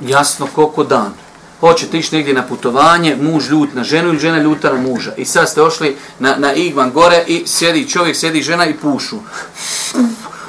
Jasno 0.00 0.48
koliko 0.54 0.84
dan. 0.84 1.12
Hoćete 1.60 1.98
ići 1.98 2.16
negdje 2.16 2.34
na 2.34 2.46
putovanje, 2.46 3.16
muž 3.20 3.50
ljut 3.50 3.74
na 3.74 3.84
ženu 3.84 4.08
ili 4.08 4.18
žena 4.18 4.42
ljuta 4.42 4.72
na 4.72 4.80
muža. 4.80 5.14
I 5.16 5.24
sad 5.24 5.48
ste 5.48 5.62
ošli 5.62 5.96
na, 6.18 6.36
na 6.36 6.54
Igman 6.54 6.92
gore 6.92 7.24
i 7.26 7.42
sjedi 7.46 7.88
čovjek, 7.88 8.16
sjedi 8.16 8.42
žena 8.42 8.66
i 8.66 8.74
pušu. 8.74 9.16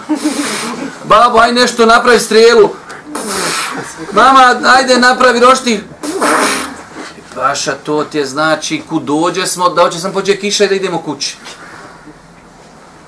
Babo, 1.09 1.39
aj 1.39 1.53
nešto 1.53 1.85
napravi 1.85 2.19
strelu. 2.19 2.69
Mama, 4.11 4.61
ajde 4.77 4.97
napravi 4.97 5.39
rošti. 5.39 5.81
Paša, 7.35 7.71
to 7.71 8.03
ti 8.03 8.17
je 8.17 8.25
znači, 8.25 8.81
ku 8.89 8.99
dođe 8.99 9.47
smo, 9.47 9.69
da 9.69 9.81
hoće 9.81 9.99
sam 9.99 10.13
pođe 10.13 10.35
kiša 10.35 10.63
i 10.63 10.67
da 10.67 10.75
idemo 10.75 11.01
kući. 11.01 11.37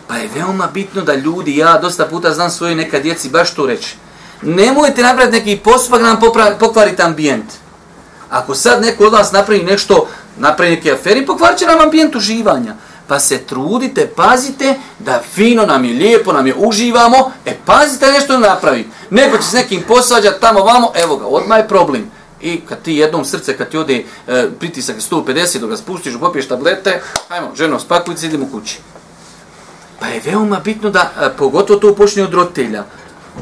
Pa 0.08 0.16
je 0.16 0.30
veoma 0.36 0.68
bitno 0.74 1.02
da 1.02 1.16
ljudi, 1.16 1.58
ja 1.58 1.78
dosta 1.78 2.06
puta 2.06 2.34
znam 2.34 2.50
svoje 2.50 2.76
neka 2.76 3.00
djeci 3.00 3.30
baš 3.30 3.54
to 3.54 3.66
reći. 3.66 3.96
Nemojte 4.42 5.02
napraviti 5.02 5.38
neki 5.38 5.58
postupak 5.64 6.02
da 6.02 6.08
nam 6.08 6.20
pokvariti 6.60 7.02
ambijent. 7.02 7.46
Ako 8.30 8.56
sad 8.56 8.82
neko 8.82 9.06
od 9.06 9.14
vas 9.14 9.32
napravi 9.32 9.64
nešto, 9.64 10.08
napravi 10.38 10.76
neke 10.76 10.92
aferi, 10.92 11.26
pokvarit 11.26 11.60
će 11.60 11.66
nam 11.66 11.82
ambijent 11.82 12.16
uživanja 12.16 12.76
pa 13.08 13.20
se 13.20 13.38
trudite, 13.38 14.08
pazite 14.08 14.76
da 15.00 15.22
fino 15.34 15.66
nam 15.66 15.86
je 15.86 15.94
lijepo, 15.94 16.34
nam 16.34 16.48
je 16.48 16.56
uživamo, 16.58 17.32
e 17.46 17.58
pazite 17.66 18.12
nešto 18.12 18.34
ne 18.34 18.48
napravi. 18.48 18.88
Neko 19.10 19.38
će 19.38 19.44
s 19.44 19.54
nekim 19.54 19.84
posvađati 19.88 20.42
tamo 20.42 20.60
vamo, 20.60 20.92
evo 20.96 21.18
ga, 21.18 21.26
odmah 21.26 21.58
je 21.58 21.68
problem. 21.68 22.12
I 22.42 22.62
kad 22.62 22.82
ti 22.82 22.94
jednom 22.94 23.26
srce, 23.26 23.58
kad 23.58 23.70
ti 23.70 23.78
ode 23.78 24.04
e, 24.28 24.48
pritisak 24.60 24.96
150, 25.12 25.60
dok 25.60 25.70
ga 25.70 25.78
spustiš, 25.78 26.14
popiješ 26.20 26.48
tablete, 26.48 27.02
hajmo, 27.30 27.48
ženo, 27.56 27.80
spakujte, 27.80 28.26
idemo 28.26 28.48
kući. 28.52 28.80
Pa 30.00 30.08
je 30.08 30.22
veoma 30.26 30.60
bitno 30.64 30.90
da, 30.90 31.12
e, 31.22 31.30
pogotovo 31.38 31.80
to 31.80 31.96
počne 31.96 32.24
od 32.24 32.34
roditelja, 32.34 32.84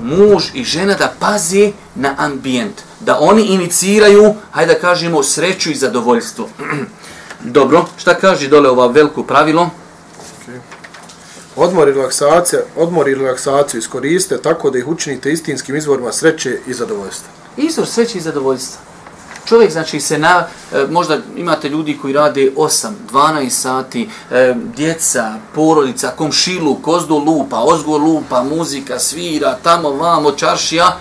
muž 0.02 0.44
i 0.54 0.64
žena 0.64 0.94
da 0.94 1.14
pazi 1.20 1.74
na 1.96 2.16
ambijent, 2.18 2.82
da 3.00 3.20
oni 3.20 3.46
iniciraju, 3.46 4.36
hajde 4.52 4.74
da 4.74 4.80
kažemo, 4.80 5.24
sreću 5.24 5.72
i 5.72 5.76
zadovoljstvo. 5.76 6.50
Dobro, 7.52 7.86
šta 7.98 8.14
kaže 8.14 8.48
dole 8.48 8.70
ova 8.70 8.88
veliko 8.88 9.24
pravilo? 9.24 9.70
Odmor 11.56 11.88
i 11.88 11.92
relaksacija, 11.94 12.62
odmor 12.76 13.08
i 13.08 13.16
relaksaciju 13.16 13.80
iskoriste 13.80 14.42
tako 14.42 14.70
da 14.70 14.78
ih 14.78 14.88
učinite 14.88 15.32
istinskim 15.32 15.76
izvorima 15.76 16.12
sreće 16.12 16.60
i 16.68 16.74
zadovoljstva. 16.74 17.30
Izvor 17.58 17.88
sreće 17.88 18.18
i 18.18 18.22
zadovoljstva. 18.22 18.82
Čovjek, 19.46 19.72
znači, 19.72 20.00
se 20.00 20.18
na, 20.18 20.48
e, 20.74 20.86
možda 20.90 21.18
imate 21.36 21.70
ljudi 21.70 21.98
koji 22.02 22.14
rade 22.14 22.52
8, 22.56 22.88
12 23.12 23.50
sati, 23.50 24.10
e, 24.32 24.56
djeca, 24.76 25.34
porodica, 25.56 26.12
komšilu, 26.18 26.76
kozdo 26.76 27.18
lupa, 27.18 27.60
ozgo 27.60 27.98
lupa, 27.98 28.44
muzika, 28.44 29.00
svira, 29.00 29.58
tamo, 29.64 29.90
vamo, 29.90 30.32
čaršija. 30.32 30.98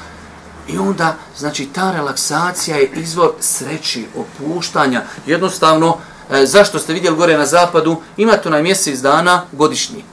I 0.68 0.78
onda, 0.78 1.14
znači, 1.38 1.66
ta 1.66 1.92
relaksacija 1.92 2.76
je 2.76 2.90
izvor 2.96 3.32
sreći, 3.40 4.06
opuštanja. 4.16 5.02
Jednostavno, 5.26 5.98
e, 6.30 6.46
zašto 6.46 6.78
ste 6.78 6.92
vidjeli 6.92 7.16
gore 7.16 7.38
na 7.38 7.46
zapadu, 7.46 7.96
ima 8.16 8.32
to 8.32 8.50
na 8.50 8.62
mjesec 8.62 8.98
dana 8.98 9.42
godišnji. 9.52 10.04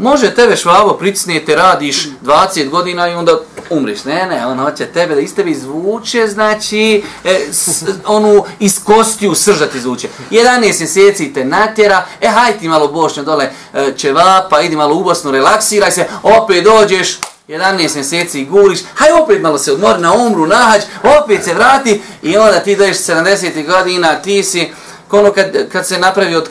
Može 0.00 0.34
tebe 0.34 0.56
švabo 0.56 0.92
pricnijete, 0.92 1.56
radiš 1.56 2.08
20 2.24 2.68
godina 2.68 3.08
i 3.08 3.14
onda 3.14 3.38
umriš. 3.70 4.04
Ne, 4.04 4.26
ne, 4.26 4.46
on 4.46 4.58
hoće 4.58 4.86
tebe 4.86 5.14
da 5.14 5.20
iz 5.20 5.34
tebe 5.34 5.50
izvuče, 5.50 6.26
znači, 6.26 7.02
e, 7.24 7.38
s, 7.52 7.84
onu 8.06 8.44
iz 8.60 8.84
kostiju 8.84 9.34
sržati 9.34 9.78
izvuče. 9.78 10.08
11 10.30 10.60
mjeseci 10.60 11.32
te 11.32 11.44
natjera, 11.44 12.06
e, 12.20 12.28
haj 12.28 12.58
ti 12.58 12.68
malo 12.68 12.88
bošnja 12.88 13.22
dole 13.22 13.50
e, 13.74 13.92
ćevapa, 13.96 14.60
idi 14.60 14.76
malo 14.76 14.94
u 14.94 15.04
Bosnu, 15.04 15.30
relaksiraj 15.30 15.90
se, 15.90 16.06
opet 16.22 16.64
dođeš, 16.64 17.18
11 17.48 17.94
mjeseci 17.94 18.44
guriš, 18.44 18.80
haj 18.94 19.12
opet 19.22 19.42
malo 19.42 19.58
se 19.58 19.72
odmori 19.72 20.00
na 20.00 20.12
umru, 20.12 20.46
nahađ, 20.46 20.82
opet 21.22 21.44
se 21.44 21.54
vrati 21.54 22.02
i 22.22 22.36
onda 22.36 22.60
ti 22.60 22.76
dođeš 22.76 22.96
70 22.96 23.66
godina, 23.66 24.22
ti 24.22 24.42
si, 24.42 24.72
ono 25.18 25.32
kad, 25.32 25.68
kad 25.72 25.86
se 25.86 25.98
napravi 25.98 26.36
od, 26.36 26.48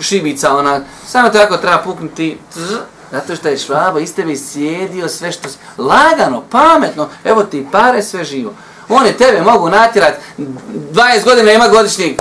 šibica, 0.00 0.56
ona, 0.56 0.80
samo 1.08 1.28
tako 1.28 1.56
treba 1.56 1.78
puknuti, 1.78 2.38
tzz, 2.50 2.74
zato 3.10 3.36
što 3.36 3.48
je 3.48 3.58
švabo 3.58 3.98
iz 3.98 4.14
tebe 4.14 4.36
sjedio 4.36 5.08
sve 5.08 5.32
što 5.32 5.48
si, 5.48 5.58
lagano, 5.78 6.42
pametno, 6.50 7.08
evo 7.24 7.42
ti 7.42 7.66
pare, 7.72 8.02
sve 8.02 8.24
živo. 8.24 8.54
Oni 8.88 9.12
tebe 9.12 9.42
mogu 9.42 9.68
natjerati, 9.68 10.18
20 10.38 11.24
godina 11.24 11.52
ima 11.52 11.68
godišnjeg, 11.68 12.16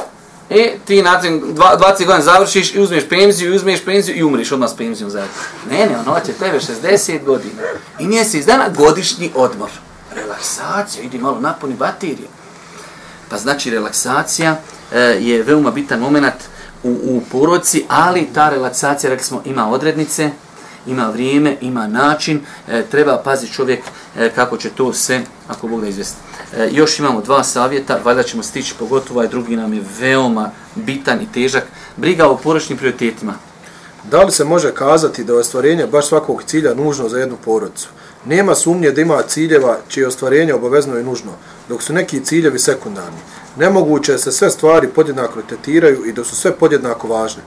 i 0.50 0.72
ti 0.86 1.02
nakon 1.02 1.42
20 1.56 1.98
godina 1.98 2.22
završiš 2.22 2.76
i 2.76 2.80
uzmeš 2.80 3.04
penziju, 3.10 3.52
i 3.52 3.56
uzmeš 3.56 3.86
penziju 3.86 4.18
i 4.18 4.24
umriš 4.24 4.52
odmah 4.52 4.70
s 4.70 4.78
penzijom 4.78 5.10
zajedno. 5.10 5.34
Ne, 5.70 5.78
ne, 5.78 5.98
ono 5.98 6.20
će 6.26 6.34
tebe 6.34 6.60
60 6.60 7.24
godina. 7.24 7.62
I 8.00 8.08
mjesec 8.08 8.46
dana 8.46 8.70
godišnji 8.78 9.32
odmor. 9.36 9.70
Relaksacija, 10.16 11.04
idi 11.04 11.18
malo 11.18 11.40
napuni 11.40 11.74
baterije. 11.74 12.28
Pa 13.30 13.38
znači 13.38 13.70
relaksacija, 13.70 14.62
E, 14.94 15.00
je 15.00 15.44
veoma 15.44 15.72
bitan 15.72 16.00
moment 16.00 16.34
u, 16.84 16.90
u 17.04 17.22
porodci, 17.32 17.86
ali 17.88 18.30
ta 18.34 18.50
relaksacija, 18.50 19.10
rekli 19.10 19.26
smo, 19.26 19.42
ima 19.46 19.70
odrednice, 19.70 20.32
ima 20.88 21.10
vrijeme, 21.10 21.58
ima 21.62 21.88
način, 21.88 22.42
e, 22.68 22.84
treba 22.92 23.18
paziti 23.18 23.54
čovjek 23.54 23.80
e, 24.18 24.30
kako 24.36 24.58
će 24.58 24.70
to 24.70 24.94
sve, 24.94 25.22
ako 25.48 25.68
Bog 25.68 25.82
da 25.82 25.88
izvesti. 25.88 26.18
E, 26.58 26.70
još 26.72 27.00
imamo 27.00 27.22
dva 27.22 27.44
savjeta, 27.44 28.00
valjda 28.04 28.24
ćemo 28.24 28.44
stići, 28.44 28.74
pogotovo 28.80 29.20
ovaj 29.20 29.28
drugi 29.28 29.56
nam 29.56 29.74
je 29.74 29.84
veoma 30.00 30.52
bitan 30.76 31.22
i 31.22 31.32
težak, 31.34 31.64
briga 31.98 32.28
o 32.28 32.38
poročnim 32.38 32.78
prioritetima. 32.78 33.34
Da 34.12 34.24
li 34.24 34.32
se 34.32 34.44
može 34.44 34.74
kazati 34.74 35.24
da 35.24 35.34
je 35.34 35.40
ostvarenje 35.40 35.88
baš 35.88 36.08
svakog 36.08 36.44
cilja 36.44 36.74
nužno 36.74 37.10
za 37.10 37.18
jednu 37.20 37.38
porodcu? 37.46 37.88
Nema 38.26 38.56
sumnje 38.56 38.92
da 38.92 39.02
ima 39.02 39.22
ciljeva 39.22 39.78
čije 39.88 40.08
ostvarenje 40.08 40.54
obavezno 40.54 41.00
i 41.00 41.04
nužno, 41.04 41.32
dok 41.70 41.84
su 41.84 41.94
neki 41.94 42.26
ciljevi 42.26 42.60
sekundarni. 42.60 43.20
Nemoguće 43.58 44.12
je 44.12 44.18
se 44.18 44.32
sve 44.32 44.50
stvari 44.50 44.88
podjednako 44.88 45.42
tretiraju 45.42 46.06
i 46.06 46.12
da 46.14 46.24
su 46.24 46.36
sve 46.36 46.52
podjednako 46.52 47.08
važne. 47.08 47.42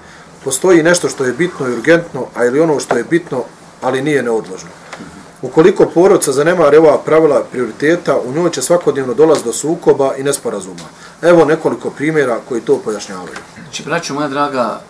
Postoji 0.45 0.83
nešto 0.83 1.09
što 1.09 1.25
je 1.25 1.33
bitno 1.33 1.69
i 1.69 1.73
urgentno, 1.73 2.27
a 2.35 2.45
ili 2.45 2.61
ono 2.61 2.81
što 2.81 2.97
je 2.97 3.05
bitno, 3.05 3.45
ali 3.83 4.03
nije 4.03 4.23
neodložno. 4.23 4.69
Ukoliko 5.43 5.87
porodca 5.87 6.33
zanemare 6.33 6.79
ova 6.79 6.99
pravila 6.99 7.45
prioriteta, 7.53 8.19
u 8.19 8.33
njoj 8.33 8.51
će 8.51 8.63
svakodnevno 8.63 9.15
dolaz 9.15 9.43
do 9.43 9.53
sukoba 9.53 10.15
i 10.17 10.23
nesporazuma. 10.23 10.89
Evo 11.23 11.45
nekoliko 11.45 11.91
primjera 11.91 12.39
koji 12.49 12.61
to 12.61 12.79
pojašnjavaju. 12.85 13.37
Znači, 13.63 13.83
braću 13.83 14.15
moja 14.15 14.29
draga, 14.29 14.81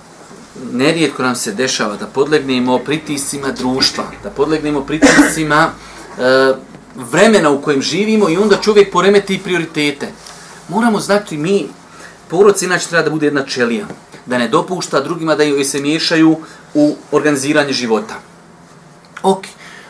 nerijetko 0.73 1.23
nam 1.23 1.37
se 1.37 1.53
dešava 1.53 1.97
da 1.97 2.07
podlegnemo 2.07 2.79
pritiscima 2.79 3.53
društva, 3.53 4.05
da 4.23 4.31
podlegnemo 4.31 4.81
pritiscima 4.81 5.71
e, 6.19 6.53
vremena 6.97 7.51
u 7.51 7.63
kojem 7.63 7.83
živimo 7.83 8.29
i 8.29 8.37
onda 8.37 8.57
čovjek 8.57 8.93
poremeti 8.93 9.41
prioritete 9.45 10.09
moramo 10.69 11.01
znati 11.01 11.37
mi, 11.37 11.69
porodica 12.29 12.65
inače 12.65 12.89
treba 12.89 13.03
da 13.03 13.11
bude 13.11 13.27
jedna 13.27 13.45
čelija, 13.45 13.87
da 14.27 14.39
ne 14.39 14.49
dopušta 14.49 15.01
drugima 15.01 15.35
da 15.35 15.43
joj 15.43 15.65
se 15.65 15.81
miješaju 15.81 16.37
u 16.75 16.97
organiziranje 17.13 17.73
života. 17.73 18.15
Ok, 19.23 19.45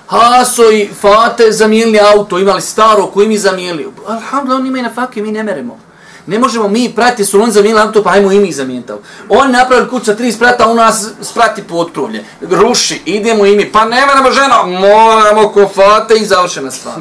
Haso 0.06 0.70
i 0.72 0.88
Fate 1.00 1.52
zamijenili 1.52 1.98
auto, 2.00 2.38
imali 2.38 2.62
staro 2.62 3.06
koji 3.06 3.28
mi 3.28 3.38
zamijenili. 3.38 3.88
Alhamdulillah, 4.06 4.60
oni 4.60 4.68
imaju 4.68 4.84
na 4.84 4.94
fakje, 4.94 5.22
mi 5.22 5.32
ne 5.32 5.42
meremo. 5.42 5.78
Ne 6.26 6.38
možemo 6.38 6.68
mi 6.68 6.92
prati, 6.94 7.24
su 7.24 7.42
on 7.42 7.50
zamijenili 7.50 7.82
auto, 7.82 8.02
pa 8.02 8.10
ajmo 8.10 8.32
i 8.32 8.40
mi 8.40 8.52
zamijeniti 8.52 8.92
On 9.28 9.50
napravi 9.50 9.88
kuća 9.88 10.14
tri 10.14 10.32
sprata, 10.32 10.68
on 10.68 10.76
nas 10.76 11.08
sprati 11.22 11.62
potkrovlje. 11.62 12.24
Ruši, 12.40 13.02
idemo 13.04 13.46
i 13.46 13.56
mi. 13.56 13.72
Pa 13.72 13.84
ne 13.84 14.06
moramo 14.06 14.30
žena, 14.30 14.62
moramo 14.62 15.48
kofate 15.48 16.14
i 16.14 16.26
završena 16.26 16.70
stvar. 16.70 17.00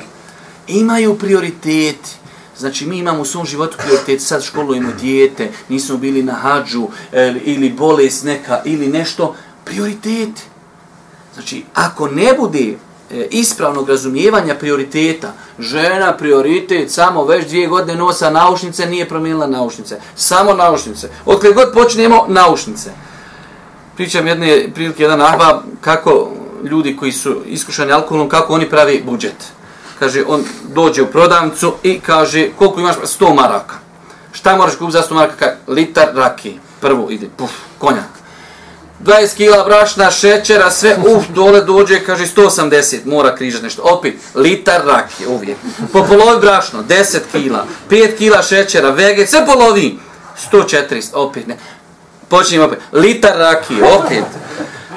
Imaju 0.67 1.17
prioriteti. 1.17 2.09
Znači, 2.57 2.85
mi 2.85 2.97
imamo 2.97 3.21
u 3.21 3.25
svom 3.25 3.45
životu 3.45 3.77
prioritet, 3.77 4.21
sad 4.21 4.43
školujemo 4.43 4.91
dijete, 5.01 5.51
nismo 5.69 5.97
bili 5.97 6.23
na 6.23 6.33
hađu, 6.33 6.87
e, 7.11 7.33
ili 7.43 7.69
bolest 7.69 8.23
neka, 8.23 8.61
ili 8.65 8.87
nešto. 8.87 9.35
Prioritet. 9.63 10.29
Znači, 11.33 11.63
ako 11.73 12.07
ne 12.07 12.33
bude 12.33 12.77
E, 13.11 13.27
ispravnog 13.31 13.89
razumijevanja 13.89 14.55
prioriteta, 14.55 15.33
žena 15.59 16.17
prioritet, 16.17 16.91
samo 16.91 17.25
već 17.25 17.47
dvije 17.47 17.67
godine 17.67 17.95
nosa 17.95 18.29
naušnice, 18.29 18.85
nije 18.85 19.09
promijenila 19.09 19.47
naušnice. 19.47 19.99
Samo 20.15 20.53
naušnice. 20.53 21.09
Od 21.25 21.41
god 21.55 21.73
počnemo, 21.73 22.25
naušnice. 22.27 22.91
Pričam 23.95 24.27
jedne 24.27 24.67
prilike, 24.73 25.03
jedan 25.03 25.21
ahba, 25.21 25.63
kako 25.81 26.31
ljudi 26.63 26.97
koji 26.97 27.11
su 27.11 27.35
iskušani 27.45 27.91
alkoholom, 27.91 28.29
kako 28.29 28.53
oni 28.53 28.69
pravi 28.69 29.03
budžet 29.05 29.55
kaže, 29.99 30.23
on 30.27 30.43
dođe 30.73 31.01
u 31.01 31.11
prodavnicu 31.11 31.73
i 31.83 31.99
kaže, 31.99 32.49
koliko 32.57 32.79
imaš? 32.79 32.95
100 32.95 33.35
maraka. 33.35 33.75
Šta 34.31 34.55
moraš 34.55 34.75
kupiti 34.75 34.97
za 34.97 35.03
100 35.09 35.13
maraka? 35.13 35.55
Litar 35.67 36.07
rakije. 36.15 36.55
Prvo 36.81 37.09
ide, 37.09 37.27
puf, 37.37 37.51
konja 37.79 38.03
20 39.03 39.35
kila 39.37 39.63
brašna, 39.63 40.11
šećera, 40.11 40.71
sve, 40.71 40.97
uf, 41.07 41.23
dole 41.29 41.61
dođe, 41.61 41.99
kaže 42.05 42.25
180, 42.25 43.05
mora 43.05 43.35
križat 43.35 43.61
nešto. 43.61 43.81
Opet, 43.85 44.13
litar 44.35 44.81
rakije, 44.85 45.27
uvijek. 45.27 45.57
Po 45.93 46.03
polovi 46.03 46.41
brašno, 46.41 46.83
10 46.83 47.19
kila, 47.31 47.65
5 47.89 48.17
kila 48.17 48.43
šećera, 48.43 48.89
vege, 48.89 49.27
sve 49.27 49.45
polovi. 49.45 49.99
140, 50.51 51.03
opet 51.13 51.47
ne. 51.47 51.57
Počinjem 52.29 52.63
opet, 52.63 52.79
litar 52.93 53.37
rakije, 53.37 53.83
opet. 53.83 54.23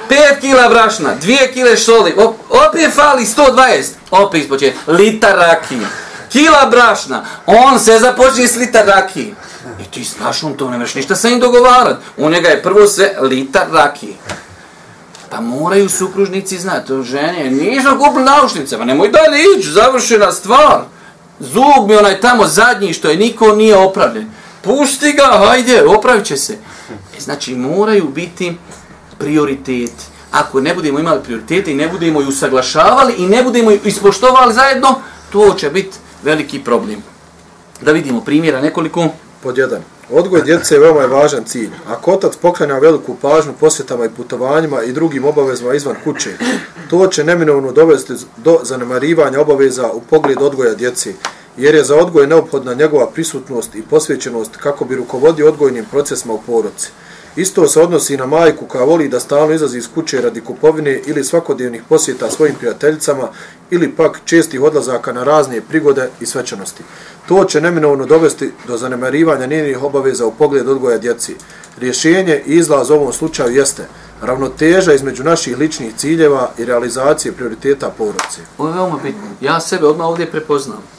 5 0.08 0.40
kila 0.40 0.68
brašna, 0.68 1.14
2 1.22 1.52
kile 1.52 1.76
soli, 1.76 2.14
op, 2.16 2.36
opet 2.50 2.94
fali 2.94 3.24
120, 3.24 3.84
opet 4.10 4.42
ispočinje, 4.42 4.74
litar 4.86 5.36
rakije. 5.36 5.86
Kila 6.32 6.66
brašna, 6.70 7.24
on 7.46 7.80
se 7.80 7.98
započinje 7.98 8.48
s 8.48 8.56
litar 8.56 8.86
rakije. 8.86 9.34
I 9.80 9.84
ti 9.90 10.04
znaš 10.04 10.42
on 10.42 10.54
to, 10.54 10.64
ne 10.64 10.70
nemaš 10.70 10.94
ništa 10.94 11.16
sa 11.16 11.28
njim 11.28 11.40
dogovarat. 11.40 11.96
U 12.16 12.30
njega 12.30 12.48
je 12.48 12.62
prvo 12.62 12.86
sve 12.86 13.14
litar 13.20 13.66
rakije. 13.72 14.12
Pa 15.30 15.40
moraju 15.40 15.88
supružnici 15.88 16.58
znati, 16.58 16.88
to 16.88 17.02
žene, 17.02 17.50
nisam 17.50 17.98
kupili 17.98 18.24
naušnice, 18.24 18.78
pa 18.78 18.84
nemoj 18.84 19.08
dalje 19.08 19.42
ići, 19.58 19.70
završena 19.70 20.32
stvar. 20.32 20.80
Zub 21.40 21.88
mi 21.88 21.96
onaj 21.96 22.20
tamo 22.20 22.46
zadnji 22.46 22.92
što 22.92 23.10
je 23.10 23.16
niko 23.16 23.54
nije 23.54 23.76
opravljen. 23.76 24.30
Pusti 24.62 25.12
ga, 25.12 25.46
hajde, 25.46 25.84
opravit 25.86 26.26
će 26.26 26.36
se. 26.36 26.58
E, 27.16 27.20
znači, 27.20 27.54
moraju 27.54 28.08
biti 28.08 28.56
prioritet. 29.18 29.92
Ako 30.30 30.60
ne 30.60 30.74
budemo 30.74 30.98
imali 30.98 31.22
prioritete 31.22 31.72
i 31.72 31.74
ne 31.74 31.88
budemo 31.88 32.20
ju 32.20 32.28
usaglašavali 32.28 33.14
i 33.18 33.26
ne 33.26 33.42
budemo 33.42 33.70
ju 33.70 33.80
ispoštovali 33.84 34.54
zajedno, 34.54 35.00
to 35.32 35.54
će 35.58 35.70
biti 35.70 35.96
veliki 36.22 36.58
problem. 36.58 37.02
Da 37.80 37.92
vidimo 37.92 38.20
primjera 38.20 38.60
nekoliko. 38.60 39.08
Pod 39.42 39.58
jedan. 39.58 39.82
Odgoj 40.10 40.42
djece 40.42 40.74
je 40.74 40.80
veoma 40.80 41.00
je 41.00 41.06
važan 41.06 41.44
cilj. 41.44 41.70
Ako 41.88 42.12
otac 42.12 42.36
poklanja 42.36 42.78
veliku 42.78 43.16
pažnju 43.22 43.52
posjetama 43.60 44.04
i 44.04 44.10
putovanjima 44.16 44.82
i 44.82 44.92
drugim 44.92 45.24
obavezama 45.24 45.74
izvan 45.74 45.96
kuće, 46.04 46.30
to 46.90 47.06
će 47.06 47.24
neminovno 47.24 47.72
dovesti 47.72 48.12
do 48.36 48.60
zanemarivanja 48.62 49.40
obaveza 49.40 49.90
u 49.92 50.00
pogled 50.00 50.42
odgoja 50.42 50.74
djece, 50.74 51.12
jer 51.56 51.74
je 51.74 51.84
za 51.84 51.96
odgoj 51.96 52.26
neophodna 52.26 52.74
njegova 52.74 53.10
prisutnost 53.10 53.74
i 53.74 53.82
posvećenost 53.82 54.56
kako 54.56 54.84
bi 54.84 54.96
rukovodio 54.96 55.48
odgojnim 55.48 55.84
procesima 55.90 56.34
u 56.34 56.42
poroci. 56.46 56.90
Isto 57.38 57.68
se 57.68 57.80
odnosi 57.80 58.16
na 58.16 58.26
majku 58.26 58.66
koja 58.66 58.84
voli 58.84 59.08
da 59.08 59.20
stalno 59.20 59.54
izlazi 59.54 59.78
iz 59.78 59.88
kuće 59.94 60.20
radi 60.20 60.40
kupovine 60.40 61.00
ili 61.06 61.24
svakodnevnih 61.24 61.82
posjeta 61.88 62.30
svojim 62.30 62.54
prijateljicama 62.54 63.28
ili 63.70 63.92
pak 63.92 64.20
čestih 64.24 64.62
odlazaka 64.62 65.12
na 65.12 65.24
razne 65.24 65.60
prigode 65.60 66.08
i 66.20 66.26
svečanosti. 66.26 66.82
To 67.28 67.44
će 67.44 67.60
neminovno 67.60 68.06
dovesti 68.06 68.52
do 68.66 68.76
zanemarivanja 68.76 69.46
njenih 69.46 69.82
obaveza 69.82 70.26
u 70.26 70.32
pogled 70.34 70.68
odgoja 70.68 70.98
djeci. 70.98 71.36
Rješenje 71.80 72.42
i 72.46 72.54
izlaz 72.54 72.90
u 72.90 72.94
ovom 72.94 73.12
slučaju 73.12 73.56
jeste 73.56 73.86
ravnoteža 74.22 74.92
između 74.92 75.24
naših 75.24 75.58
ličnih 75.58 75.94
ciljeva 75.96 76.50
i 76.58 76.64
realizacije 76.64 77.32
prioriteta 77.32 77.90
porodice. 77.98 78.40
Ovo 78.58 78.68
je 78.68 78.74
veoma 78.74 78.98
bitno. 79.02 79.28
Ja 79.40 79.60
sebe 79.60 79.86
odmah 79.86 80.06
ovdje 80.06 80.30
prepoznam. 80.30 80.97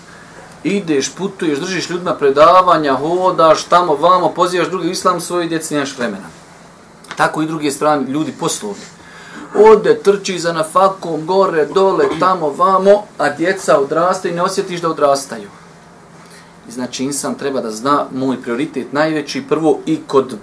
Ideš, 0.63 1.09
putuješ, 1.15 1.59
držiš 1.59 1.89
ljudima 1.89 2.15
predavanja, 2.15 2.93
hodaš 2.93 3.63
tamo, 3.63 3.95
vamo, 3.95 4.29
pozivaš 4.29 4.69
drugi 4.69 4.89
islam 4.89 5.21
svoje 5.21 5.47
djeci, 5.47 5.73
nemaš 5.73 5.97
vremena. 5.97 6.27
Tako 7.15 7.41
i 7.41 7.45
druge 7.45 7.71
strane, 7.71 8.07
ljudi 8.07 8.33
poslovni. 8.39 8.83
Ode, 9.55 9.99
trči 10.03 10.39
za 10.39 10.53
nafakom, 10.53 11.25
gore, 11.25 11.65
dole, 11.65 12.05
tamo, 12.19 12.49
vamo, 12.49 13.03
a 13.17 13.29
djeca 13.29 13.79
odrastaju 13.79 14.33
i 14.33 14.35
ne 14.35 14.43
osjetiš 14.43 14.81
da 14.81 14.89
odrastaju. 14.89 15.49
I 16.69 16.71
znači 16.71 17.03
insan 17.03 17.35
treba 17.35 17.61
da 17.61 17.71
zna 17.71 18.05
moj 18.15 18.41
prioritet 18.41 18.93
najveći 18.93 19.43
prvo 19.49 19.79
i 19.85 19.99
kod 20.07 20.37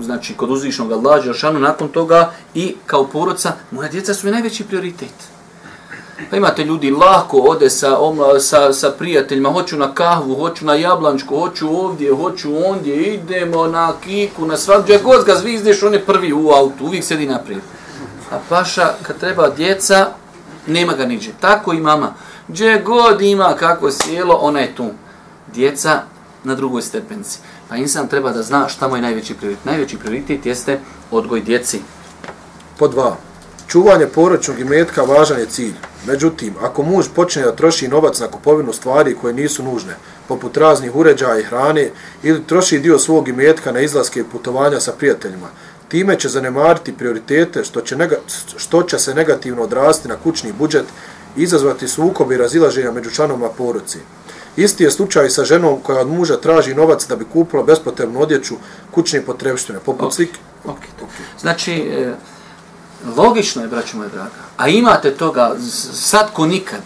znači 0.00 0.34
kod 0.34 0.50
uzvišnog 0.50 0.92
Allaha 0.92 1.20
Đelšanu, 1.20 1.60
nakon 1.60 1.88
toga 1.88 2.32
i 2.54 2.76
kao 2.86 3.06
poroca, 3.06 3.52
moja 3.70 3.88
djeca 3.88 4.14
su 4.14 4.26
mi 4.26 4.32
najveći 4.32 4.64
prioritet. 4.64 5.33
Pa 6.30 6.36
imate 6.36 6.64
ljudi 6.64 6.90
lako 6.90 7.38
ode 7.38 7.70
sa, 7.70 7.98
omla, 7.98 8.40
sa, 8.40 8.72
sa 8.72 8.90
prijateljima, 8.90 9.50
hoću 9.50 9.76
na 9.76 9.94
kahvu, 9.94 10.34
hoću 10.34 10.64
na 10.66 10.74
jablančku, 10.74 11.40
hoću 11.40 11.68
ovdje, 11.68 12.12
hoću 12.12 12.66
ondje, 12.66 13.14
idemo 13.14 13.66
na 13.66 13.92
kiku, 14.04 14.46
na 14.46 14.56
svak, 14.56 14.84
god 15.02 15.24
ga 15.24 15.34
zvizdeš, 15.34 15.82
on 15.82 15.92
je 15.94 16.04
prvi 16.04 16.32
u 16.32 16.50
autu, 16.50 16.84
uvijek 16.84 17.04
sedi 17.04 17.26
naprijed. 17.26 17.60
A 18.30 18.38
paša, 18.48 18.94
kad 19.02 19.18
treba 19.18 19.50
djeca, 19.50 20.06
nema 20.66 20.92
ga 20.92 21.04
niđe. 21.04 21.30
Tako 21.40 21.72
i 21.72 21.80
mama. 21.80 22.14
Gdje 22.48 22.82
god 22.84 23.20
ima 23.20 23.56
kako 23.58 23.90
sjelo, 23.90 24.34
ona 24.34 24.60
je 24.60 24.74
tu. 24.74 24.90
Djeca 25.54 26.02
na 26.44 26.54
drugoj 26.54 26.82
stepenci. 26.82 27.38
Pa 27.68 27.76
insan 27.76 28.08
treba 28.08 28.32
da 28.32 28.42
zna 28.42 28.68
šta 28.68 28.88
mu 28.88 28.96
je 28.96 29.02
najveći 29.02 29.34
prioritet. 29.34 29.64
Najveći 29.64 29.98
prioritet 29.98 30.46
jeste 30.46 30.80
odgoj 31.10 31.40
djeci. 31.40 31.80
Po 32.78 32.88
dva. 32.88 33.16
Čuvanje 33.74 34.06
poročnog 34.06 34.60
imetka 34.60 35.02
važan 35.02 35.38
je 35.38 35.46
cilj. 35.46 35.72
Međutim, 36.06 36.54
ako 36.62 36.82
muž 36.82 37.06
počne 37.14 37.42
da 37.42 37.56
troši 37.56 37.88
novac 37.88 38.20
na 38.20 38.26
kupovinu 38.26 38.72
stvari 38.72 39.16
koje 39.20 39.34
nisu 39.34 39.62
nužne, 39.62 39.96
poput 40.28 40.56
raznih 40.56 40.94
uređaja 40.96 41.38
i 41.38 41.42
hrane, 41.42 41.88
ili 42.22 42.44
troši 42.46 42.78
dio 42.78 42.98
svog 42.98 43.28
imetka 43.28 43.72
na 43.72 43.80
izlaske 43.80 44.20
i 44.20 44.24
putovanja 44.32 44.80
sa 44.80 44.92
prijateljima, 44.92 45.48
time 45.88 46.18
će 46.18 46.28
zanemariti 46.28 46.92
prioritete 46.92 47.64
što 47.64 47.80
će, 47.80 47.96
nega, 47.96 48.16
što 48.56 48.82
će 48.82 48.98
se 48.98 49.14
negativno 49.14 49.62
odrasti 49.62 50.08
na 50.08 50.16
kućni 50.16 50.52
budžet 50.52 50.86
i 51.36 51.42
izazvati 51.42 51.88
sukob 51.88 52.32
i 52.32 52.36
razilaženja 52.36 52.92
među 52.92 53.10
članoma 53.10 53.48
poroci. 53.48 53.98
Isti 54.56 54.84
je 54.84 54.90
slučaj 54.90 55.30
sa 55.30 55.44
ženom 55.44 55.80
koja 55.82 56.00
od 56.00 56.08
muža 56.08 56.36
traži 56.36 56.74
novac 56.74 57.06
da 57.08 57.16
bi 57.16 57.24
kupila 57.32 57.62
bespotrebnu 57.62 58.20
odjeću 58.20 58.54
kućne 58.90 59.22
potrebštine, 59.22 59.78
poput 59.78 60.12
okay. 60.12 60.14
slike. 60.14 60.38
Okay. 60.64 61.04
Znači, 61.40 61.72
e, 61.72 62.14
logično 63.16 63.62
je, 63.62 63.68
braćo 63.68 63.96
moje 63.96 64.08
draga, 64.08 64.30
a 64.56 64.68
imate 64.68 65.14
toga 65.14 65.56
sad 65.92 66.32
ko 66.32 66.46
nikad, 66.46 66.80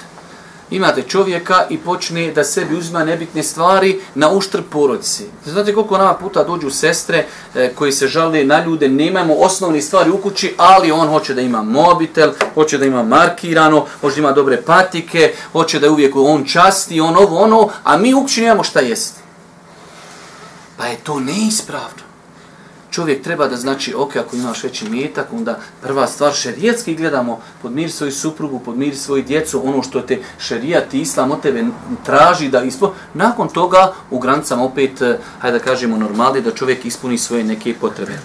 imate 0.70 1.02
čovjeka 1.02 1.66
i 1.70 1.78
počne 1.78 2.32
da 2.32 2.44
sebi 2.44 2.76
uzima 2.76 3.04
nebitne 3.04 3.42
stvari 3.42 4.00
na 4.14 4.30
uštrb 4.30 4.64
porodici. 4.70 5.24
Znate 5.46 5.74
koliko 5.74 5.98
nama 5.98 6.14
puta 6.14 6.44
dođu 6.44 6.70
sestre 6.70 7.26
e, 7.54 7.74
koji 7.74 7.92
se 7.92 8.08
žale 8.08 8.44
na 8.44 8.64
ljude, 8.64 8.88
nemamo 8.88 9.34
osnovne 9.34 9.82
stvari 9.82 10.10
u 10.10 10.18
kući, 10.18 10.54
ali 10.56 10.92
on 10.92 11.08
hoće 11.08 11.34
da 11.34 11.40
ima 11.40 11.62
mobitel, 11.62 12.32
hoće 12.54 12.78
da 12.78 12.84
ima 12.84 13.02
markirano, 13.02 13.86
hoće 14.00 14.14
da 14.14 14.20
ima 14.20 14.32
dobre 14.32 14.62
patike, 14.62 15.32
hoće 15.52 15.78
da 15.80 15.86
je 15.86 15.90
uvijek 15.90 16.16
on 16.16 16.44
časti, 16.44 17.00
on 17.00 17.16
ovo, 17.16 17.38
ono, 17.38 17.68
a 17.84 17.96
mi 17.96 18.14
u 18.14 18.22
kući 18.22 18.42
nemamo 18.42 18.64
šta 18.64 18.80
jesti. 18.80 19.20
Pa 20.76 20.86
je 20.86 20.96
to 20.96 21.20
neispravno 21.20 22.07
čovjek 22.98 23.22
treba 23.22 23.46
da 23.48 23.56
znači, 23.56 23.94
ok, 23.94 24.16
ako 24.16 24.36
imaš 24.36 24.64
veći 24.64 24.88
metak, 24.90 25.26
onda 25.32 25.58
prva 25.82 26.06
stvar, 26.06 26.32
šerijetski 26.34 26.94
gledamo, 26.94 27.40
podmiri 27.62 27.90
svoju 27.90 28.12
suprugu, 28.12 28.58
podmiri 28.58 28.96
svoju 28.96 29.22
djecu, 29.22 29.62
ono 29.68 29.82
što 29.82 30.00
te 30.00 30.18
šerijat 30.38 30.94
i 30.94 31.00
islam 31.00 31.30
od 31.30 31.42
tebe 31.42 31.64
traži 32.04 32.48
da 32.48 32.62
ispo, 32.62 32.92
nakon 33.14 33.48
toga 33.48 33.92
u 34.10 34.18
granicama 34.18 34.64
opet, 34.64 35.02
eh, 35.02 35.18
hajde 35.38 35.58
da 35.58 35.64
kažemo, 35.64 35.96
normali, 35.96 36.42
da 36.42 36.50
čovjek 36.50 36.84
ispuni 36.84 37.18
svoje 37.18 37.44
neke 37.44 37.74
potrebe. 37.80 38.18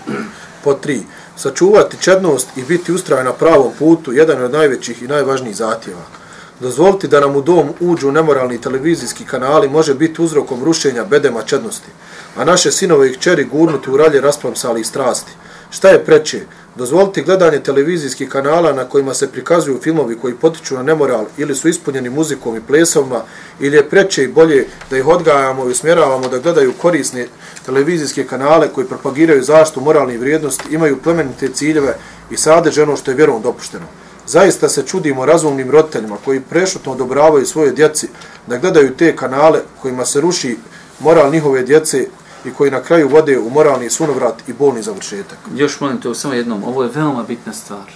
Po 0.63 0.73
tri, 0.73 1.03
sačuvati 1.37 1.97
čednost 2.01 2.57
i 2.57 2.63
biti 2.63 2.91
ustrajen 2.91 3.25
na 3.25 3.33
pravom 3.33 3.71
putu, 3.79 4.13
jedan 4.13 4.43
od 4.43 4.51
najvećih 4.51 5.03
i 5.03 5.07
najvažnijih 5.07 5.55
zatjeva. 5.55 6.22
Dozvoliti 6.63 7.07
da 7.07 7.19
nam 7.19 7.35
u 7.35 7.41
dom 7.41 7.69
uđu 7.79 8.11
nemoralni 8.11 8.61
televizijski 8.61 9.25
kanali 9.25 9.69
može 9.69 9.93
biti 9.93 10.21
uzrokom 10.21 10.63
rušenja 10.63 11.03
bedema 11.03 11.41
čednosti 11.41 11.89
a 12.37 12.45
naše 12.45 12.71
sinove 12.71 13.11
i 13.11 13.13
kćeri 13.13 13.43
gurnuti 13.43 13.91
u 13.91 13.97
ralje 13.97 14.21
rasplamsali 14.21 14.81
i 14.81 14.83
strasti. 14.83 15.31
Šta 15.71 15.89
je 15.89 16.05
preče? 16.05 16.41
Dozvoliti 16.75 17.23
gledanje 17.23 17.59
televizijskih 17.59 18.29
kanala 18.29 18.73
na 18.73 18.85
kojima 18.85 19.13
se 19.13 19.31
prikazuju 19.31 19.79
filmovi 19.83 20.17
koji 20.21 20.33
potiču 20.33 20.75
na 20.75 20.83
nemoral 20.83 21.25
ili 21.37 21.55
su 21.55 21.67
ispunjeni 21.67 22.09
muzikom 22.09 22.55
i 22.57 22.61
plesovima 22.61 23.21
ili 23.59 23.77
je 23.77 23.89
preče 23.89 24.23
i 24.23 24.27
bolje 24.27 24.67
da 24.89 24.97
ih 24.97 25.07
odgajamo 25.07 25.65
i 25.65 25.71
usmjeravamo 25.71 26.27
da 26.27 26.39
gledaju 26.39 26.73
korisne 26.81 27.27
televizijske 27.65 28.23
kanale 28.23 28.67
koji 28.67 28.87
propagiraju 28.87 29.43
zaštu 29.43 29.81
moralnih 29.81 30.19
vrijednosti, 30.19 30.75
imaju 30.75 31.01
plemenite 31.01 31.47
ciljeve 31.47 31.97
i 32.31 32.37
sadeže 32.37 32.83
ono 32.83 32.95
što 32.95 33.11
je 33.11 33.17
vjerom 33.17 33.41
dopušteno. 33.41 34.02
Zaista 34.27 34.69
se 34.69 34.83
čudimo 34.85 35.25
razumnim 35.25 35.71
roditeljima 35.71 36.17
koji 36.25 36.39
prešutno 36.39 36.91
odobravaju 36.91 37.45
svoje 37.45 37.71
djeci 37.71 38.07
da 38.47 38.57
gledaju 38.57 38.95
te 38.95 39.15
kanale 39.15 39.59
kojima 39.81 40.05
se 40.05 40.21
ruši 40.21 40.57
moral 40.99 41.31
njihove 41.31 41.63
djece 41.63 42.07
i 42.45 42.51
koji 42.51 42.71
na 42.71 42.81
kraju 42.81 43.09
vode 43.09 43.39
u 43.39 43.49
moralni 43.49 43.89
sunovrat 43.89 44.49
i 44.49 44.53
bolni 44.53 44.81
završetak. 44.81 45.37
Još 45.55 45.79
molim 45.79 46.01
te, 46.01 46.15
samo 46.15 46.33
jednom, 46.33 46.63
ovo 46.63 46.83
je 46.83 46.89
veoma 46.93 47.23
bitna 47.23 47.53
stvar. 47.53 47.91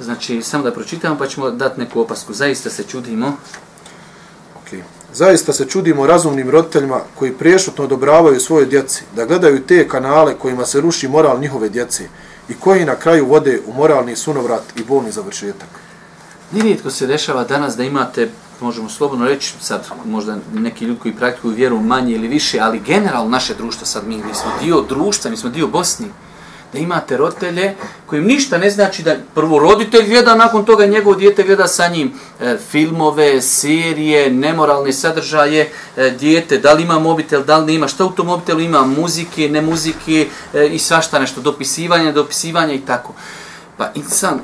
Znači, 0.00 0.42
samo 0.42 0.64
da 0.64 0.72
pročitamo 0.72 1.18
pa 1.18 1.26
ćemo 1.26 1.50
dati 1.50 1.80
neku 1.80 2.00
opasku. 2.00 2.32
Zaista 2.32 2.70
se 2.70 2.82
čudimo. 2.82 3.36
Okay. 4.64 4.80
Zaista 5.12 5.52
se 5.52 5.64
čudimo 5.64 6.06
razumnim 6.06 6.50
roditeljima 6.50 7.00
koji 7.18 7.32
priješutno 7.32 7.84
odobravaju 7.84 8.40
svoje 8.40 8.66
djeci 8.66 9.02
da 9.16 9.26
gledaju 9.26 9.62
te 9.66 9.88
kanale 9.88 10.34
kojima 10.34 10.66
se 10.66 10.80
ruši 10.80 11.08
moral 11.08 11.40
njihove 11.40 11.68
djece 11.68 12.04
i 12.50 12.54
koji 12.54 12.84
na 12.84 12.96
kraju 12.96 13.26
vode 13.26 13.60
u 13.66 13.72
moralni 13.72 14.16
sunovrat 14.16 14.62
i 14.76 14.84
bolni 14.84 15.12
završetak. 15.12 15.68
Nije 16.52 16.64
Nirijetko 16.64 16.90
se 16.90 17.06
dešava 17.06 17.44
danas 17.44 17.76
da 17.76 17.84
imate 17.84 18.28
možemo 18.60 18.88
slobodno 18.88 19.26
reći, 19.26 19.54
sad 19.60 19.86
možda 20.04 20.38
neki 20.54 20.84
ljudi 20.84 21.00
koji 21.00 21.14
praktikuju 21.14 21.54
vjeru 21.54 21.80
manje 21.80 22.14
ili 22.14 22.28
više, 22.28 22.58
ali 22.60 22.80
generalno 22.80 23.30
naše 23.30 23.54
društvo, 23.54 23.86
sad 23.86 24.06
mi, 24.06 24.16
mi 24.16 24.34
smo 24.34 24.50
dio 24.62 24.80
društva, 24.80 25.30
mi 25.30 25.36
smo 25.36 25.50
dio 25.50 25.66
Bosni, 25.66 26.06
Da 26.72 26.78
imate 26.78 27.16
roditelje 27.16 27.74
kojim 28.06 28.24
ništa 28.24 28.58
ne 28.58 28.70
znači 28.70 29.02
da 29.02 29.16
prvo 29.34 29.58
roditelj 29.58 30.08
gleda, 30.08 30.34
nakon 30.34 30.64
toga 30.64 30.86
njegovo 30.86 31.16
dijete 31.16 31.42
gleda 31.42 31.66
sa 31.66 31.88
njim 31.88 32.12
e, 32.40 32.56
filmove, 32.70 33.42
serije, 33.42 34.30
nemoralne 34.30 34.92
sadržaje, 34.92 35.72
e, 35.96 36.10
dijete, 36.10 36.58
da 36.58 36.72
li 36.72 36.82
ima 36.82 36.98
mobitel, 36.98 37.44
da 37.44 37.58
li 37.58 37.66
ne 37.66 37.74
ima, 37.74 37.88
šta 37.88 38.04
u 38.04 38.10
tom 38.10 38.26
mobitelu 38.26 38.60
ima, 38.60 38.82
muzike, 38.82 39.48
ne 39.48 39.60
muzike 39.62 40.28
e, 40.54 40.66
i 40.66 40.78
svašta 40.78 41.18
nešto, 41.18 41.40
dopisivanje, 41.40 42.12
dopisivanje 42.12 42.74
i 42.74 42.80
tako. 42.80 43.12
Pa 43.76 43.90
insan, 43.94 44.40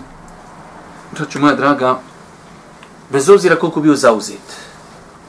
to 1.18 1.24
ću 1.24 1.40
moja 1.40 1.54
draga, 1.54 2.00
bez 3.10 3.28
obzira 3.28 3.56
koliko 3.56 3.80
bio 3.80 3.94
zauzet, 3.94 4.56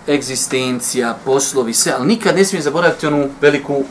egzistencija, 0.07 1.17
poslovi, 1.25 1.73
sve, 1.73 1.93
ali 1.97 2.07
nikad 2.07 2.35
ne 2.35 2.45
smije 2.45 2.61
zaboraviti 2.61 3.07
onu 3.07 3.29
veliku, 3.41 3.83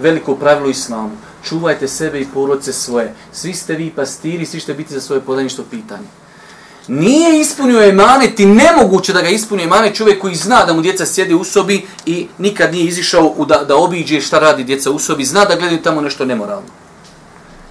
veliku 0.00 0.36
pravilu 0.36 0.70
islamu. 0.70 1.10
Čuvajte 1.48 1.88
sebe 1.88 2.20
i 2.20 2.26
porodice 2.34 2.72
svoje. 2.72 3.14
Svi 3.32 3.54
ste 3.54 3.74
vi 3.74 3.90
pastiri, 3.90 4.46
svi 4.46 4.60
ćete 4.60 4.74
biti 4.74 4.94
za 4.94 5.00
svoje 5.00 5.20
podaništvo 5.20 5.64
pitanje. 5.70 6.06
Nije 6.88 7.40
ispunio 7.40 7.82
emanet 7.82 8.40
i 8.40 8.46
nemoguće 8.46 9.12
da 9.12 9.22
ga 9.22 9.28
ispuni 9.28 9.62
emanet 9.62 9.94
čovjek 9.96 10.20
koji 10.20 10.34
zna 10.34 10.64
da 10.64 10.72
mu 10.72 10.82
djeca 10.82 11.06
sjede 11.06 11.34
u 11.34 11.44
sobi 11.44 11.86
i 12.06 12.28
nikad 12.38 12.72
nije 12.72 12.84
izišao 12.84 13.34
u 13.36 13.44
da, 13.44 13.64
da 13.64 13.76
obiđe 13.76 14.20
šta 14.20 14.38
radi 14.38 14.64
djeca 14.64 14.90
u 14.90 14.98
sobi, 14.98 15.24
zna 15.24 15.44
da 15.44 15.56
gledaju 15.56 15.82
tamo 15.82 16.00
nešto 16.00 16.24
nemoralno. 16.24 16.68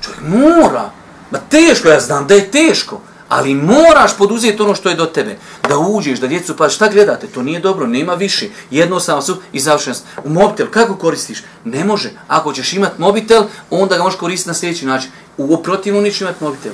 Čovjek 0.02 0.22
mora. 0.22 0.92
Ma 1.32 1.40
teško, 1.50 1.90
ja 1.90 2.00
znam 2.00 2.28
da 2.28 2.34
je 2.34 2.52
teško. 2.52 3.02
Ali 3.34 3.56
moraš 3.56 4.18
poduzeti 4.18 4.62
ono 4.62 4.76
što 4.76 4.90
je 4.90 4.96
do 4.96 5.06
tebe. 5.06 5.38
Da 5.70 5.78
uđeš, 5.78 6.20
da 6.20 6.28
djecu 6.28 6.56
pa 6.58 6.70
šta 6.70 6.90
gledate, 6.90 7.28
to 7.28 7.44
nije 7.44 7.60
dobro, 7.60 7.88
nema 7.88 8.14
više. 8.14 8.50
Jedno 8.72 9.00
samo 9.00 9.22
su 9.22 9.38
i 9.54 9.60
završen 9.60 9.94
U 10.24 10.30
mobitel, 10.30 10.68
kako 10.72 10.96
koristiš? 10.96 11.44
Ne 11.64 11.84
može. 11.84 12.12
Ako 12.28 12.54
ćeš 12.54 12.74
imati 12.74 13.02
mobitel, 13.02 13.44
onda 13.70 13.98
ga 13.98 14.04
možeš 14.04 14.20
koristiti 14.20 14.50
na 14.50 14.54
sljedeći 14.54 14.86
način. 14.86 15.12
U 15.38 15.64
protivnom 15.64 16.04
nećeš 16.04 16.22
imati 16.22 16.44
mobitel. 16.44 16.72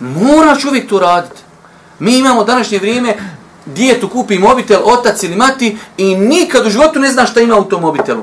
Moraš 0.00 0.64
uvijek 0.64 0.88
to 0.88 0.98
raditi. 0.98 1.40
Mi 1.98 2.18
imamo 2.18 2.44
današnje 2.44 2.78
vrijeme, 2.78 3.14
djetu 3.66 4.08
kupi 4.08 4.38
mobitel, 4.38 4.80
otac 4.84 5.22
ili 5.22 5.36
mati 5.36 5.78
i 5.96 6.16
nikad 6.16 6.66
u 6.66 6.70
životu 6.70 7.00
ne 7.00 7.12
zna 7.12 7.26
šta 7.26 7.40
ima 7.40 7.56
u 7.56 7.64
tom 7.64 7.80
mobitelu. 7.80 8.22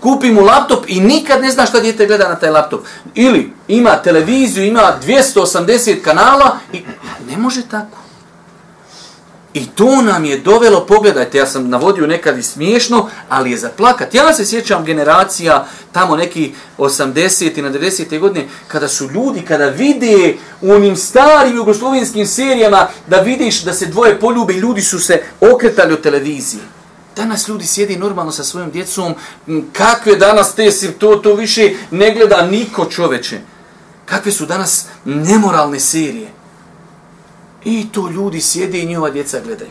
Kupi 0.00 0.30
mu 0.30 0.40
laptop 0.40 0.84
i 0.88 1.00
nikad 1.00 1.42
ne 1.42 1.50
zna 1.50 1.66
šta 1.66 1.80
djete 1.80 2.06
gleda 2.06 2.28
na 2.28 2.34
taj 2.34 2.50
laptop. 2.50 2.80
Ili 3.14 3.52
ima 3.68 3.96
televiziju, 3.96 4.64
ima 4.64 4.98
280 5.06 6.00
kanala 6.02 6.58
i 6.72 6.82
ne 7.30 7.36
može 7.36 7.62
tako. 7.62 8.03
I 9.54 9.66
to 9.66 10.02
nam 10.02 10.24
je 10.24 10.38
dovelo, 10.38 10.86
pogledajte, 10.86 11.38
ja 11.38 11.46
sam 11.46 11.68
navodio 11.68 12.06
nekad 12.06 12.38
i 12.38 12.42
smiješno, 12.42 13.08
ali 13.28 13.50
je 13.50 13.58
zaplakat. 13.58 14.14
Ja 14.14 14.34
se 14.34 14.44
sjećam 14.44 14.84
generacija 14.84 15.66
tamo 15.92 16.16
neki 16.16 16.54
80. 16.78 17.58
i 17.58 17.62
na 17.62 17.70
90. 17.70 18.18
godine, 18.18 18.48
kada 18.68 18.88
su 18.88 19.10
ljudi, 19.10 19.42
kada 19.42 19.66
vide 19.66 20.36
u 20.60 20.72
onim 20.72 20.96
starim 20.96 21.56
jugoslovenskim 21.56 22.26
serijama, 22.26 22.88
da 23.06 23.20
vidiš 23.20 23.62
da 23.62 23.72
se 23.72 23.86
dvoje 23.86 24.20
poljube 24.20 24.54
i 24.54 24.58
ljudi 24.58 24.82
su 24.82 25.00
se 25.00 25.22
okretali 25.40 25.92
od 25.92 26.00
televizije. 26.00 26.62
Danas 27.16 27.48
ljudi 27.48 27.66
sjedi 27.66 27.96
normalno 27.96 28.32
sa 28.32 28.44
svojim 28.44 28.70
djecom, 28.70 29.14
kakve 29.72 30.16
danas 30.16 30.54
te 30.54 30.70
si, 30.70 30.92
to, 30.92 31.16
to 31.16 31.34
više 31.34 31.74
ne 31.90 32.14
gleda 32.14 32.46
niko 32.46 32.84
čoveče. 32.84 33.40
Kakve 34.06 34.32
su 34.32 34.46
danas 34.46 34.86
nemoralne 35.04 35.80
serije. 35.80 36.43
I 37.64 37.86
to 37.92 38.10
ljudi 38.10 38.40
sjede 38.40 38.78
i 38.78 38.86
njihova 38.86 39.10
djeca 39.10 39.40
gledaju. 39.40 39.70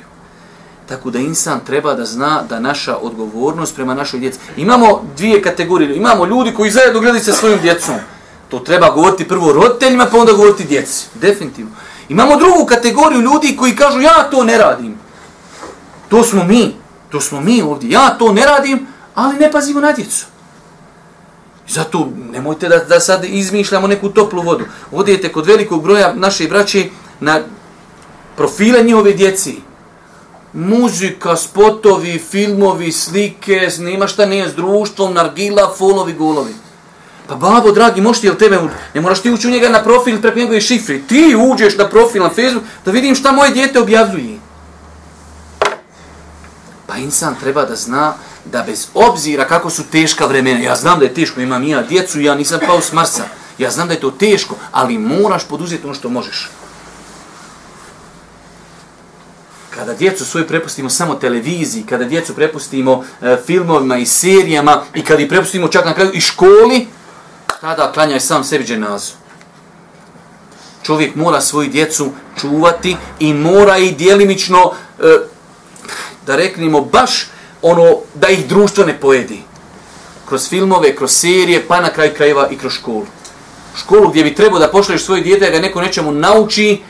Tako 0.89 1.10
da 1.10 1.20
insan 1.20 1.60
treba 1.66 1.94
da 1.94 2.06
zna 2.06 2.44
da 2.50 2.60
naša 2.60 2.98
odgovornost 2.98 3.76
prema 3.76 3.94
našoj 3.94 4.20
djeci. 4.20 4.39
Imamo 4.58 5.02
dvije 5.18 5.41
kategorije. 5.41 5.96
Imamo 5.96 6.26
ljudi 6.26 6.54
koji 6.54 6.72
zajedno 6.72 7.00
gledaju 7.00 7.24
sa 7.24 7.34
svojim 7.34 7.60
djecom. 7.62 7.96
To 8.50 8.60
treba 8.60 8.89
govoriti 8.89 9.28
prvo 9.28 9.54
roditeljima, 9.54 10.06
pa 10.12 10.18
onda 10.18 10.32
govoriti 10.32 10.64
djeci. 10.64 11.06
Definitivno. 11.22 11.72
Imamo 12.10 12.38
drugu 12.38 12.66
kategoriju 12.66 13.22
ljudi 13.22 13.56
koji 13.60 13.76
kažu 13.76 14.02
ja 14.02 14.30
to 14.32 14.44
ne 14.44 14.58
radim. 14.58 14.96
To 16.10 16.24
smo 16.24 16.44
mi. 16.44 16.76
To 17.10 17.22
smo 17.22 17.41
mi 17.41 17.62
ovdje. 17.62 17.89
Ja 17.89 18.10
to 18.10 18.34
ne 18.34 18.46
radim, 18.46 18.88
ali 19.16 19.39
ne 19.39 19.52
pazimo 19.52 19.80
na 19.80 19.91
djecu. 19.91 20.26
Zato 21.68 22.10
nemojte 22.32 22.70
da, 22.70 22.78
da 22.78 23.00
sad 23.00 23.26
izmišljamo 23.26 23.88
neku 23.88 24.10
toplu 24.10 24.41
vodu. 24.41 24.66
Odijete 24.91 25.32
kod 25.32 25.46
velikog 25.46 25.84
broja 25.84 26.14
naše 26.14 26.48
braće 26.48 26.89
na 27.20 27.39
profile 28.38 28.84
njihove 28.84 29.13
djeci. 29.13 29.55
Muzika, 30.53 31.36
spotovi, 31.36 32.19
filmovi, 32.19 32.91
slike, 32.91 33.69
snima 33.69 34.07
šta 34.07 34.25
nije 34.25 34.49
s 34.49 34.55
društvom, 34.55 35.13
nargila, 35.13 35.73
folovi, 35.77 36.13
golovi. 36.13 36.53
Pa 37.27 37.36
babo, 37.36 37.71
dragi, 37.71 38.01
možeš 38.01 38.21
ti, 38.21 38.27
jel 38.27 38.36
tebe, 38.36 38.59
ne 38.93 39.01
moraš 39.01 39.21
ti 39.21 39.31
ući 39.31 39.47
u 39.47 39.51
njega 39.51 39.69
na 39.69 39.84
profil 39.84 40.21
preko 40.21 40.39
njegove 40.39 40.61
šifre. 40.61 41.01
Ti 41.07 41.36
uđeš 41.51 41.77
na 41.77 41.89
profil 41.89 42.23
na 42.23 42.29
Facebook 42.29 42.63
da 42.86 42.91
vidim 42.91 43.15
šta 43.15 43.31
moje 43.31 43.51
djete 43.51 43.79
objavljuje. 43.79 44.39
Pa 46.88 46.97
insan 46.97 47.36
treba 47.41 47.65
da 47.65 47.75
zna 47.75 48.13
da 48.45 48.63
bez 48.63 48.88
obzira 48.93 49.47
kako 49.47 49.69
su 49.69 49.84
teška 49.84 50.25
vremena, 50.25 50.59
ja 50.59 50.75
znam 50.75 50.99
da 50.99 51.05
je 51.05 51.13
teško, 51.13 51.41
imam 51.41 51.63
ja 51.63 51.81
djecu, 51.84 52.21
ja 52.21 52.36
nisam 52.36 52.59
pao 52.67 52.81
s 52.81 52.91
Marsa, 52.91 53.23
ja 53.57 53.71
znam 53.71 53.88
da 53.88 53.93
je 53.93 53.99
to 53.99 54.11
teško, 54.11 54.55
ali 54.71 54.97
moraš 54.97 55.47
poduzeti 55.47 55.86
ono 55.86 55.93
što 55.93 56.09
možeš. 56.09 56.49
Kada 59.76 59.93
djecu 59.93 60.26
svoju 60.26 60.47
prepustimo 60.47 60.89
samo 60.89 61.15
televiziji, 61.15 61.86
kada 61.89 62.03
djecu 62.03 62.36
prepustimo 62.36 63.03
e, 63.21 63.38
filmovima 63.45 63.97
i 63.97 64.05
serijama 64.05 64.84
i 64.93 65.03
kada 65.03 65.21
ih 65.21 65.30
prepustimo 65.30 65.67
čak 65.67 65.86
na 65.86 65.93
kraju 65.93 66.11
i 66.13 66.21
školi, 66.21 66.88
tada 67.61 67.91
klanjaj 67.91 68.19
sam 68.19 68.43
sebi 68.43 68.63
dženazu. 68.63 69.11
Čovjek 70.84 71.15
mora 71.15 71.41
svoju 71.41 71.69
djecu 71.69 72.11
čuvati 72.39 72.95
i 73.19 73.34
mora 73.34 73.78
i 73.78 73.91
dijelimično, 73.91 74.71
e, 74.99 75.17
da 76.26 76.36
reknemo, 76.36 76.82
baš 76.82 77.28
ono 77.61 77.97
da 78.13 78.30
ih 78.30 78.47
društvo 78.47 78.86
ne 78.86 78.99
pojedi. 78.99 79.41
Kroz 80.26 80.49
filmove, 80.49 80.95
kroz 80.95 81.11
serije, 81.11 81.67
pa 81.67 81.82
na 81.82 81.89
kraj 81.89 82.13
krajeva 82.13 82.49
i 82.49 82.57
kroz 82.57 82.74
školu. 82.74 83.05
Školu 83.78 84.09
gdje 84.09 84.24
bi 84.24 84.36
trebao 84.36 84.59
da 84.59 84.71
pošleš 84.71 85.05
svoje 85.05 85.21
djete, 85.21 85.45
da 85.45 85.51
ga 85.51 85.59
neko 85.59 85.82
nečemu 85.82 86.11
nauči, 86.11 86.82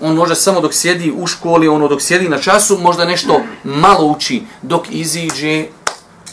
on 0.00 0.14
može 0.14 0.34
samo 0.34 0.60
dok 0.60 0.74
sjedi 0.74 1.12
u 1.16 1.26
školi, 1.26 1.68
ono 1.68 1.88
dok 1.88 2.02
sjedi 2.02 2.28
na 2.28 2.38
času, 2.38 2.78
možda 2.78 3.04
nešto 3.04 3.42
malo 3.64 4.06
uči, 4.06 4.42
dok 4.62 4.86
iziđe, 4.90 5.64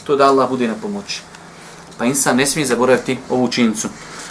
to 0.04 0.16
da 0.16 0.26
Allah 0.26 0.48
bude 0.48 0.68
na 0.68 0.74
pomoći. 0.82 1.20
Pa 1.98 2.04
insan 2.04 2.36
ne 2.36 2.46
smije 2.46 2.66
zaboraviti 2.66 3.18
ovu 3.30 3.48
činjicu. 3.48 3.88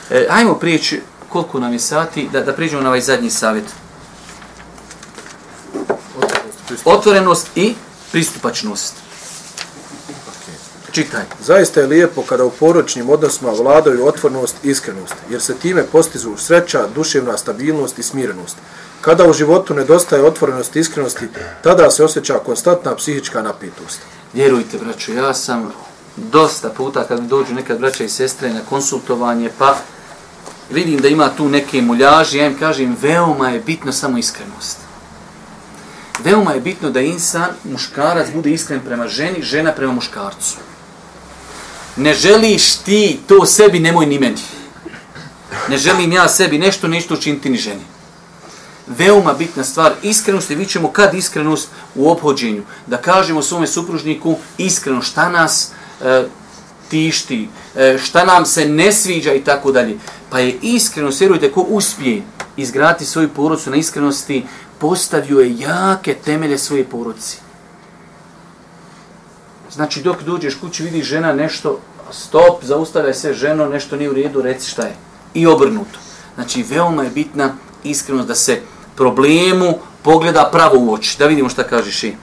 E, 0.10 0.28
ajmo 0.30 0.54
prijeći 0.54 1.02
koliko 1.30 1.60
nam 1.60 1.74
je 1.74 1.80
sati, 1.80 2.30
da, 2.32 2.42
da 2.42 2.54
prijeđemo 2.54 2.82
na 2.82 2.90
ovaj 2.90 3.02
zadnji 3.02 3.30
savjet. 3.30 3.66
Otvorenost 6.86 7.48
i 7.56 7.74
pristupačnost. 8.12 8.94
Čitaj. 10.92 11.24
Zaista 11.44 11.80
je 11.82 11.88
lijepo 11.88 12.22
kada 12.22 12.46
u 12.46 12.52
poročnim 12.52 13.10
odnosima 13.10 13.52
vladaju 13.52 14.08
otvornost 14.08 14.56
i 14.64 14.70
iskrenost, 14.70 15.14
jer 15.30 15.42
se 15.42 15.56
time 15.56 15.84
postizu 15.84 16.38
sreća, 16.38 16.88
duševna 16.96 17.38
stabilnost 17.38 18.00
i 18.00 18.04
smirenost. 18.04 18.58
Kada 19.06 19.30
u 19.30 19.34
životu 19.34 19.74
nedostaje 19.74 20.24
otvorenosti 20.24 20.80
i 20.80 20.82
iskrenosti, 20.82 21.28
tada 21.62 21.91
se 21.91 22.03
osjeća 22.03 22.34
konstantna 22.34 22.95
psihička 22.95 23.41
napitost. 23.41 23.99
Vjerujte, 24.34 24.78
braću, 24.78 25.14
ja 25.14 25.34
sam 25.34 25.72
dosta 26.16 26.70
puta 26.70 27.03
kad 27.03 27.22
mi 27.22 27.28
dođu 27.28 27.53
nekad 27.53 27.80
braća 27.80 28.03
i 28.03 28.10
sestre 28.10 28.53
na 28.53 28.60
konsultovanje, 28.70 29.49
pa 29.58 29.78
vidim 30.72 30.99
da 30.99 31.08
ima 31.08 31.30
tu 31.38 31.49
neke 31.49 31.82
muljaži, 31.82 32.38
ja 32.38 32.45
im 32.45 32.60
kažem, 32.60 32.97
veoma 33.01 33.49
je 33.49 33.60
bitno 33.60 33.91
samo 33.91 34.18
iskrenost. 34.18 34.78
Veoma 36.24 36.51
je 36.51 36.62
bitno 36.62 36.89
da 36.89 37.01
insan, 37.01 37.49
muškarac, 37.64 38.28
bude 38.34 38.51
iskren 38.51 38.80
prema 38.80 39.08
ženi, 39.08 39.43
žena 39.43 39.72
prema 39.72 39.93
muškarcu. 39.93 40.56
Ne 41.95 42.14
želiš 42.14 42.76
ti 42.76 43.20
to 43.28 43.45
sebi, 43.45 43.80
nemoj 43.80 44.06
ni 44.06 44.20
meni. 44.20 44.41
Ne 45.70 45.78
želim 45.78 46.12
ja 46.12 46.28
sebi 46.30 46.58
nešto, 46.58 46.88
nešto 46.88 47.14
učiniti 47.14 47.49
ni 47.49 47.58
ženi 47.58 47.95
veoma 48.88 49.34
bitna 49.34 49.64
stvar 49.64 49.94
iskrenost 50.04 50.52
i 50.52 50.56
vi 50.56 50.66
ćemo 50.66 50.92
kad 50.92 51.14
iskrenost 51.14 51.70
u 51.96 52.12
obhođenju. 52.12 52.64
Da 52.88 52.98
kažemo 52.98 53.42
svome 53.42 53.68
supružniku 53.68 54.36
iskreno 54.58 55.02
šta 55.02 55.30
nas 55.30 55.72
e, 56.02 56.24
tišti 56.90 57.50
e, 57.76 57.98
šta 57.98 58.26
nam 58.26 58.46
se 58.46 58.66
ne 58.66 58.92
sviđa 58.92 59.34
i 59.34 59.44
tako 59.44 59.72
dalje. 59.72 59.98
Pa 60.30 60.40
je 60.40 60.58
iskreno 60.62 61.12
vjerujte 61.20 61.52
ko 61.52 61.62
uspije 61.62 62.22
izgrati 62.58 63.06
svoju 63.06 63.30
porodcu 63.30 63.70
na 63.70 63.76
iskrenosti 63.76 64.46
postavio 64.80 65.40
je 65.40 65.60
jake 65.60 66.14
temelje 66.14 66.58
svoje 66.58 66.84
porodci 66.84 67.46
znači 69.76 70.02
dok 70.02 70.24
dođeš 70.24 70.56
kući 70.56 70.84
vidi 70.84 71.04
žena 71.04 71.34
nešto 71.34 71.80
stop 72.12 72.64
zaustavlja 72.64 73.14
se 73.14 73.34
ženo 73.34 73.66
nešto 73.66 73.96
nije 73.96 74.10
u 74.10 74.14
redu 74.14 74.42
reci 74.42 74.70
šta 74.70 74.82
je. 74.82 74.96
I 75.34 75.48
obrnuto. 75.48 76.00
Znači 76.36 76.64
veoma 76.64 77.04
je 77.04 77.10
bitna 77.10 77.54
iskrenost 77.84 78.28
da 78.28 78.36
se 78.36 78.62
problemu 78.96 79.74
pogleda 80.02 80.50
pravo 80.52 80.80
u 80.80 80.93
oči. 80.93 81.16
Da 81.20 81.26
vidimo 81.26 81.50
šta 81.50 81.64
kažeš 81.64 82.04
i. 82.04 82.16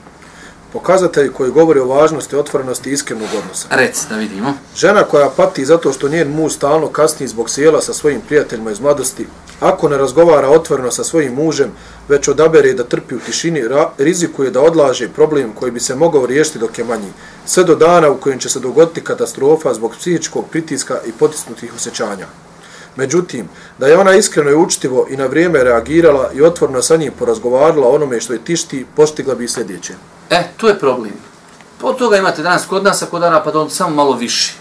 Pokazatelji 0.73 1.29
koji 1.29 1.51
govore 1.51 1.81
o 1.81 1.87
važnosti 1.87 2.35
otvorenosti 2.35 2.89
i 2.89 2.93
iskrenog 2.93 3.27
odnosa. 3.37 3.67
Rec, 3.71 4.05
da 4.09 4.15
vidimo. 4.15 4.53
Žena 4.75 5.03
koja 5.03 5.29
pati 5.29 5.65
zato 5.65 5.93
što 5.93 6.09
njen 6.09 6.31
muž 6.31 6.53
stalno 6.53 6.87
kasni 6.87 7.27
zbog 7.27 7.49
sjela 7.49 7.81
sa 7.81 7.93
svojim 7.93 8.21
prijateljima 8.21 8.71
iz 8.71 8.79
mladosti, 8.79 9.27
ako 9.59 9.89
ne 9.89 9.97
razgovara 9.97 10.49
otvoreno 10.49 10.91
sa 10.91 11.03
svojim 11.03 11.33
mužem, 11.33 11.71
već 12.09 12.27
odabere 12.27 12.73
da 12.73 12.83
trpi 12.83 13.15
u 13.15 13.19
tišini, 13.19 13.61
ra- 13.61 13.89
rizikuje 13.97 14.51
da 14.51 14.61
odlaže 14.61 15.09
problem 15.09 15.53
koji 15.53 15.71
bi 15.71 15.79
se 15.79 15.95
mogao 15.95 16.25
riješiti 16.25 16.59
dok 16.59 16.77
je 16.77 16.85
manji, 16.85 17.13
sve 17.45 17.63
do 17.63 17.75
dana 17.75 18.09
u 18.09 18.17
kojem 18.17 18.39
će 18.39 18.49
se 18.49 18.59
dogoditi 18.59 19.01
katastrofa 19.01 19.73
zbog 19.73 19.95
psihičkog 19.99 20.45
pritiska 20.49 20.99
i 21.05 21.11
potisnutih 21.11 21.73
osjećanja. 21.75 22.25
Međutim, 22.95 23.49
da 23.77 23.87
je 23.87 23.97
ona 23.97 24.15
iskreno 24.15 24.49
i 24.49 24.55
učtivo 24.55 25.07
i 25.09 25.17
na 25.17 25.25
vrijeme 25.25 25.63
reagirala 25.63 26.31
i 26.33 26.41
otvorno 26.41 26.81
sa 26.81 26.95
njim 26.95 27.11
porazgovarala 27.19 27.89
onome 27.89 28.21
što 28.21 28.33
je 28.33 28.39
tišti, 28.39 28.85
postigla 28.95 29.35
bi 29.35 29.43
i 29.43 29.47
sljedeće. 29.47 29.93
E, 30.29 30.43
tu 30.57 30.67
je 30.67 30.79
problem. 30.79 31.13
Po 31.81 31.93
toga 31.93 32.17
imate 32.17 32.41
danas 32.41 32.65
kod 32.65 32.83
nas, 32.83 33.01
a 33.01 33.05
kod 33.05 33.21
dana 33.21 33.43
pa 33.43 33.51
da 33.51 33.59
on 33.59 33.69
samo 33.69 33.95
malo 33.95 34.15
više. 34.15 34.53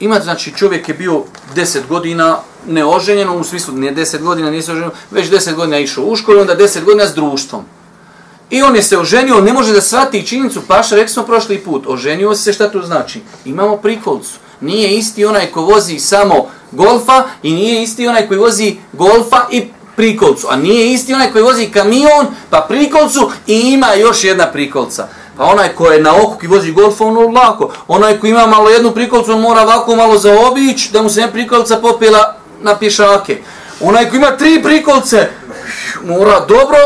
Imate, 0.00 0.24
znači, 0.24 0.52
čovjek 0.56 0.88
je 0.88 0.94
bio 0.94 1.22
10 1.56 1.78
godina 1.88 2.38
neoženjen, 2.66 3.28
u 3.28 3.44
smislu 3.44 3.74
nije 3.74 3.94
10 3.94 4.22
godina, 4.22 4.50
nije 4.50 4.62
se 4.62 4.72
oženio, 4.72 4.90
već 5.10 5.30
10 5.30 5.54
godina 5.54 5.76
je 5.76 5.84
išao 5.84 6.04
u 6.04 6.16
školu, 6.16 6.40
onda 6.40 6.56
10 6.56 6.84
godina 6.84 7.06
s 7.06 7.14
društvom. 7.14 7.64
I 8.50 8.62
on 8.62 8.76
je 8.76 8.82
se 8.82 8.98
oženio, 8.98 9.36
on 9.36 9.44
ne 9.44 9.52
može 9.52 9.72
da 9.72 9.80
shvati 9.80 10.26
činjenicu, 10.26 10.62
paša, 10.68 10.96
rekli 10.96 11.12
smo 11.12 11.22
prošli 11.22 11.58
put, 11.58 11.86
oženio 11.86 12.34
se, 12.34 12.52
šta 12.52 12.70
to 12.70 12.82
znači? 12.82 13.20
Imamo 13.44 13.76
prikolcu. 13.76 14.38
Nije 14.60 14.96
isti 14.96 15.24
onaj 15.24 15.46
ko 15.46 15.62
vozi 15.62 15.98
samo 15.98 16.48
golfa 16.72 17.24
i 17.42 17.52
nije 17.52 17.82
isti 17.82 18.08
onaj 18.08 18.28
koji 18.28 18.40
vozi 18.40 18.76
golfa 18.92 19.40
i 19.50 19.68
prikolcu. 19.96 20.46
A 20.50 20.56
nije 20.56 20.92
isti 20.92 21.14
onaj 21.14 21.32
koji 21.32 21.44
vozi 21.44 21.66
kamion, 21.66 22.26
pa 22.50 22.66
prikolcu 22.68 23.30
i 23.46 23.60
ima 23.60 23.94
još 23.94 24.24
jedna 24.24 24.46
prikolca. 24.46 25.08
Pa 25.36 25.44
onaj 25.44 25.68
ko 25.68 25.86
je 25.86 26.02
na 26.02 26.14
oku 26.16 26.36
i 26.42 26.46
vozi 26.46 26.72
golfa, 26.72 27.04
ono 27.04 27.20
lako. 27.20 27.72
Onaj 27.88 28.18
ko 28.20 28.26
ima 28.26 28.46
malo 28.46 28.70
jednu 28.70 28.90
prikolcu, 28.90 29.32
on 29.32 29.40
mora 29.40 29.62
ovako 29.62 29.96
malo 29.96 30.18
zaobić, 30.18 30.88
da 30.90 31.02
mu 31.02 31.10
se 31.10 31.20
ne 31.20 31.32
prikolca 31.32 31.76
popela 31.76 32.36
na 32.60 32.78
pješake. 32.78 33.38
Onaj 33.80 34.10
ko 34.10 34.16
ima 34.16 34.36
tri 34.36 34.62
prikolce, 34.62 35.28
mora 36.04 36.40
dobro, 36.40 36.78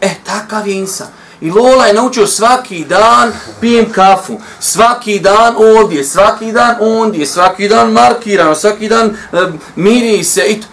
e, 0.00 0.14
takav 0.24 0.68
je 0.68 0.74
insan. 0.74 1.17
I 1.40 1.50
Lola 1.50 1.86
je 1.86 1.94
naučio 1.94 2.26
svaki 2.26 2.84
dan 2.84 3.32
pijem 3.60 3.92
kafu, 3.92 4.40
svaki 4.60 5.20
dan 5.20 5.54
ovdje, 5.56 6.04
svaki 6.04 6.52
dan 6.52 6.76
ondje, 6.80 7.26
svaki 7.26 7.68
dan 7.68 7.92
markirano, 7.92 8.54
svaki 8.54 8.88
dan 8.88 9.16
e, 9.32 9.36
miri 9.76 10.24
se 10.24 10.44
i 10.48 10.60
to. 10.60 10.66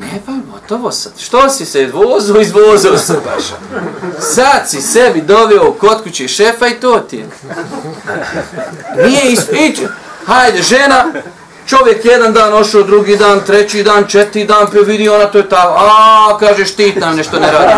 Ne 0.00 0.20
pa, 0.26 0.32
gotovo 0.52 0.92
sad. 0.92 1.12
Što 1.18 1.48
si 1.48 1.66
se 1.66 1.86
vozo, 1.86 2.40
izvozo 2.40 2.98
se 2.98 3.12
baš. 3.12 3.44
Sad 4.34 4.70
si 4.70 4.80
sebi 4.80 5.20
doveo 5.20 5.72
kod 5.72 6.02
kuće 6.02 6.28
šefa 6.28 6.66
i 6.66 6.80
to 6.80 7.00
ti 7.00 7.16
je. 7.16 7.28
Nije 9.06 9.32
ispić. 9.32 9.80
Hajde, 10.26 10.62
žena, 10.62 11.04
čovjek 11.68 12.04
jedan 12.04 12.32
dan 12.32 12.54
ošao, 12.54 12.82
drugi 12.82 13.16
dan, 13.16 13.40
treći 13.46 13.82
dan, 13.82 14.04
četiri 14.06 14.44
dan, 14.44 14.66
pa 14.72 14.78
vidi 14.78 15.08
ona 15.08 15.26
to 15.26 15.38
je 15.38 15.48
ta, 15.48 15.74
a 15.78 16.36
kaže 16.40 16.64
štit 16.64 16.96
nam 16.96 17.16
nešto 17.16 17.40
ne 17.40 17.52
radi. 17.52 17.72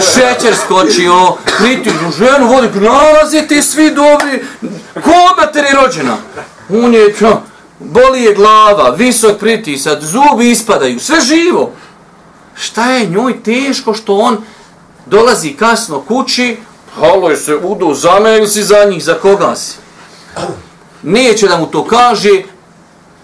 Šećer 0.00 0.56
skočio, 0.56 1.36
niti 1.62 1.90
ženu 2.18 2.48
vodi, 2.48 2.80
nalazi 2.80 3.42
ti 3.48 3.62
svi 3.62 3.90
dobri, 3.90 4.44
ko 4.94 5.12
materi 5.38 5.68
rođena? 5.82 6.16
On 6.84 6.94
je, 6.94 7.14
čo, 7.18 7.40
boli 7.78 8.22
je 8.22 8.34
glava, 8.34 8.90
visok 8.90 9.38
pritisak, 9.38 9.98
zubi 10.00 10.50
ispadaju, 10.50 11.00
sve 11.00 11.20
živo. 11.20 11.72
Šta 12.54 12.90
je 12.90 13.06
njoj 13.06 13.42
teško 13.42 13.94
što 13.94 14.16
on 14.16 14.38
dolazi 15.06 15.52
kasno 15.52 16.00
kući, 16.00 16.56
halo 17.00 17.36
se 17.36 17.56
udu 17.56 17.94
za 17.94 18.20
me 18.20 18.36
ili 18.36 18.48
si 18.48 18.62
za 18.62 18.84
njih, 18.84 19.04
za 19.04 19.14
koga 19.14 19.56
si? 19.56 19.76
Neće 21.02 21.48
da 21.48 21.56
mu 21.56 21.66
to 21.66 21.84
kaže, 21.84 22.42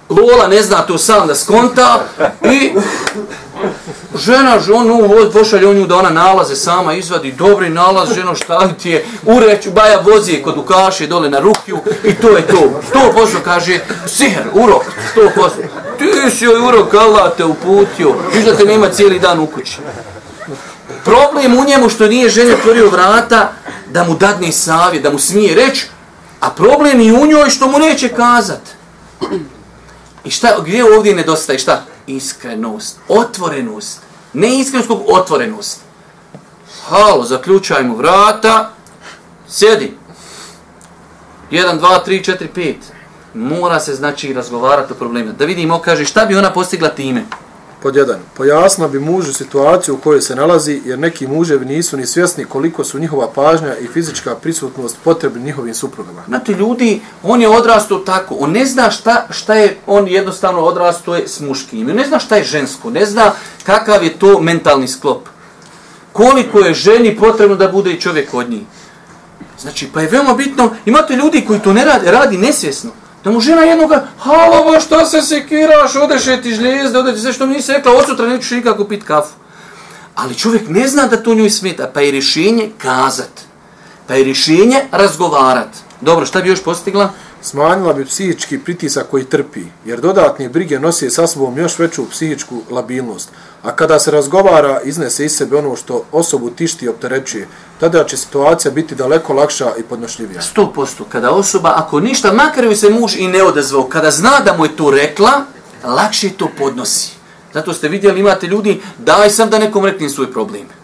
Lola 0.08 0.46
ne 0.46 0.62
zna 0.62 0.82
to 0.82 0.98
sam 0.98 1.26
da 1.26 1.34
skonta 1.34 2.04
i 2.42 2.72
žena 4.18 4.60
žonu 4.60 5.08
pošalje 5.32 5.68
on 5.68 5.76
nju 5.76 5.86
da 5.86 5.96
ona 5.96 6.10
nalaze 6.10 6.56
sama 6.56 6.94
izvadi 6.94 7.32
dobri 7.32 7.68
nalaz 7.68 8.14
ženo 8.14 8.34
šta 8.34 8.68
ti 8.82 8.90
je? 8.90 9.04
Ureću 9.22 9.70
baja 9.70 10.00
vozi 10.00 10.32
je 10.32 10.42
kod 10.42 10.58
ukaše 10.58 11.06
dole 11.06 11.30
na 11.30 11.38
rukju 11.38 11.78
i 12.04 12.14
to 12.14 12.28
je 12.28 12.46
to. 12.46 12.80
To 12.92 13.12
poslo 13.14 13.40
kaže 13.44 13.80
sihr 14.06 14.42
urok 14.52 14.82
to 15.14 15.30
poslo 15.34 15.62
ti 15.98 16.30
si 16.30 16.44
joj 16.44 16.60
urok 16.60 16.94
Allah 16.94 17.36
te 17.36 17.44
uputio. 17.44 18.14
Viš 18.34 18.44
da 18.44 18.56
te 18.56 18.64
nema 18.64 18.88
cijeli 18.88 19.18
dan 19.18 19.40
u 19.40 19.46
kući. 19.46 19.78
Problem 21.04 21.58
u 21.58 21.64
njemu 21.64 21.88
što 21.88 22.08
nije 22.08 22.28
ženja 22.28 22.54
otvorio 22.54 22.90
vrata 22.90 23.52
da 23.86 24.04
mu 24.04 24.14
dadne 24.14 24.52
savjet 24.52 25.02
da 25.02 25.10
mu 25.10 25.18
smije 25.18 25.54
reći 25.54 25.86
a 26.40 26.50
problem 26.50 27.00
i 27.00 27.12
u 27.12 27.26
njoj 27.26 27.50
što 27.50 27.66
mu 27.66 27.78
neće 27.78 28.08
kazati 28.08 28.70
I 30.24 30.30
šta, 30.30 30.56
gdje 30.62 30.96
ovdje 30.96 31.14
nedostaje, 31.14 31.58
šta? 31.58 31.84
Iskrenost, 32.06 32.98
otvorenost. 33.08 34.00
Ne 34.32 34.58
iskrenost, 34.58 34.88
kog 34.88 35.02
otvorenost. 35.06 35.80
Halo, 36.88 37.24
zaključajmo 37.24 37.96
vrata, 37.96 38.70
sjedi. 39.48 39.96
1, 41.50 41.80
2, 41.80 41.98
3, 42.06 42.32
4, 42.32 42.48
5. 42.54 42.74
Mora 43.34 43.80
se, 43.80 43.94
znači, 43.94 44.32
razgovarati 44.32 44.92
o 44.92 44.96
problemima. 44.96 45.32
Da 45.32 45.44
vidimo, 45.44 45.78
kaže, 45.78 46.04
šta 46.04 46.24
bi 46.26 46.36
ona 46.36 46.52
postigla 46.52 46.88
time? 46.88 47.24
Pod 47.82 47.96
jedan, 47.96 48.20
pojasna 48.36 48.88
bi 48.88 49.00
mužu 49.00 49.32
situaciju 49.32 49.94
u 49.94 49.98
kojoj 49.98 50.20
se 50.22 50.36
nalazi, 50.36 50.82
jer 50.84 50.98
neki 50.98 51.26
muževi 51.26 51.66
nisu 51.66 51.96
ni 51.96 52.06
svjesni 52.06 52.44
koliko 52.44 52.84
su 52.84 52.98
njihova 52.98 53.30
pažnja 53.34 53.76
i 53.76 53.86
fizička 53.86 54.34
prisutnost 54.34 54.96
potrebni 55.04 55.42
njihovim 55.42 55.74
suprugama. 55.74 56.22
Znate, 56.26 56.52
ljudi, 56.52 57.00
on 57.22 57.40
je 57.40 57.48
odrastao 57.48 57.98
tako, 57.98 58.34
on 58.34 58.50
ne 58.52 58.66
zna 58.66 58.90
šta, 58.90 59.26
šta 59.30 59.54
je, 59.54 59.76
on 59.86 60.08
jednostavno 60.08 60.60
odrastao 60.60 61.14
je 61.14 61.28
s 61.28 61.40
muškim, 61.40 61.90
on 61.90 61.96
ne 61.96 62.04
zna 62.04 62.18
šta 62.18 62.36
je 62.36 62.44
žensko, 62.44 62.90
ne 62.90 63.06
zna 63.06 63.32
kakav 63.62 64.04
je 64.04 64.18
to 64.18 64.40
mentalni 64.40 64.88
sklop. 64.88 65.28
Koliko 66.12 66.58
je 66.58 66.74
ženi 66.74 67.16
potrebno 67.16 67.56
da 67.56 67.68
bude 67.68 67.92
i 67.92 68.00
čovjek 68.00 68.34
od 68.34 68.50
njih. 68.50 68.62
Znači, 69.60 69.88
pa 69.94 70.00
je 70.00 70.08
veoma 70.08 70.34
bitno, 70.34 70.70
imate 70.86 71.16
ljudi 71.16 71.44
koji 71.46 71.60
to 71.60 71.72
ne 71.72 71.84
radi, 71.84 72.10
radi 72.10 72.38
nesvjesno. 72.38 72.90
Da 73.24 73.30
mu 73.30 73.40
žena 73.40 73.62
jednoga, 73.62 74.06
halo, 74.18 74.64
ba, 74.64 74.80
šta 74.80 75.06
se 75.06 75.22
sekiraš, 75.22 75.96
odeš 75.96 76.26
je 76.26 76.42
ti 76.42 76.54
žlijezde, 76.54 76.98
odeš 76.98 77.20
sve 77.20 77.32
što 77.32 77.46
mi 77.46 77.54
nisi 77.54 77.72
rekla, 77.72 77.92
od 77.92 78.06
sutra 78.06 78.26
neću 78.26 78.54
nikako 78.54 78.84
pit 78.84 79.04
kafu. 79.04 79.32
Ali 80.14 80.38
čovjek 80.38 80.68
ne 80.68 80.88
zna 80.88 81.06
da 81.06 81.22
to 81.22 81.34
njoj 81.34 81.50
smeta, 81.50 81.90
pa 81.94 82.00
je 82.00 82.10
rješenje 82.10 82.70
kazat. 82.78 83.40
Pa 84.06 84.14
je 84.14 84.24
rješenje 84.24 84.84
razgovarat. 84.90 85.68
Dobro, 86.00 86.26
šta 86.26 86.40
bi 86.40 86.48
još 86.48 86.62
postigla? 86.62 87.10
Smanjila 87.44 87.92
bi 87.92 88.04
psihički 88.04 88.58
pritisak 88.58 89.06
koji 89.10 89.24
trpi, 89.24 89.64
jer 89.84 90.00
dodatne 90.00 90.48
brige 90.48 90.80
nosi 90.80 91.10
sa 91.10 91.26
sobom 91.26 91.58
još 91.58 91.78
veću 91.78 92.10
psihičku 92.10 92.62
labilnost. 92.70 93.30
A 93.62 93.76
kada 93.76 93.98
se 93.98 94.10
razgovara, 94.10 94.80
iznese 94.84 95.24
iz 95.24 95.36
sebe 95.36 95.56
ono 95.56 95.76
što 95.76 96.04
osobu 96.12 96.50
tišti 96.50 96.84
i 96.84 96.88
opterećuje, 96.88 97.48
tada 97.80 98.04
će 98.04 98.16
situacija 98.16 98.72
biti 98.72 98.94
daleko 98.94 99.32
lakša 99.32 99.72
i 99.78 99.82
podnošljivija. 99.82 100.40
100%. 100.56 101.02
Kada 101.08 101.30
osoba, 101.30 101.72
ako 101.76 102.00
ništa, 102.00 102.32
makar 102.32 102.64
joj 102.64 102.76
se 102.76 102.90
muž 102.90 103.16
i 103.16 103.28
ne 103.28 103.42
odezvao, 103.42 103.88
kada 103.88 104.10
zna 104.10 104.40
da 104.44 104.56
mu 104.56 104.64
je 104.64 104.76
to 104.76 104.90
rekla, 104.90 105.44
lakše 105.84 106.30
to 106.30 106.48
podnosi. 106.58 107.10
Zato 107.54 107.72
ste 107.72 107.88
vidjeli, 107.88 108.20
imate 108.20 108.46
ljudi, 108.46 108.80
daj 108.98 109.30
sam 109.30 109.50
da 109.50 109.58
nekom 109.58 109.84
reknem 109.84 110.10
svoj 110.10 110.32
problem. 110.32 110.81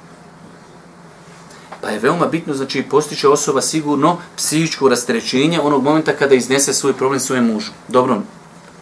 Pa 1.88 1.92
je 1.92 1.98
veoma 1.98 2.26
bitno, 2.26 2.54
znači, 2.54 2.82
postiće 2.82 3.28
osoba 3.28 3.60
sigurno 3.60 4.18
psihičko 4.36 4.88
rastrećenje 4.88 5.60
onog 5.60 5.82
momenta 5.82 6.12
kada 6.12 6.34
iznese 6.34 6.74
svoj 6.74 6.92
problem 6.92 7.20
svojem 7.20 7.44
mužu. 7.44 7.72
Dobro, 7.88 8.22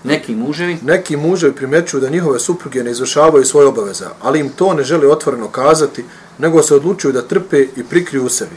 neki 0.04 0.34
muževi, 0.34 0.78
Neki 0.82 1.16
muževi 1.16 1.54
primećuju 1.54 2.00
da 2.00 2.09
njihove 2.09 2.38
supruge 2.38 2.84
ne 2.84 2.90
izvršavaju 2.90 3.44
svoje 3.44 3.66
obaveze, 3.66 4.04
ali 4.22 4.40
im 4.40 4.48
to 4.48 4.74
ne 4.74 4.84
žele 4.84 5.09
otvoreno 5.09 5.48
kazati, 5.48 6.04
nego 6.38 6.62
se 6.62 6.74
odlučuju 6.74 7.12
da 7.12 7.22
trpe 7.22 7.62
i 7.76 7.84
prikriju 7.90 8.24
u 8.24 8.28
sebi. 8.28 8.57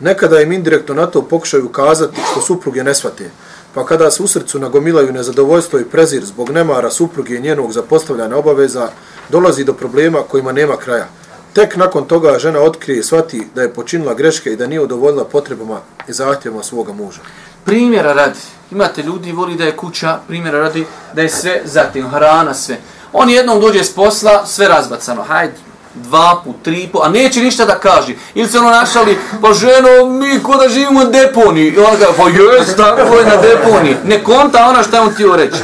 Nekada 0.00 0.40
im 0.40 0.52
indirektno 0.52 0.94
na 0.94 1.06
to 1.06 1.22
pokušaju 1.22 1.68
kazati 1.68 2.20
što 2.30 2.40
supruge 2.40 2.84
ne 2.84 2.94
svate, 2.94 3.30
pa 3.74 3.84
kada 3.86 4.10
se 4.10 4.22
u 4.22 4.26
srcu 4.26 4.58
nagomilaju 4.58 5.12
nezadovoljstvo 5.12 5.78
i 5.78 5.84
prezir 5.84 6.24
zbog 6.24 6.50
nemara 6.50 6.90
supruge 6.90 7.36
i 7.36 7.40
njenog 7.40 7.72
zapostavljanja 7.72 8.36
obaveza, 8.36 8.88
dolazi 9.28 9.64
do 9.64 9.72
problema 9.72 10.22
kojima 10.22 10.52
nema 10.52 10.76
kraja. 10.76 11.08
Tek 11.52 11.76
nakon 11.76 12.04
toga 12.04 12.38
žena 12.38 12.60
otkrije 12.60 12.98
i 12.98 13.02
shvati 13.02 13.46
da 13.54 13.62
je 13.62 13.74
počinila 13.74 14.14
greške 14.14 14.52
i 14.52 14.56
da 14.56 14.66
nije 14.66 14.80
udovoljila 14.80 15.24
potrebama 15.24 15.80
i 16.08 16.12
zahtjevama 16.12 16.62
svoga 16.62 16.92
muža. 16.92 17.20
primjera 17.64 18.12
radi, 18.12 18.38
imate 18.70 19.02
ljudi, 19.02 19.32
voli 19.32 19.54
da 19.54 19.64
je 19.64 19.76
kuća, 19.76 20.18
primjera 20.28 20.58
radi, 20.58 20.86
da 21.14 21.22
je 21.22 21.28
sve 21.28 21.60
zatim, 21.64 22.08
hrana, 22.08 22.54
sve. 22.54 22.78
On 23.12 23.30
jednom 23.30 23.60
dođe 23.60 23.84
s 23.84 23.94
posla, 23.94 24.46
sve 24.46 24.68
razbacano, 24.68 25.22
hajde, 25.22 25.54
dva 25.94 26.40
put, 26.44 26.56
tri 26.62 26.88
put, 26.92 27.00
a 27.04 27.08
neće 27.08 27.40
ništa 27.40 27.64
da 27.64 27.78
kaže. 27.78 28.14
Ili 28.34 28.48
se 28.48 28.58
ono 28.58 28.70
našali, 28.70 29.18
pa 29.42 29.52
ženo, 29.52 30.10
mi 30.10 30.42
ko 30.42 30.56
da 30.56 30.68
živimo 30.68 31.04
na 31.04 31.10
deponiji. 31.10 31.68
I 31.68 31.78
ona 31.78 31.90
kaže, 31.90 32.16
pa 32.16 32.28
jes, 32.28 32.76
tako 32.76 33.14
je 33.14 33.26
na 33.26 33.36
deponiji. 33.36 33.96
Ne 34.04 34.24
konta 34.24 34.66
ona 34.68 34.82
šta 34.82 35.02
on 35.02 35.14
ti 35.14 35.24
reći. 35.36 35.58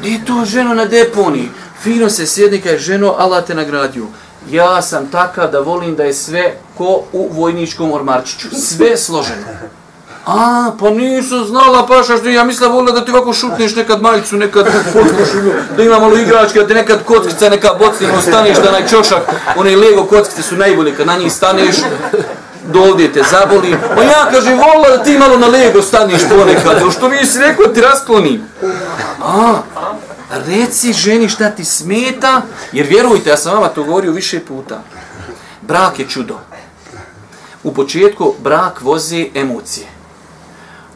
Gdje 0.00 0.10
je 0.10 0.24
to 0.24 0.44
ženo 0.44 0.74
na 0.74 0.84
deponiji? 0.84 1.48
Fino 1.82 2.10
se 2.10 2.26
sjedni, 2.26 2.60
kaže, 2.60 2.78
ženo, 2.78 3.14
Allah 3.18 3.46
te 3.46 3.54
nagradio. 3.54 4.06
Ja 4.48 4.82
sam 4.82 5.06
takav 5.06 5.50
da 5.50 5.60
volim 5.60 5.96
da 5.96 6.04
je 6.04 6.14
sve 6.14 6.54
ko 6.78 7.02
u 7.12 7.28
vojničkom 7.32 7.92
ormarčiću. 7.92 8.48
Sve 8.52 8.96
složeno. 8.96 9.46
A, 10.26 10.70
pa 10.80 10.90
nisam 10.90 11.44
znala 11.44 11.86
paša 11.86 12.16
što 12.16 12.28
ja 12.28 12.44
mislila 12.44 12.72
volila 12.72 12.92
da 12.92 13.04
ti 13.04 13.10
ovako 13.10 13.32
šutneš 13.32 13.76
nekad 13.76 14.02
majicu, 14.02 14.36
nekad 14.36 14.64
kocku, 14.64 14.98
ono, 14.98 15.52
da 15.76 15.82
ima 15.82 15.98
malo 15.98 16.16
igračke, 16.16 16.58
da 16.58 16.66
ti 16.66 16.74
nekad 16.74 17.04
kockica, 17.04 17.48
neka 17.48 17.68
bocnimo, 17.78 18.20
staneš 18.20 18.56
da 18.56 18.68
onaj 18.68 18.88
čošak, 18.88 19.22
one 19.56 19.76
lego 19.76 20.04
kockice 20.04 20.42
su 20.42 20.56
najbolje, 20.56 20.96
kad 20.96 21.06
na 21.06 21.16
njih 21.16 21.32
staneš, 21.32 21.76
do 22.72 22.80
ovdje 22.80 23.12
te 23.12 23.22
zaboli. 23.30 23.76
Pa 23.96 24.02
ja 24.02 24.30
kaže, 24.30 24.50
volila 24.50 24.96
da 24.96 25.02
ti 25.02 25.18
malo 25.18 25.38
na 25.38 25.46
lego 25.46 25.82
staniš 25.82 26.20
ponekad, 26.28 26.82
ono 26.82 26.90
što 26.90 27.08
nisi 27.08 27.38
rekao 27.38 27.66
ti 27.66 27.80
rasklonim. 27.80 28.42
A, 29.24 29.54
reci 30.30 30.92
ženi 30.92 31.28
šta 31.28 31.50
ti 31.50 31.64
smeta, 31.64 32.42
jer 32.72 32.86
vjerujte, 32.86 33.30
ja 33.30 33.36
sam 33.36 33.54
vama 33.54 33.68
to 33.68 33.84
govorio 33.84 34.12
više 34.12 34.40
puta. 34.40 34.82
Brak 35.62 35.98
je 35.98 36.08
čudo. 36.08 36.38
U 37.62 37.74
početku 37.74 38.34
brak 38.42 38.80
vozi 38.80 39.30
emocije 39.34 39.86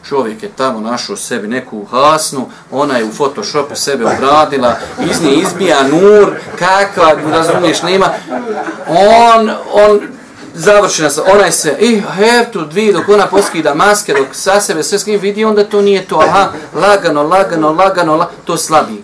čovjek 0.09 0.43
je 0.43 0.49
tamo 0.49 0.79
našao 0.79 1.15
sebi 1.15 1.47
neku 1.47 1.85
hasnu, 1.85 2.49
ona 2.71 2.97
je 2.97 3.05
u 3.05 3.11
Photoshopu 3.11 3.75
sebe 3.75 4.05
obradila, 4.05 4.75
iz 5.11 5.21
nje 5.21 5.35
izbija 5.35 5.87
nur, 5.87 6.35
kakva, 6.59 7.13
razumiješ, 7.31 7.81
nema, 7.81 8.09
on, 8.87 9.49
on, 9.73 9.99
završena 10.53 11.09
sa, 11.09 11.23
onaj 11.33 11.51
se, 11.51 11.77
i 11.79 11.99
have 11.99 12.51
to 12.53 12.65
dvi, 12.65 12.93
dok 12.93 13.09
ona 13.09 13.27
poskida 13.27 13.75
maske, 13.75 14.13
dok 14.13 14.27
sa 14.31 14.61
sebe 14.61 14.83
sve 14.83 14.99
skim 14.99 15.19
vidi, 15.19 15.45
onda 15.45 15.63
to 15.63 15.81
nije 15.81 16.05
to, 16.05 16.19
aha, 16.19 16.51
lagano, 16.73 17.23
lagano, 17.23 17.71
lagano, 17.71 18.15
la, 18.15 18.29
to 18.45 18.57
slabi. 18.57 19.03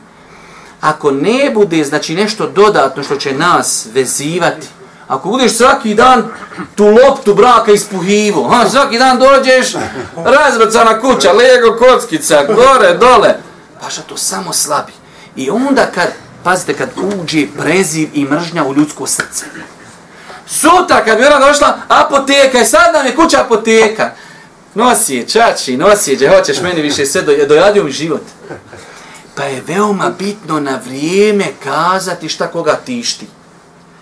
Ako 0.82 1.12
ne 1.12 1.52
bude, 1.54 1.84
znači 1.84 2.16
nešto 2.16 2.48
dodatno 2.48 3.04
što 3.04 3.16
će 3.16 3.34
nas 3.34 3.88
vezivati, 3.94 4.68
Ako 5.12 5.30
budeš 5.30 5.58
svaki 5.58 5.94
dan 5.94 6.24
tu 6.76 6.86
loptu 6.86 7.36
braka 7.36 7.72
ispuhivo, 7.72 8.48
ha, 8.48 8.70
svaki 8.70 8.98
dan 8.98 9.20
dođeš, 9.20 9.74
razbacana 10.16 11.00
kuća, 11.02 11.32
lego 11.32 11.78
kockica, 11.78 12.44
gore, 12.44 12.94
dole, 12.94 13.36
pa 13.82 13.90
što 13.90 14.02
to 14.02 14.18
samo 14.18 14.54
slabi. 14.54 14.92
I 15.36 15.50
onda 15.50 15.86
kad, 15.86 16.08
pazite, 16.44 16.74
kad 16.74 16.90
uđe 16.96 17.48
preziv 17.58 18.10
i 18.14 18.26
mržnja 18.26 18.64
u 18.64 18.74
ljudsko 18.74 19.08
srce. 19.08 19.46
Sutra 20.48 21.06
kad 21.06 21.18
bi 21.18 21.26
ona 21.26 21.48
došla, 21.48 21.78
apoteka, 21.88 22.62
i 22.62 22.66
sad 22.66 22.94
nam 22.94 23.06
je 23.06 23.16
kuća 23.16 23.42
apoteka. 23.42 24.12
Nosi 24.74 25.16
je, 25.16 25.28
čači, 25.28 25.78
nosi 25.78 26.12
je, 26.12 26.16
gdje 26.16 26.30
hoćeš 26.30 26.62
meni 26.62 26.82
više 26.82 27.06
sve, 27.06 27.22
do, 27.22 27.46
dojadio 27.48 27.84
mi 27.84 27.92
život. 27.92 28.22
Pa 29.42 29.46
je 29.46 29.64
veoma 29.68 30.12
bitno 30.20 30.60
na 30.60 30.80
vrijeme 30.86 31.46
kazati 31.64 32.30
šta 32.30 32.48
koga 32.48 32.76
tišti 32.86 33.28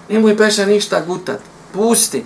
nemoj 0.10 0.38
peša 0.38 0.66
ništa 0.66 1.02
gutat, 1.08 1.40
pusti, 1.74 2.24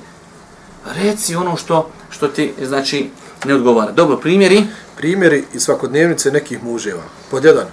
reci 0.85 1.35
ono 1.35 1.57
što, 1.57 1.89
što 2.09 2.27
ti, 2.27 2.53
znači, 2.61 3.09
ne 3.45 3.55
odgovara. 3.55 3.91
Dobro, 3.91 4.17
primjeri? 4.17 4.63
Primjeri 4.97 5.43
iz 5.53 5.63
svakodnevnice 5.63 6.31
nekih 6.31 6.63
muževa. 6.63 7.03
Pod 7.31 7.45
jedan, 7.45 7.65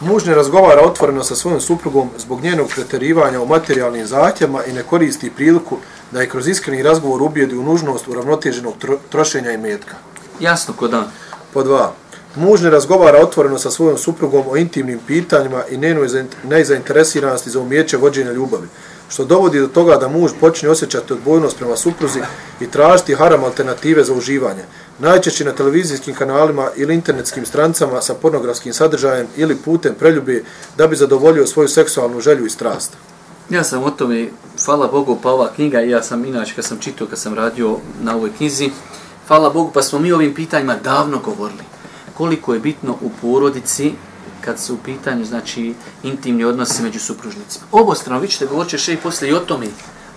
muž 0.00 0.24
ne 0.26 0.34
razgovara 0.34 0.82
otvoreno 0.82 1.24
sa 1.24 1.36
svojom 1.36 1.60
suprugom 1.60 2.10
zbog 2.18 2.40
njenog 2.40 2.68
preterivanja 2.74 3.40
u 3.40 3.46
materijalnim 3.46 4.06
zahtjevima 4.06 4.64
i 4.64 4.72
ne 4.72 4.82
koristi 4.82 5.30
priliku 5.30 5.76
da 6.12 6.20
je 6.20 6.28
kroz 6.28 6.48
iskreni 6.48 6.82
razgovor 6.82 7.22
ubijedi 7.22 7.56
u 7.56 7.62
nužnost 7.62 8.08
uravnoteženog 8.08 8.74
tro 8.78 8.98
trošenja 9.08 9.52
i 9.52 9.58
metka. 9.58 9.94
Jasno, 10.40 10.74
ko 10.74 10.88
da. 10.88 11.10
Pod 11.54 11.66
dva, 11.66 11.92
muž 12.36 12.62
ne 12.62 12.70
razgovara 12.70 13.18
otvoreno 13.22 13.58
sa 13.58 13.70
svojom 13.70 13.98
suprugom 13.98 14.44
o 14.48 14.56
intimnim 14.56 15.00
pitanjima 15.06 15.62
i 15.70 15.76
njenoj 15.76 16.08
nezainteresiranosti 16.44 17.50
za 17.50 17.60
umjeće 17.60 17.96
vođenja 17.96 18.32
ljubavi 18.32 18.68
što 19.08 19.24
dovodi 19.24 19.60
do 19.60 19.66
toga 19.66 19.96
da 19.96 20.08
muž 20.08 20.30
počne 20.40 20.68
osjećati 20.68 21.12
odbojnost 21.12 21.56
prema 21.56 21.76
supruzi 21.76 22.20
i 22.60 22.66
tražiti 22.66 23.14
haram 23.14 23.44
alternative 23.44 24.04
za 24.04 24.14
uživanje, 24.14 24.62
najčešće 24.98 25.44
na 25.44 25.52
televizijskim 25.52 26.14
kanalima 26.14 26.68
ili 26.76 26.94
internetskim 26.94 27.46
strancama 27.46 28.02
sa 28.02 28.14
pornografskim 28.14 28.72
sadržajem 28.72 29.26
ili 29.36 29.56
putem 29.56 29.94
preljube 29.94 30.42
da 30.76 30.86
bi 30.86 30.96
zadovoljio 30.96 31.46
svoju 31.46 31.68
seksualnu 31.68 32.20
želju 32.20 32.46
i 32.46 32.50
strast. 32.50 32.96
Ja 33.50 33.64
sam 33.64 33.82
o 33.82 33.90
tome, 33.90 34.28
hvala 34.64 34.88
Bogu, 34.88 35.18
pa 35.22 35.30
ova 35.30 35.48
knjiga, 35.54 35.80
ja 35.80 36.02
sam 36.02 36.24
inače 36.24 36.54
kad 36.54 36.64
sam 36.64 36.78
čitao, 36.78 37.06
kad 37.06 37.18
sam 37.18 37.34
radio 37.34 37.76
na 38.02 38.16
ovoj 38.16 38.30
knjizi, 38.36 38.70
hvala 39.28 39.50
Bogu, 39.50 39.70
pa 39.74 39.82
smo 39.82 39.98
mi 39.98 40.12
ovim 40.12 40.34
pitanjima 40.34 40.76
davno 40.84 41.18
govorili. 41.24 41.77
Koliko 42.18 42.54
je 42.54 42.60
bitno 42.60 42.96
u 43.02 43.10
porodici 43.20 43.92
kad 44.40 44.60
su 44.60 44.74
u 44.74 44.78
pitanju, 44.84 45.24
znači, 45.24 45.74
intimni 46.02 46.44
odnosi 46.44 46.82
među 46.82 47.00
supružnicima. 47.00 47.66
Obostrano, 47.72 48.20
vi 48.20 48.28
ćete 48.28 48.46
govorit 48.46 48.70
ćeš 48.70 48.88
i 48.88 48.96
poslije 48.96 49.30
i 49.30 49.34
o 49.34 49.40
tome. 49.40 49.66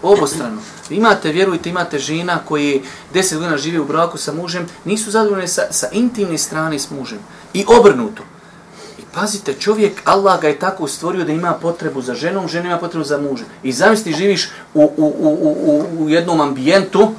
Obostrano. 0.01 0.61
Imate, 0.89 1.31
vjerujte, 1.31 1.69
imate 1.69 1.99
žena 1.99 2.39
koji 2.47 2.81
deset 3.13 3.37
godina 3.37 3.57
živi 3.57 3.79
u 3.79 3.85
braku 3.85 4.17
sa 4.17 4.33
mužem, 4.33 4.67
nisu 4.85 5.11
zadovoljne 5.11 5.47
sa, 5.47 5.61
sa 5.71 5.87
intimne 5.91 6.37
strane 6.37 6.79
s 6.79 6.89
mužem. 6.89 7.19
I 7.53 7.65
obrnuto. 7.67 8.23
I 8.99 9.01
pazite, 9.13 9.53
čovjek, 9.53 10.01
Allah 10.05 10.41
ga 10.41 10.47
je 10.47 10.59
tako 10.59 10.87
stvorio 10.87 11.25
da 11.25 11.31
ima 11.31 11.53
potrebu 11.53 12.01
za 12.01 12.13
ženom, 12.13 12.47
žena 12.47 12.67
ima 12.67 12.77
potrebu 12.77 13.05
za 13.05 13.17
mužem. 13.17 13.45
I 13.63 13.71
zamisli, 13.71 14.13
živiš 14.13 14.49
u, 14.73 14.81
u, 14.81 15.13
u, 15.19 15.29
u, 15.63 16.03
u 16.03 16.09
jednom 16.09 16.41
ambijentu, 16.41 17.11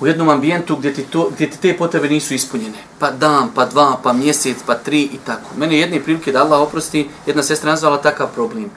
u 0.00 0.06
jednom 0.06 0.28
ambijentu 0.28 0.76
gdje 0.76 0.94
ti, 0.94 1.02
to, 1.02 1.30
gdje 1.34 1.50
ti 1.50 1.58
te 1.58 1.76
potrebe 1.76 2.08
nisu 2.08 2.34
ispunjene. 2.34 2.78
Pa 2.98 3.10
dan, 3.10 3.50
pa 3.54 3.66
dva, 3.66 3.96
pa 4.02 4.12
mjesec, 4.12 4.56
pa 4.66 4.74
tri 4.74 5.02
i 5.02 5.18
tako. 5.26 5.50
Mene 5.56 5.78
jedne 5.78 6.02
prilike 6.02 6.32
da 6.32 6.42
Allah 6.42 6.60
oprosti, 6.60 7.08
jedna 7.26 7.42
sestra 7.42 7.70
nazvala 7.70 8.02
takav 8.02 8.28
problem. 8.34 8.70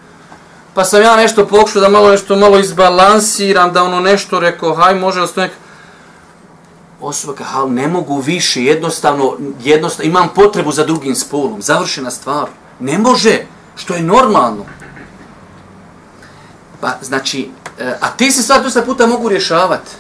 Pa 0.74 0.84
sam 0.84 1.01
ja 1.01 1.15
nešto 1.15 1.47
pokušao 1.47 1.82
da 1.82 1.89
malo 1.89 2.11
nešto 2.11 2.36
malo 2.36 2.59
izbalansiram, 2.59 3.74
da 3.74 3.84
ono 3.84 3.99
nešto 3.99 4.39
rekao, 4.39 4.76
haj 4.76 4.95
može 4.95 5.22
ostane 5.22 5.49
Osoba 7.01 7.34
ka, 7.34 7.43
hal, 7.43 7.74
ne 7.74 7.88
mogu 7.88 8.19
više, 8.19 8.63
jednostavno, 8.63 9.38
jednostavno, 9.63 10.09
imam 10.09 10.30
potrebu 10.36 10.72
za 10.72 10.86
drugim 10.86 11.15
spolom, 11.15 11.61
završena 11.61 12.11
stvar. 12.11 12.47
Ne 12.80 12.97
može, 12.97 13.39
što 13.76 13.95
je 13.95 14.01
normalno. 14.01 14.65
Pa, 16.82 16.97
znači, 17.01 17.49
e, 17.80 17.97
a 18.01 18.09
ti 18.09 18.32
se 18.32 18.43
sad 18.43 18.63
dosta 18.63 18.82
puta 18.82 19.07
mogu 19.07 19.30
rješavati 19.30 19.91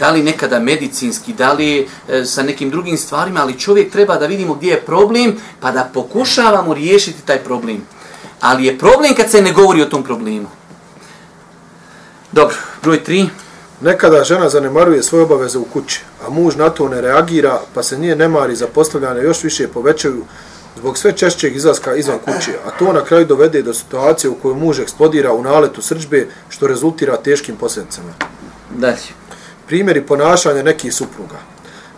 da 0.00 0.10
li 0.10 0.22
nekada 0.22 0.58
medicinski, 0.60 1.32
da 1.32 1.52
li 1.52 1.88
e, 2.08 2.24
sa 2.24 2.42
nekim 2.42 2.70
drugim 2.70 2.96
stvarima, 2.96 3.40
ali 3.40 3.58
čovjek 3.58 3.92
treba 3.92 4.16
da 4.16 4.26
vidimo 4.26 4.54
gdje 4.54 4.70
je 4.70 4.80
problem, 4.80 5.36
pa 5.60 5.70
da 5.70 5.90
pokušavamo 5.94 6.74
riješiti 6.74 7.26
taj 7.26 7.38
problem. 7.38 7.82
Ali 8.40 8.66
je 8.66 8.78
problem 8.78 9.14
kad 9.14 9.30
se 9.30 9.42
ne 9.42 9.52
govori 9.52 9.82
o 9.82 9.86
tom 9.86 10.02
problemu. 10.02 10.48
Dobro, 12.32 12.56
broj 12.82 13.04
tri. 13.04 13.26
Nekada 13.80 14.24
žena 14.24 14.48
zanemaruje 14.48 15.02
svoje 15.02 15.24
obaveze 15.24 15.58
u 15.58 15.64
kući, 15.64 16.00
a 16.26 16.30
muž 16.30 16.56
na 16.56 16.70
to 16.70 16.88
ne 16.88 17.00
reagira, 17.00 17.60
pa 17.74 17.82
se 17.82 17.98
nije 17.98 18.16
nemari 18.16 18.56
za 18.56 18.66
postavljane 18.66 19.22
još 19.22 19.42
više 19.44 19.68
povećaju 19.68 20.24
zbog 20.76 20.98
sve 20.98 21.12
češćeg 21.12 21.56
izlaska 21.56 21.94
izvan 21.94 22.18
kuće, 22.18 22.52
a 22.66 22.70
to 22.78 22.92
na 22.92 23.04
kraju 23.04 23.26
dovede 23.26 23.62
do 23.62 23.74
situacije 23.74 24.30
u 24.30 24.34
kojoj 24.34 24.56
muž 24.56 24.80
eksplodira 24.80 25.32
u 25.32 25.42
naletu 25.42 25.82
srđbe, 25.82 26.26
što 26.48 26.66
rezultira 26.66 27.16
teškim 27.16 27.56
posljedicama. 27.56 28.12
Dalje 28.76 29.19
primjeri 29.70 30.02
ponašanja 30.02 30.62
nekih 30.62 30.94
supruga. 30.94 31.38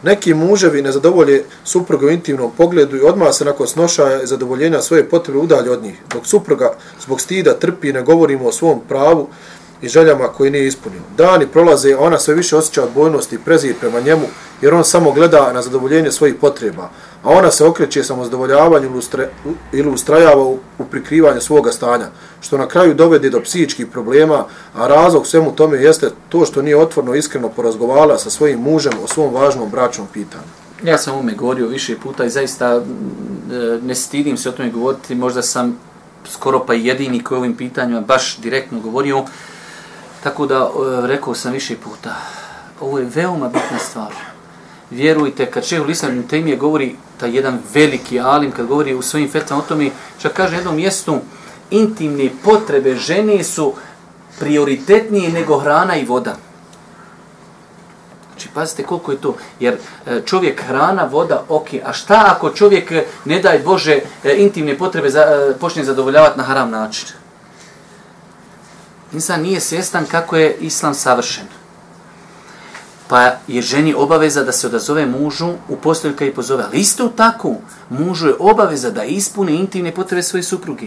Neki 0.02 0.34
muževi 0.34 0.82
ne 0.82 0.92
zadovolje 0.92 1.44
supruge 1.64 2.06
u 2.06 2.10
intimnom 2.10 2.50
pogledu 2.56 2.96
i 2.96 3.00
odmah 3.00 3.32
se 3.32 3.44
nakon 3.44 3.66
snošaja 3.66 4.22
i 4.22 4.26
zadovoljenja 4.26 4.82
svoje 4.82 5.08
potrebe 5.08 5.38
udalje 5.38 5.70
od 5.70 5.82
njih, 5.82 5.94
dok 6.14 6.26
supruga 6.26 6.74
zbog 7.00 7.20
stida 7.20 7.54
trpi 7.54 7.92
ne 7.92 8.02
govorimo 8.02 8.48
o 8.48 8.52
svom 8.52 8.80
pravu 8.88 9.28
i 9.82 9.88
željama 9.88 10.28
koji 10.28 10.50
nije 10.50 10.66
ispunio. 10.66 11.00
Dani 11.16 11.46
prolaze, 11.46 11.92
a 11.92 11.98
ona 11.98 12.18
sve 12.18 12.34
više 12.34 12.56
osjeća 12.56 12.84
odbojnost 12.84 13.32
i 13.32 13.38
prezir 13.38 13.74
prema 13.80 14.00
njemu, 14.00 14.26
jer 14.62 14.74
on 14.74 14.84
samo 14.84 15.12
gleda 15.12 15.52
na 15.52 15.62
zadovoljenje 15.62 16.12
svojih 16.12 16.34
potreba, 16.40 16.90
a 17.22 17.30
ona 17.30 17.50
se 17.50 17.64
okreće 17.64 18.04
samo 18.04 18.24
zadovoljavanju 18.24 19.00
ili 19.72 19.88
ustrajava 19.88 20.42
u, 20.42 20.58
u 20.78 20.84
prikrivanju 20.84 21.40
svoga 21.40 21.72
stanja, 21.72 22.06
što 22.40 22.58
na 22.58 22.68
kraju 22.68 22.94
dovede 22.94 23.30
do 23.30 23.40
psihičkih 23.40 23.86
problema, 23.86 24.44
a 24.74 24.86
razlog 24.86 25.26
svemu 25.26 25.52
tome 25.52 25.78
jeste 25.78 26.10
to 26.28 26.46
što 26.46 26.62
nije 26.62 26.76
otvorno 26.76 27.14
iskreno 27.14 27.48
porazgovala 27.48 28.18
sa 28.18 28.30
svojim 28.30 28.60
mužem 28.60 28.92
o 29.04 29.08
svom 29.08 29.34
važnom 29.34 29.70
bračnom 29.70 30.06
pitanju. 30.12 30.44
Ja 30.84 30.98
sam 30.98 31.18
ome 31.18 31.32
govorio 31.32 31.66
više 31.66 31.96
puta 32.02 32.24
i 32.24 32.30
zaista 32.30 32.74
e, 32.74 32.82
ne 33.82 33.94
stidim 33.94 34.36
se 34.36 34.48
o 34.48 34.52
tome 34.52 34.70
govoriti, 34.70 35.14
možda 35.14 35.42
sam 35.42 35.78
skoro 36.30 36.64
pa 36.66 36.74
jedini 36.74 37.24
koji 37.24 37.38
ovim 37.38 37.56
pitanjima 37.56 38.00
baš 38.00 38.36
direktno 38.36 38.80
govorio, 38.80 39.24
tako 40.22 40.46
da 40.46 40.56
e, 40.56 41.06
rekao 41.06 41.34
sam 41.34 41.52
više 41.52 41.76
puta, 41.76 42.14
ovo 42.80 42.98
je 42.98 43.10
veoma 43.14 43.48
bitna 43.48 43.78
stvar 43.78 44.12
vjerujte, 44.92 45.50
kad 45.50 45.64
šehu 45.64 45.84
Lisan 45.84 46.22
Temije 46.30 46.56
govori, 46.56 46.96
ta 47.20 47.26
jedan 47.26 47.58
veliki 47.74 48.20
alim, 48.20 48.52
kad 48.52 48.66
govori 48.66 48.94
u 48.94 49.02
svojim 49.02 49.30
fetvama 49.30 49.62
o 49.62 49.66
tome, 49.66 49.90
čak 50.18 50.32
kaže 50.32 50.56
jednom 50.56 50.76
mjestu, 50.76 51.18
intimne 51.70 52.30
potrebe 52.44 52.94
žene 52.94 53.44
su 53.44 53.72
prioritetnije 54.38 55.32
nego 55.32 55.58
hrana 55.58 55.96
i 55.96 56.04
voda. 56.04 56.36
Znači, 58.30 58.48
pazite 58.54 58.82
koliko 58.82 59.12
je 59.12 59.18
to, 59.18 59.36
jer 59.60 59.74
e, 60.06 60.20
čovjek 60.26 60.62
hrana, 60.62 61.04
voda, 61.04 61.44
ok, 61.48 61.68
a 61.84 61.92
šta 61.92 62.24
ako 62.36 62.50
čovjek, 62.50 62.92
ne 63.24 63.40
daj 63.40 63.58
Bože, 63.58 64.00
e, 64.24 64.36
intimne 64.36 64.78
potrebe 64.78 65.10
za, 65.10 65.54
počne 65.60 65.84
zadovoljavati 65.84 66.38
na 66.38 66.44
haram 66.44 66.70
način? 66.70 67.08
Insan 69.12 69.42
nije 69.42 69.60
svjestan 69.60 70.06
kako 70.06 70.36
je 70.36 70.56
islam 70.60 70.94
savršen. 70.94 71.44
Pa 73.08 73.20
je 73.46 73.62
ženi 73.62 73.94
obaveza 73.94 74.44
da 74.44 74.52
se 74.52 74.66
odazove 74.66 75.06
mužu 75.06 75.52
u 75.68 75.76
postelju 75.76 76.14
kada 76.14 76.24
je 76.24 76.34
pozove. 76.34 76.64
Ali 76.64 76.78
isto 76.80 77.08
tako, 77.08 77.54
mužu 77.90 78.28
je 78.28 78.34
obaveza 78.38 78.90
da 78.90 79.04
ispuni 79.04 79.56
intimne 79.56 79.94
potrebe 79.94 80.22
svoje 80.22 80.42
supruge. 80.42 80.86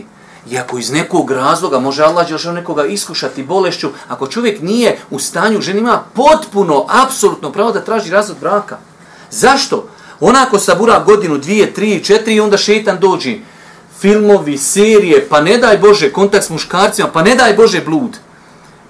I 0.49 0.57
ako 0.57 0.77
iz 0.77 0.91
nekog 0.91 1.31
razloga 1.31 1.79
može 1.79 2.03
Allah 2.03 2.27
Đelšan 2.27 2.55
nekoga 2.55 2.85
iskušati 2.85 3.43
bolešću, 3.43 3.89
ako 4.07 4.27
čovjek 4.27 4.61
nije 4.61 4.97
u 5.09 5.19
stanju, 5.19 5.61
žena 5.61 5.79
ima 5.79 6.03
potpuno, 6.13 6.85
apsolutno 6.89 7.51
pravo 7.51 7.71
da 7.71 7.83
traži 7.83 8.11
razvod 8.11 8.37
braka. 8.41 8.77
Zašto? 9.31 9.87
Ona 10.19 10.43
ako 10.47 10.59
sabura 10.59 11.03
godinu, 11.05 11.37
dvije, 11.37 11.73
tri, 11.73 12.03
četiri 12.03 12.35
i 12.35 12.39
onda 12.39 12.57
šetan 12.57 12.99
dođi. 12.99 13.41
Filmovi, 13.99 14.57
serije, 14.57 15.27
pa 15.29 15.41
ne 15.41 15.57
daj 15.57 15.77
Bože 15.77 16.11
kontakt 16.11 16.45
s 16.45 16.49
muškarcima, 16.49 17.07
pa 17.13 17.23
ne 17.23 17.35
daj 17.35 17.53
Bože 17.53 17.81
blud. 17.81 18.17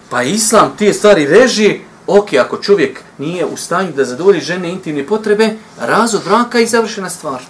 Pa 0.09 0.23
islam 0.23 0.73
tije 0.77 0.93
stvari 0.93 1.25
reži, 1.25 1.79
ok, 2.07 2.33
ako 2.33 2.57
čovjek 2.57 2.99
nije 3.17 3.45
u 3.45 3.57
stanju 3.57 3.91
da 3.91 4.05
zadovolji 4.05 4.41
žene 4.41 4.69
intimne 4.69 5.07
potrebe, 5.07 5.49
razvod 5.79 6.23
braka 6.25 6.59
i 6.59 6.67
završena 6.67 7.09
stvar. 7.09 7.41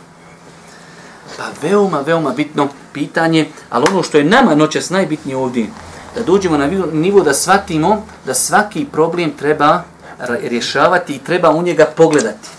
Pa 1.37 1.43
veoma, 1.61 2.01
veoma 2.01 2.29
bitno 2.29 2.69
pitanje, 2.93 3.49
ali 3.69 3.85
ono 3.91 4.03
što 4.03 4.17
je 4.17 4.23
nama 4.23 4.55
noćas 4.55 4.89
najbitnije 4.89 5.37
ovdje, 5.37 5.67
da 6.15 6.23
dođemo 6.23 6.57
na 6.57 6.67
nivo 6.93 7.21
da 7.21 7.33
shvatimo 7.33 8.05
da 8.25 8.33
svaki 8.33 8.85
problem 8.91 9.31
treba 9.31 9.83
rješavati 10.41 11.15
i 11.15 11.19
treba 11.19 11.49
u 11.49 11.61
njega 11.61 11.85
pogledati. 11.85 12.49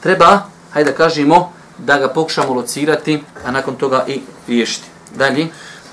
Treba, 0.00 0.42
hajde 0.70 0.90
da 0.90 0.96
kažemo, 0.96 1.52
da 1.78 1.98
ga 1.98 2.08
pokušamo 2.08 2.54
locirati, 2.54 3.22
a 3.44 3.50
nakon 3.50 3.76
toga 3.76 4.04
i 4.08 4.20
riješiti. 4.48 4.86
Dalje. 5.16 5.46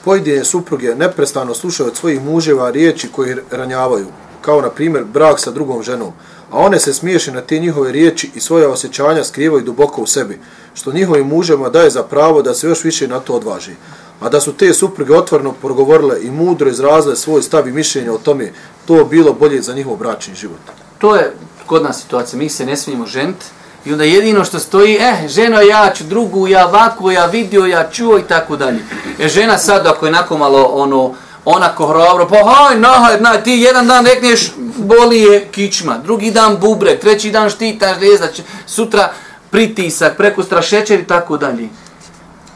Pojedine 0.05 0.45
supruge 0.45 0.95
neprestano 0.95 1.53
slušaju 1.53 1.89
od 1.89 1.97
svojih 1.97 2.21
muževa 2.21 2.69
riječi 2.69 3.09
koji 3.11 3.35
ranjavaju, 3.51 4.07
kao 4.41 4.61
na 4.61 4.69
primjer 4.69 5.03
brak 5.05 5.39
sa 5.39 5.51
drugom 5.51 5.83
ženom, 5.83 6.11
a 6.51 6.57
one 6.57 6.79
se 6.79 6.93
smiješi 6.93 7.31
na 7.31 7.41
te 7.41 7.59
njihove 7.59 7.91
riječi 7.91 8.31
i 8.35 8.39
svoje 8.39 8.67
osjećanja 8.67 9.23
skrivaju 9.23 9.63
duboko 9.63 10.01
u 10.01 10.07
sebi, 10.07 10.39
što 10.73 10.93
njihovim 10.93 11.27
muževima 11.27 11.69
daje 11.69 11.89
za 11.89 12.03
pravo 12.03 12.41
da 12.41 12.53
se 12.53 12.67
još 12.67 12.83
više 12.83 13.07
na 13.07 13.19
to 13.19 13.33
odvaži. 13.33 13.71
A 14.19 14.29
da 14.29 14.41
su 14.41 14.53
te 14.53 14.73
supruge 14.73 15.15
otvorno 15.15 15.51
progovorile 15.51 16.23
i 16.23 16.31
mudro 16.31 16.69
izrazile 16.69 17.15
svoj 17.15 17.41
stav 17.41 17.67
i 17.67 17.71
mišljenje 17.71 18.11
o 18.11 18.17
tome, 18.17 18.51
to 18.85 19.05
bilo 19.05 19.33
bolje 19.33 19.61
za 19.61 19.73
njihov 19.73 19.95
bračni 19.95 20.35
život. 20.35 20.59
To 20.97 21.15
je 21.15 21.33
kod 21.65 21.83
nas 21.83 22.01
situacija, 22.01 22.39
mi 22.39 22.49
se 22.49 22.65
ne 22.65 22.77
smijemo 22.77 23.05
ženiti, 23.05 23.45
I 23.85 23.91
onda 23.91 24.03
jedino 24.03 24.45
što 24.45 24.59
stoji, 24.59 24.95
eh, 24.95 25.27
ženo, 25.27 25.61
ja 25.61 25.91
ću 25.95 26.03
drugu, 26.03 26.47
ja 26.47 26.67
ovako, 26.67 27.11
ja 27.11 27.25
vidio, 27.25 27.65
ja 27.65 27.89
čuo 27.89 28.19
i 28.19 28.23
tako 28.23 28.55
dalje. 28.55 28.79
E, 29.19 29.27
žena 29.27 29.57
sad, 29.57 29.87
ako 29.87 30.05
je 30.05 30.11
nako 30.11 30.37
malo, 30.37 30.63
ono, 30.63 31.13
onako 31.45 31.87
hrabro, 31.87 32.27
pa 32.29 32.35
haj, 32.35 32.79
nahaj, 32.79 33.19
na, 33.19 33.37
ti 33.37 33.51
jedan 33.51 33.87
dan 33.87 34.05
rekneš, 34.05 34.51
boli 34.77 35.21
je 35.21 35.47
kičma, 35.51 35.97
drugi 35.97 36.31
dan 36.31 36.57
bubre, 36.59 36.99
treći 36.99 37.31
dan 37.31 37.49
štita, 37.49 37.95
žlijezda, 37.99 38.27
sutra 38.65 39.11
pritisak, 39.49 40.17
preko 40.17 40.61
šećer 40.61 40.99
i 40.99 41.07
tako 41.07 41.37
dalje. 41.37 41.69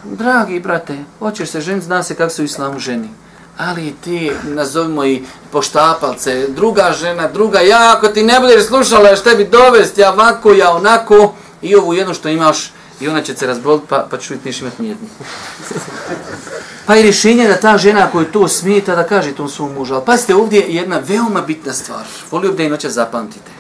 Dragi 0.04 0.60
brate, 0.60 0.98
hoćeš 1.20 1.50
se 1.50 1.62
ženiti, 1.62 1.86
zna 1.86 2.04
se 2.04 2.16
kako 2.16 2.30
su 2.30 2.44
islamu 2.44 2.80
ženi. 2.80 3.10
Ali 3.58 3.96
ti, 4.04 4.32
nazovimo 4.44 5.06
i 5.06 5.24
poštapalce, 5.52 6.48
druga 6.48 6.94
žena, 7.00 7.28
druga, 7.28 7.60
ja, 7.60 7.94
ako 7.98 8.08
ti 8.08 8.24
ne 8.24 8.40
budeš 8.40 8.68
slušala, 8.68 9.10
ja 9.10 9.36
bi 9.38 9.46
dovesti, 9.46 10.02
ja 10.02 10.14
ovako, 10.14 10.54
ja 10.54 10.72
onako, 10.72 11.34
i 11.62 11.76
ovu 11.76 11.94
jednu 11.94 12.14
što 12.14 12.30
imaš, 12.30 12.72
i 13.00 13.08
ona 13.08 13.22
će 13.22 13.36
se 13.36 13.48
razboliti, 13.48 13.86
pa, 13.90 14.08
pa 14.12 14.18
ću 14.18 14.34
vidjeti, 14.34 14.50
niš 14.50 14.62
imati 14.62 14.82
nijednu. 14.82 15.08
Pa 16.86 16.96
i 16.96 17.02
rješenje 17.02 17.48
da 17.48 17.60
ta 17.60 17.78
žena 17.78 18.12
koju 18.12 18.26
to 18.26 18.48
smita 18.48 18.96
da 18.96 19.04
kaže 19.04 19.36
tom 19.36 19.50
svom 19.50 19.74
mužu. 19.74 19.94
Ali 19.94 20.06
pazite, 20.06 20.36
ovdje 20.36 20.60
je 20.60 20.76
jedna 20.76 21.00
veoma 21.00 21.42
bitna 21.42 21.74
stvar. 21.74 22.06
Volio 22.32 22.52
bi 22.52 22.58
da 22.58 22.64
i 22.64 22.70
noća 22.70 22.90
zapamtite. 22.90 23.52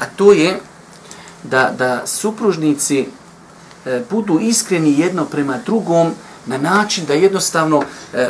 A 0.00 0.04
to 0.16 0.32
je 0.32 0.60
da, 1.42 1.74
da 1.78 2.02
supružnici 2.06 3.06
e, 3.86 4.02
budu 4.10 4.38
iskreni 4.40 4.98
jedno 4.98 5.24
prema 5.24 5.58
drugom 5.66 6.12
na 6.50 6.58
način 6.58 7.06
da 7.06 7.14
jednostavno 7.14 7.82
e, 8.14 8.28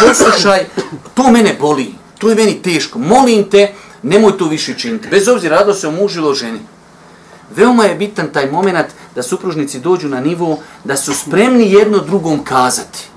poslušaj, 0.00 0.66
to 1.14 1.30
mene 1.30 1.56
boli, 1.60 1.94
to 2.18 2.28
je 2.28 2.34
meni 2.34 2.62
teško, 2.62 2.98
molim 2.98 3.44
te, 3.50 3.72
nemoj 4.02 4.38
to 4.38 4.48
više 4.48 4.74
činiti. 4.74 5.08
Bez 5.08 5.28
obzira 5.28 5.56
rado 5.56 5.74
se 5.74 5.88
o 5.88 5.90
mužu 5.90 6.20
ili 6.20 6.28
o 6.28 6.34
ženi. 6.34 6.60
Veoma 7.56 7.84
je 7.84 7.94
bitan 7.94 8.32
taj 8.32 8.50
moment 8.50 8.86
da 9.14 9.22
supružnici 9.22 9.80
dođu 9.80 10.08
na 10.08 10.20
nivo 10.20 10.58
da 10.84 10.96
su 10.96 11.14
spremni 11.14 11.72
jedno 11.72 11.98
drugom 11.98 12.44
kazati 12.44 13.08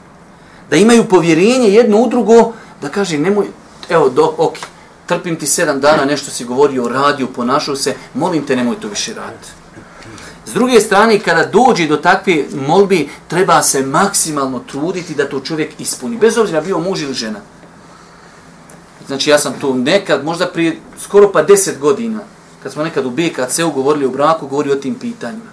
da 0.71 0.77
imaju 0.77 1.05
povjerenje 1.05 1.69
jedno 1.69 1.97
u 1.97 2.09
drugo, 2.09 2.53
da 2.81 2.89
kaže, 2.89 3.17
nemoj, 3.17 3.47
evo, 3.89 4.09
do, 4.09 4.33
ok, 4.37 4.57
trpim 5.05 5.35
ti 5.35 5.47
sedam 5.47 5.79
dana, 5.79 6.05
nešto 6.05 6.31
si 6.31 6.45
govorio 6.45 6.87
radio, 6.87 7.27
ponašao 7.27 7.75
se, 7.75 7.95
molim 8.13 8.45
te, 8.45 8.55
nemoj 8.55 8.79
to 8.79 8.87
više 8.87 9.13
raditi. 9.13 9.60
S 10.51 10.53
druge 10.53 10.79
strane, 10.79 11.19
kada 11.19 11.45
dođe 11.45 11.87
do 11.87 11.97
takve 11.97 12.43
molbi, 12.67 13.09
treba 13.27 13.61
se 13.63 13.85
maksimalno 13.85 14.59
truditi 14.59 15.15
da 15.15 15.29
to 15.29 15.39
čovjek 15.39 15.79
ispuni, 15.79 16.17
bez 16.17 16.37
obzira 16.37 16.61
bio 16.61 16.79
muž 16.79 17.01
ili 17.01 17.13
žena. 17.13 17.39
Znači, 19.07 19.29
ja 19.29 19.39
sam 19.39 19.53
tu 19.61 19.73
nekad, 19.73 20.25
možda 20.25 20.47
prije 20.47 20.77
skoro 20.99 21.31
pa 21.31 21.43
deset 21.43 21.79
godina, 21.79 22.19
kad 22.63 22.71
smo 22.71 22.83
nekad 22.83 23.05
u 23.05 23.09
BKC-u 23.09 23.71
govorili 23.71 24.05
o 24.05 24.09
braku, 24.09 24.47
govori 24.47 24.71
o 24.71 24.75
tim 24.75 24.95
pitanjima. 24.95 25.51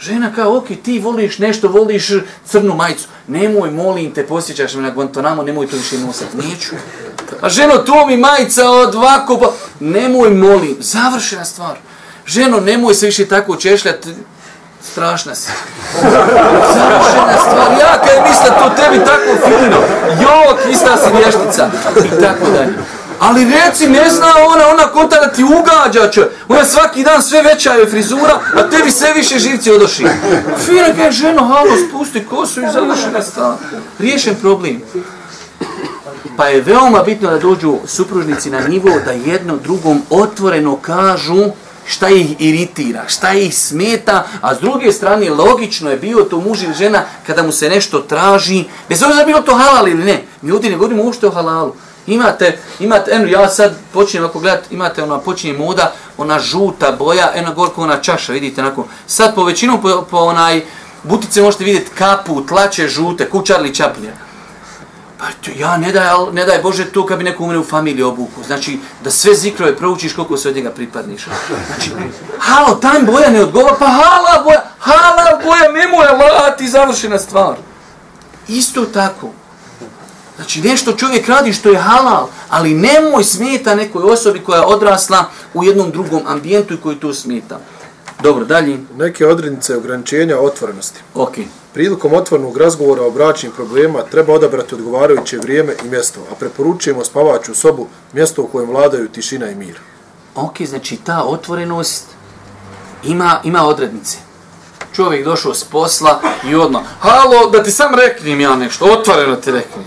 Žena 0.00 0.32
kao, 0.34 0.56
ok, 0.56 0.66
ti 0.82 0.98
voliš 0.98 1.38
nešto, 1.38 1.68
voliš 1.68 2.10
crnu 2.44 2.74
majicu. 2.74 3.08
Nemoj, 3.28 3.70
molim 3.70 4.12
te, 4.12 4.26
posjećaš 4.26 4.74
me 4.74 4.82
na 4.82 4.90
Guantanamo, 4.90 5.42
nemoj 5.42 5.66
to 5.66 5.76
više 5.76 5.98
nosat. 5.98 6.28
Neću. 6.34 6.74
A 7.40 7.48
ženo, 7.48 7.78
to 7.78 8.06
mi 8.06 8.16
majica 8.16 8.70
od 8.70 8.94
ovako, 8.94 9.38
pa... 9.38 9.52
Nemoj, 9.80 10.30
molim. 10.30 10.76
Završena 10.80 11.44
stvar. 11.44 11.76
Ženo, 12.26 12.60
nemoj 12.60 12.94
se 12.94 13.06
više 13.06 13.28
tako 13.28 13.56
češljati. 13.56 14.08
Strašna 14.92 15.34
si. 15.34 15.50
Završena 16.02 17.38
stvar. 17.40 17.72
Ja 17.80 18.00
kaj 18.04 18.28
misla 18.28 18.58
to 18.58 18.82
tebi 18.82 19.04
tako 19.04 19.46
fino. 19.46 19.76
Jok, 20.20 20.72
ista 20.72 20.96
si 20.96 21.16
vještica. 21.16 21.70
I 22.04 22.20
tako 22.20 22.50
dalje. 22.50 22.74
Ali 23.18 23.44
reci, 23.44 23.88
ne 23.88 24.10
zna 24.10 24.26
ona, 24.54 24.68
ona 24.68 24.88
konta 24.92 25.20
da 25.20 25.32
ti 25.32 25.44
ugađa 25.44 26.08
će. 26.08 26.28
Ona 26.48 26.64
svaki 26.64 27.04
dan 27.04 27.22
sve 27.22 27.42
veća 27.42 27.72
je 27.72 27.86
frizura, 27.86 28.40
a 28.56 28.70
tebi 28.70 28.90
sve 28.90 29.12
više 29.12 29.38
živci 29.38 29.70
odoši. 29.70 30.06
Fina 30.66 30.86
kaj 30.96 31.10
ženo, 31.10 31.44
halo, 31.44 31.70
spusti 31.88 32.26
kosu 32.26 32.62
i 32.62 32.70
završena 32.72 33.22
stava. 33.22 33.56
Riješen 33.98 34.34
problem. 34.34 34.82
Pa 36.36 36.46
je 36.46 36.60
veoma 36.60 37.02
bitno 37.02 37.30
da 37.30 37.38
dođu 37.38 37.78
supružnici 37.86 38.50
na 38.50 38.60
nivo 38.60 38.90
da 39.04 39.12
jedno 39.12 39.56
drugom 39.56 40.02
otvoreno 40.10 40.76
kažu 40.76 41.44
šta 41.86 42.08
ih 42.08 42.36
iritira, 42.38 43.04
šta 43.08 43.32
ih 43.32 43.58
smeta, 43.58 44.26
a 44.40 44.54
s 44.54 44.58
druge 44.58 44.92
strane 44.92 45.30
logično 45.30 45.90
je 45.90 45.96
bio 45.96 46.24
to 46.30 46.40
muž 46.40 46.62
ili 46.62 46.74
žena 46.74 47.02
kada 47.26 47.42
mu 47.42 47.52
se 47.52 47.68
nešto 47.68 47.98
traži, 47.98 48.64
bez 48.88 49.02
obzira 49.02 49.24
bilo 49.24 49.40
to 49.40 49.54
halal 49.54 49.88
ili 49.88 50.04
ne. 50.04 50.22
Mi 50.42 50.50
ljudi 50.50 50.70
ne 50.70 50.76
govorimo 50.76 51.02
uopšte 51.02 51.26
o 51.26 51.30
halalu. 51.30 51.74
Imate, 52.06 52.58
imate, 52.80 53.10
eno, 53.14 53.28
ja 53.28 53.48
sad 53.48 53.74
počinjem 53.92 54.24
ako 54.24 54.40
gledat, 54.40 54.72
imate 54.72 55.02
ona 55.02 55.18
počinje 55.18 55.58
moda, 55.58 55.92
ona 56.18 56.38
žuta 56.38 56.92
boja, 56.92 57.30
eno 57.34 57.54
gorko 57.54 57.82
ona 57.82 57.96
čaša, 57.96 58.32
vidite, 58.32 58.60
onako. 58.60 58.86
Sad 59.06 59.34
po 59.34 59.44
većinom, 59.44 59.82
po, 59.82 60.06
po 60.10 60.18
onaj, 60.18 60.62
butice 61.02 61.42
možete 61.42 61.64
vidjeti 61.64 61.90
kapu, 61.90 62.46
tlače 62.46 62.88
žute, 62.88 63.30
kućarli 63.30 63.74
čaplje. 63.74 64.23
Pa 65.24 65.50
ja 65.58 65.76
ne 65.76 65.92
daj, 65.92 66.08
ne 66.32 66.44
daj 66.44 66.58
Bože 66.62 66.84
to 66.84 67.06
kad 67.06 67.18
bi 67.18 67.24
neko 67.24 67.44
umre 67.44 67.58
u 67.58 67.64
familiji 67.64 68.02
obuku. 68.02 68.42
Znači, 68.46 68.78
da 69.04 69.10
sve 69.10 69.34
zikrove 69.34 69.76
proučiš 69.76 70.12
koliko 70.12 70.36
se 70.36 70.48
od 70.48 70.56
njega 70.56 70.70
pripadniš. 70.70 71.26
Znači, 71.66 71.90
halo, 72.38 72.74
tam 72.74 73.06
boja 73.06 73.30
ne 73.30 73.42
odgovara, 73.42 73.76
pa 73.78 73.86
hala 73.86 74.42
boja, 74.44 74.64
hala 74.78 75.40
boja, 75.44 75.72
nemoj, 75.72 76.06
Allah, 76.06 76.56
ti 76.58 76.68
završena 76.68 77.18
stvar. 77.18 77.56
Isto 78.48 78.84
tako, 78.84 79.30
Znači 80.36 80.60
nešto 80.60 80.92
čovjek 80.92 81.28
radi 81.28 81.52
što 81.52 81.68
je 81.68 81.78
halal, 81.78 82.28
ali 82.48 82.74
nemoj 82.74 83.24
smeta 83.24 83.74
nekoj 83.74 84.02
osobi 84.12 84.40
koja 84.40 84.60
je 84.60 84.66
odrasla 84.66 85.24
u 85.54 85.64
jednom 85.64 85.90
drugom 85.90 86.22
ambijentu 86.26 86.74
i 86.74 86.80
koji 86.80 86.96
to 86.96 87.14
smeta. 87.14 87.60
Dobro, 88.22 88.44
dalje. 88.44 88.78
Neke 88.96 89.26
odrednice 89.26 89.76
ograničenja 89.76 90.38
otvorenosti. 90.38 91.00
Ok. 91.14 91.34
Prilikom 91.74 92.12
otvornog 92.12 92.56
razgovora 92.56 93.02
o 93.02 93.10
bračnim 93.10 93.52
problema 93.52 94.02
treba 94.02 94.32
odabrati 94.32 94.74
odgovarajuće 94.74 95.38
vrijeme 95.38 95.74
i 95.84 95.88
mjesto, 95.88 96.20
a 96.30 96.34
preporučujemo 96.34 97.04
spavaću 97.04 97.54
sobu, 97.54 97.86
mjesto 98.12 98.42
u 98.42 98.46
kojem 98.46 98.70
vladaju 98.70 99.08
tišina 99.08 99.50
i 99.50 99.54
mir. 99.54 99.80
Ok, 100.34 100.62
znači 100.62 100.96
ta 100.96 101.22
otvorenost 101.22 102.04
ima, 103.04 103.40
ima 103.44 103.66
odrednice 103.66 104.18
čovjek 104.96 105.24
došao 105.24 105.54
s 105.54 105.64
posla 105.64 106.20
i 106.50 106.54
odno, 106.54 106.82
halo, 107.00 107.50
da 107.50 107.62
ti 107.62 107.70
sam 107.70 107.94
reknim 107.94 108.40
ja 108.40 108.56
nešto, 108.56 108.84
otvoreno 108.84 109.36
ti 109.36 109.50
reknim. 109.50 109.84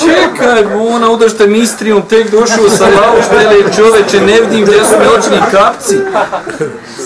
Čekaj, 0.00 0.64
ona 0.74 1.10
udašte 1.10 1.46
mistrijom, 1.46 2.02
tek 2.08 2.30
došao 2.30 2.68
sa 2.68 2.84
lauštele, 2.84 3.72
čoveče, 3.76 4.20
ne 4.20 4.40
vidim 4.40 4.64
gdje 4.66 4.84
su 4.84 4.94
mi 5.00 5.06
očni 5.18 5.40
kapci. 5.50 5.98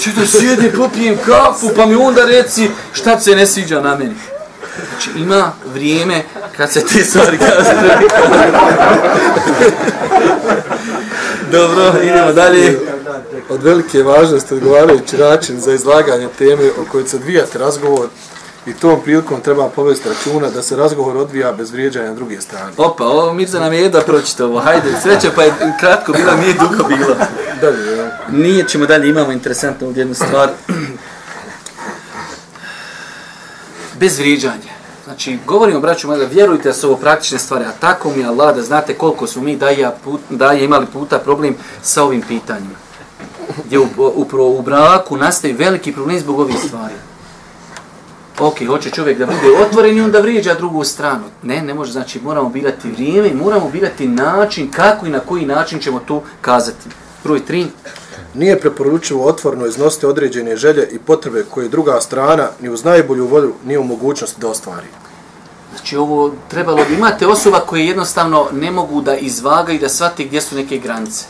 Če 0.00 0.10
da 0.56 0.76
popijem 0.76 1.16
kafu, 1.26 1.70
pa 1.76 1.86
mi 1.86 1.94
onda 1.94 2.24
reci 2.24 2.70
šta 2.92 3.20
se 3.20 3.36
ne 3.36 3.46
sviđa 3.46 3.80
na 3.80 3.96
meni. 3.96 4.14
Znači, 4.88 5.10
ima 5.16 5.52
vrijeme 5.74 6.22
kad 6.56 6.72
se 6.72 6.80
te 6.86 7.04
stvari 7.04 7.38
kaže. 7.38 7.98
Dobro, 11.54 11.92
idemo 12.02 12.32
dalje. 12.32 12.78
Od 13.48 13.62
velike 13.62 14.02
važnosti 14.02 14.54
odgovarajući 14.54 15.16
način 15.16 15.60
za 15.60 15.72
izlaganje 15.72 16.28
teme 16.38 16.70
o 16.80 16.84
kojoj 16.92 17.08
se 17.08 17.16
odvijate 17.16 17.58
razgovor 17.58 18.08
i 18.66 18.72
tom 18.74 19.00
prilikom 19.04 19.40
treba 19.40 19.68
povesti 19.68 20.08
računa 20.08 20.50
da 20.50 20.62
se 20.62 20.76
razgovor 20.76 21.16
odvija 21.16 21.52
bez 21.52 21.70
vrijeđanja 21.70 22.14
druge 22.14 22.40
strane. 22.40 22.72
Opa, 22.76 23.04
ovo 23.04 23.32
Mirza 23.32 23.60
nam 23.60 23.72
je 23.72 23.80
jedva 23.80 24.00
pročite 24.00 24.44
ovo. 24.44 24.58
Hajde, 24.58 24.88
sreće 25.02 25.30
pa 25.34 25.42
je 25.42 25.52
kratko 25.80 26.12
bila, 26.12 26.36
nije 26.36 26.54
dugo 26.54 26.88
bila. 26.88 27.16
Dalje, 27.60 27.96
ja. 27.96 28.18
Nije 28.30 28.68
ćemo 28.68 28.86
dalje, 28.86 29.08
imamo 29.08 29.32
interesantnu 29.32 29.86
ovdje 29.86 30.00
jednu 30.00 30.14
stvar. 30.14 30.48
Bez 34.00 34.18
vrijeđanja. 34.18 34.83
Znači, 35.04 35.38
govorimo, 35.46 35.80
braću 35.80 36.06
moja, 36.06 36.18
da 36.18 36.24
vjerujte 36.24 36.68
da 36.68 36.74
su 36.74 36.88
ovo 36.88 36.96
praktične 36.96 37.38
stvari, 37.38 37.64
a 37.64 37.72
tako 37.80 38.10
mi 38.10 38.20
je 38.20 38.26
Allah 38.26 38.56
da 38.56 38.62
znate 38.62 38.94
koliko 38.94 39.26
smo 39.26 39.42
mi 39.42 39.56
daje, 39.56 39.90
put, 40.04 40.20
daje 40.30 40.64
imali 40.64 40.86
puta 40.86 41.18
problem 41.18 41.56
sa 41.82 42.04
ovim 42.04 42.22
pitanjima. 42.28 42.74
Gdje 43.64 43.78
u, 43.78 43.86
upravo 43.96 44.48
u 44.48 44.62
braku 44.62 45.16
nastaje 45.16 45.54
veliki 45.54 45.92
problem 45.92 46.18
zbog 46.18 46.40
ovih 46.40 46.56
stvari. 46.66 46.94
Ok, 48.38 48.66
hoće 48.66 48.90
čovjek 48.90 49.18
da 49.18 49.26
bude 49.26 49.64
otvoren 49.66 49.98
i 49.98 50.00
onda 50.00 50.20
vrijeđa 50.20 50.54
drugu 50.54 50.84
stranu. 50.84 51.24
Ne, 51.42 51.62
ne 51.62 51.74
može, 51.74 51.92
znači 51.92 52.20
moramo 52.20 52.48
birati 52.48 52.90
vrijeme 52.90 53.28
i 53.28 53.34
moramo 53.34 53.68
birati 53.68 54.08
način 54.08 54.70
kako 54.70 55.06
i 55.06 55.10
na 55.10 55.20
koji 55.20 55.46
način 55.46 55.80
ćemo 55.80 56.00
to 56.00 56.22
kazati. 56.40 56.88
Broj 57.24 57.44
tri. 57.44 57.66
Nije 58.34 58.60
preporučivo 58.60 59.26
otvorno 59.26 59.66
iznositi 59.66 60.06
određene 60.06 60.56
želje 60.56 60.88
i 60.92 60.98
potrebe 60.98 61.44
koje 61.50 61.68
druga 61.68 62.00
strana 62.00 62.48
ni 62.60 62.68
uz 62.68 62.84
najbolju 62.84 63.26
volju 63.26 63.52
nije 63.66 63.78
u 63.78 63.84
mogućnosti 63.84 64.40
da 64.40 64.48
ostvari. 64.48 64.86
Znači 65.70 65.96
ovo 65.96 66.32
trebalo 66.48 66.84
bi 66.88 66.94
imate 66.94 67.26
osoba 67.26 67.60
koje 67.60 67.86
jednostavno 67.86 68.46
ne 68.52 68.70
mogu 68.70 69.00
da 69.00 69.16
izvaga 69.16 69.72
i 69.72 69.78
da 69.78 69.88
shvati 69.88 70.24
gdje 70.24 70.40
su 70.40 70.54
neke 70.56 70.78
granice. 70.78 71.24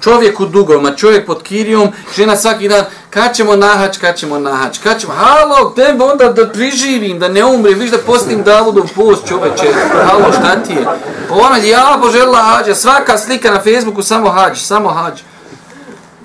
Čovjek 0.00 0.40
u 0.40 0.46
dugovima, 0.46 0.94
čovjek 0.96 1.26
pod 1.26 1.42
kirijom, 1.42 1.92
žena 2.16 2.36
svaki 2.36 2.68
dan, 2.68 2.84
kad 3.10 3.36
ćemo 3.36 3.56
nahač, 3.56 3.98
kad 3.98 4.16
ćemo 4.16 4.38
nahač, 4.38 4.78
kad 4.78 5.00
ćemo, 5.00 5.12
halo, 5.12 5.70
gdje 5.70 5.96
onda 6.12 6.32
da 6.32 6.48
priživim, 6.48 7.18
da 7.18 7.28
ne 7.28 7.44
umrem, 7.44 7.78
viš 7.78 7.90
da 7.90 7.98
postim 7.98 8.42
Davudov 8.42 8.88
post 8.94 9.28
čoveče, 9.28 9.72
halo, 10.06 10.32
šta 10.32 10.62
ti 10.62 10.72
je? 10.72 10.84
Pa 11.28 11.34
ona, 11.34 11.56
ja 11.56 11.98
poželila 12.02 12.38
hađa, 12.38 12.74
svaka 12.74 13.18
slika 13.18 13.50
na 13.50 13.60
Facebooku, 13.60 14.02
samo 14.02 14.30
hađ, 14.30 14.58
samo 14.58 14.88
hađ. 14.88 15.20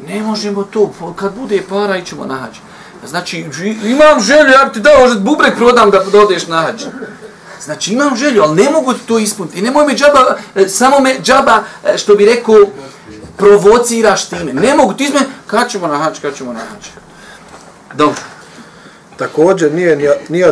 Ne 0.07 0.21
možemo 0.21 0.63
to, 0.63 0.93
kad 1.15 1.35
bude 1.35 1.63
para, 1.69 1.97
ićemo 1.97 2.25
na 2.25 2.35
hađ. 2.35 2.57
Znači, 3.07 3.45
imam 3.83 4.19
želju, 4.19 4.49
ja 4.49 4.69
ti 4.69 4.79
dao, 4.79 5.15
bubrek 5.19 5.55
prodam 5.55 5.89
da 5.91 6.19
odeš 6.19 6.47
na 6.47 6.61
hađ. 6.61 6.83
Znači, 7.61 7.93
imam 7.93 8.15
želju, 8.15 8.41
ali 8.41 8.63
ne 8.63 8.69
mogu 8.71 8.93
to 8.93 9.19
ispuniti. 9.19 9.59
I 9.59 9.61
nemoj 9.61 9.85
me 9.85 9.95
džaba, 9.95 10.37
e, 10.55 10.67
samo 10.67 10.99
me 10.99 11.19
džaba, 11.19 11.63
e, 11.85 11.97
što 11.97 12.15
bi 12.15 12.25
rekao, 12.25 12.55
provociraš 13.37 14.29
time. 14.29 14.53
Ne 14.53 14.75
mogu 14.75 14.93
ti 14.93 15.03
izme, 15.03 15.19
kad 15.47 15.69
ćemo 15.71 15.87
na 15.87 15.97
hač, 15.97 16.19
kad 16.19 16.37
ćemo 16.37 16.53
na 16.53 16.59
hač. 16.59 16.87
Dobro. 17.93 18.21
Također 19.17 19.73
nije 19.73 20.17
ni, 20.29 20.43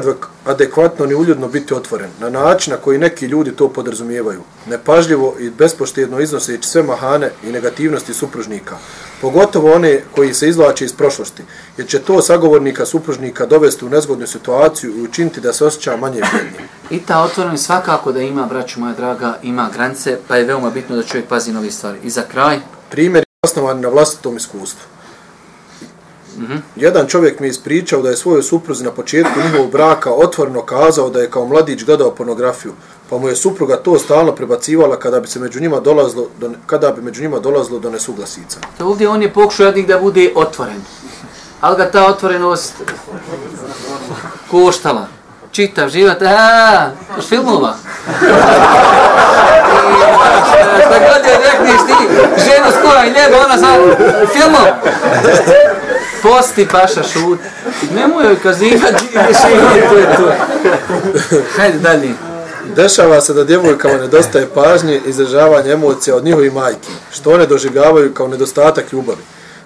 adekvatno 0.46 1.06
ni 1.06 1.16
uljudno 1.16 1.48
biti 1.48 1.74
otvoren, 1.74 2.10
na 2.20 2.30
način 2.30 2.74
na 2.74 2.78
koji 2.78 2.98
neki 2.98 3.26
ljudi 3.26 3.52
to 3.52 3.70
podrazumijevaju, 3.70 4.42
nepažljivo 4.70 5.36
i 5.40 5.50
bespoštedno 5.50 6.20
iznoseći 6.20 6.70
sve 6.70 6.84
mahane 6.84 7.32
i 7.44 7.52
negativnosti 7.52 8.14
supružnika, 8.14 8.78
pogotovo 9.22 9.74
one 9.74 10.02
koji 10.16 10.34
se 10.34 10.50
izvlače 10.50 10.86
iz 10.86 10.94
prošlosti, 10.94 11.44
jer 11.78 11.88
će 11.88 12.00
to 12.00 12.22
sagovornika 12.22 12.86
supružnika 12.86 13.46
dovesti 13.46 13.86
u 13.86 13.90
nezgodnu 13.90 14.28
situaciju 14.28 14.98
i 14.98 15.02
učiniti 15.02 15.42
da 15.42 15.54
se 15.54 15.66
osjeća 15.66 15.98
manje 15.98 16.22
vrijednim. 16.32 16.68
I 16.90 17.00
ta 17.00 17.24
otvorenost 17.24 17.66
svakako 17.66 18.12
da 18.12 18.22
ima, 18.22 18.46
braću 18.46 18.80
moja 18.80 18.94
draga, 18.94 19.38
ima 19.44 19.70
granice, 19.74 20.18
pa 20.28 20.38
je 20.38 20.46
veoma 20.46 20.70
bitno 20.70 20.96
da 20.96 21.04
čovjek 21.04 21.28
pazi 21.28 21.52
na 21.52 21.60
ove 21.60 21.72
stvari. 21.72 22.00
I 22.04 22.10
za 22.10 22.22
kraj, 22.22 22.60
Primjer 22.90 23.22
je 23.22 23.40
osnovan 23.46 23.82
na 23.82 23.90
vlastitom 23.90 24.38
iskustvu. 24.38 24.95
Mm 26.38 26.46
-hmm. 26.46 26.60
Jedan 26.76 27.08
čovjek 27.08 27.40
mi 27.40 27.48
je 27.48 27.50
ispričao 27.50 28.02
da 28.02 28.10
je 28.10 28.18
svojoj 28.18 28.44
supruzi 28.44 28.84
na 28.84 28.92
početku 28.92 29.40
njihovog 29.44 29.72
braka 29.72 30.12
otvorno 30.12 30.62
kazao 30.62 31.10
da 31.10 31.20
je 31.20 31.30
kao 31.30 31.46
mladić 31.46 31.84
gledao 31.84 32.12
pornografiju, 32.12 32.74
pa 33.10 33.18
mu 33.18 33.28
je 33.28 33.36
supruga 33.36 33.78
to 33.78 34.00
stalno 34.00 34.32
prebacivala 34.32 35.00
kada 35.00 35.20
bi 35.20 35.28
se 35.28 35.40
među 35.40 35.62
njima 35.62 35.80
dolazlo 35.80 36.28
do, 36.40 36.52
kada 36.66 36.92
bi 36.92 37.02
među 37.02 37.22
njima 37.22 37.40
dolazlo 37.40 37.80
do 37.80 37.90
nesuglasica. 37.90 38.60
To 38.78 38.88
ovdje 38.88 39.10
on 39.10 39.22
je 39.22 39.34
pokušao 39.34 39.66
jednih 39.66 39.88
da 39.88 40.00
bude 40.00 40.32
otvoren. 40.36 40.82
Ali 41.62 41.78
ga 41.78 41.92
ta 41.92 42.06
otvorenost 42.06 42.74
koštala. 44.52 45.08
Čitav 45.52 45.90
život, 45.90 46.22
a, 46.22 46.92
filmova. 47.30 47.74
Šta 50.80 51.00
god 51.00 51.26
je 51.26 51.38
rekneš 51.52 51.82
ti, 51.88 52.08
ženu 52.38 52.72
skora 52.80 53.06
i 53.06 53.08
njega, 53.08 53.38
ona 53.46 53.58
sa 53.58 53.68
filmom. 54.34 54.66
Posti 56.26 56.68
paša 56.72 57.04
šut. 57.04 57.40
Nemoj 57.96 58.26
joj 58.26 58.40
kazivati, 58.44 59.06
to 59.90 59.98
je 59.98 60.16
to. 60.18 60.32
Hajde 61.56 61.80
dalje. 61.80 62.10
Dešava 62.76 63.22
se 63.22 63.34
da 63.34 63.44
djevojkama 63.44 63.98
nedostaje 63.98 64.48
pažnje 64.54 64.96
i 65.06 65.10
izražavanje 65.10 65.72
emocija 65.72 66.16
od 66.16 66.24
njihovi 66.24 66.50
majki, 66.52 66.90
što 67.12 67.32
one 67.32 67.46
doživljavaju 67.46 68.14
kao 68.14 68.28
nedostatak 68.28 68.94
ljubavi. 68.94 69.22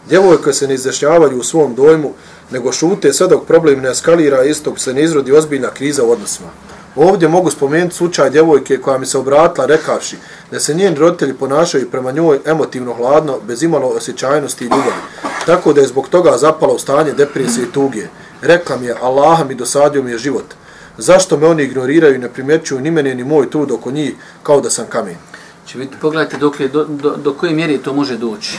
Djevojke 0.09 0.53
se 0.53 0.67
ne 0.67 0.73
izrašnjavaju 0.73 1.39
u 1.39 1.43
svom 1.43 1.75
dojmu, 1.75 2.13
nego 2.51 2.71
šute 2.71 3.13
sve 3.13 3.27
dok 3.27 3.45
problem 3.45 3.81
ne 3.81 3.89
eskalira 3.89 4.43
istog 4.43 4.79
se 4.79 4.93
ne 4.93 5.03
izrodi 5.03 5.31
ozbiljna 5.31 5.69
kriza 5.69 6.03
u 6.03 6.11
odnosima. 6.11 6.49
Ovdje 6.95 7.27
mogu 7.27 7.51
spomenuti 7.51 7.95
slučaj 7.95 8.29
djevojke 8.29 8.77
koja 8.77 8.97
mi 8.97 9.05
se 9.05 9.17
obratila 9.17 9.65
rekavši 9.67 10.17
da 10.51 10.59
se 10.59 10.73
njeni 10.73 10.95
roditelji 10.95 11.33
ponašaju 11.33 11.91
prema 11.91 12.11
njoj 12.11 12.39
emotivno 12.45 12.93
hladno, 12.93 13.39
bez 13.47 13.63
imalo 13.63 13.87
osjećajnosti 13.87 14.65
i 14.65 14.67
ljubavi, 14.67 15.28
tako 15.49 15.73
da 15.73 15.81
je 15.81 15.87
zbog 15.87 16.09
toga 16.09 16.37
zapala 16.37 16.73
u 16.73 16.79
stanje 16.79 17.13
depresije 17.13 17.65
i 17.65 17.71
tuge. 17.71 18.07
Rekla 18.41 18.77
mi 18.77 18.85
je, 18.85 18.95
Allaha 19.01 19.43
mi 19.43 19.55
dosadio 19.55 20.03
mi 20.03 20.11
je 20.11 20.17
život. 20.17 20.45
Zašto 20.97 21.37
me 21.37 21.47
oni 21.47 21.63
ignoriraju 21.63 22.15
i 22.15 22.17
ne 22.17 22.29
primjećuju 22.29 22.81
ni 22.81 22.91
mene 22.91 23.15
ni 23.15 23.23
moj 23.23 23.49
trud 23.49 23.71
oko 23.71 23.91
njih 23.91 24.13
kao 24.43 24.61
da 24.61 24.69
sam 24.69 24.85
kamen? 24.89 25.15
Če 25.65 25.77
vidite, 25.77 25.97
pogledajte 26.01 26.37
dok 26.37 26.59
je, 26.59 26.67
do, 26.67 26.83
do, 26.85 27.15
do 27.15 27.33
koje 27.33 27.53
mjeri 27.53 27.77
to 27.77 27.93
može 27.93 28.17
doći. 28.17 28.57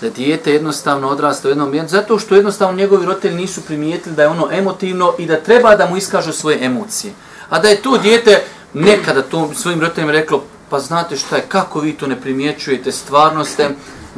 Da 0.00 0.10
dijete 0.10 0.52
jednostavno 0.52 1.08
odrasta 1.08 1.48
u 1.48 1.50
jednom 1.50 1.70
mjestu, 1.70 1.90
zato 1.90 2.18
što 2.18 2.34
jednostavno 2.34 2.76
njegovi 2.76 3.06
roditelji 3.06 3.36
nisu 3.36 3.60
primijetili 3.60 4.16
da 4.16 4.22
je 4.22 4.28
ono 4.28 4.48
emotivno 4.52 5.12
i 5.18 5.26
da 5.26 5.40
treba 5.40 5.76
da 5.76 5.86
mu 5.86 5.96
iskažu 5.96 6.32
svoje 6.32 6.64
emocije. 6.64 7.12
A 7.48 7.58
da 7.58 7.68
je 7.68 7.82
to 7.82 7.98
dijete 7.98 8.42
nekada 8.74 9.22
to 9.22 9.50
svojim 9.54 9.80
roditeljima 9.80 10.12
reklo, 10.12 10.42
pa 10.70 10.80
znate 10.80 11.16
šta 11.16 11.36
je, 11.36 11.46
kako 11.48 11.80
vi 11.80 11.92
to 11.92 12.06
ne 12.06 12.20
primjećujete, 12.20 12.92
stvarno 12.92 13.44
ste, 13.44 13.70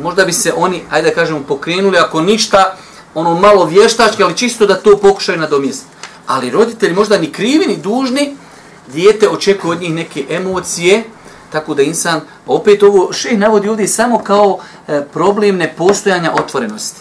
možda 0.02 0.24
bi 0.24 0.32
se 0.32 0.52
oni, 0.56 0.82
ajde 0.90 1.08
da 1.08 1.14
kažemo, 1.14 1.40
pokrenuli, 1.48 1.98
ako 1.98 2.20
ništa, 2.20 2.76
ono 3.14 3.34
malo 3.34 3.64
vještački, 3.64 4.22
ali 4.22 4.36
čisto 4.36 4.66
da 4.66 4.74
to 4.74 4.96
pokušaju 4.96 5.38
nadomjestiti. 5.38 5.96
Ali 6.26 6.50
roditelji 6.50 6.94
možda 6.94 7.18
ni 7.18 7.32
krivi, 7.32 7.66
ni 7.66 7.76
dužni, 7.76 8.36
dijete 8.92 9.28
očekuje 9.28 9.72
od 9.72 9.80
njih 9.80 9.94
neke 9.94 10.24
emocije, 10.30 11.04
tako 11.52 11.74
da 11.74 11.82
insan, 11.82 12.20
pa 12.46 12.52
opet 12.52 12.82
ovo 12.82 13.12
še 13.12 13.36
navodi 13.36 13.68
ovdje 13.68 13.88
samo 13.88 14.18
kao 14.18 14.58
e, 14.88 15.02
problem 15.12 15.56
nepostojanja 15.56 16.32
otvorenosti. 16.34 17.00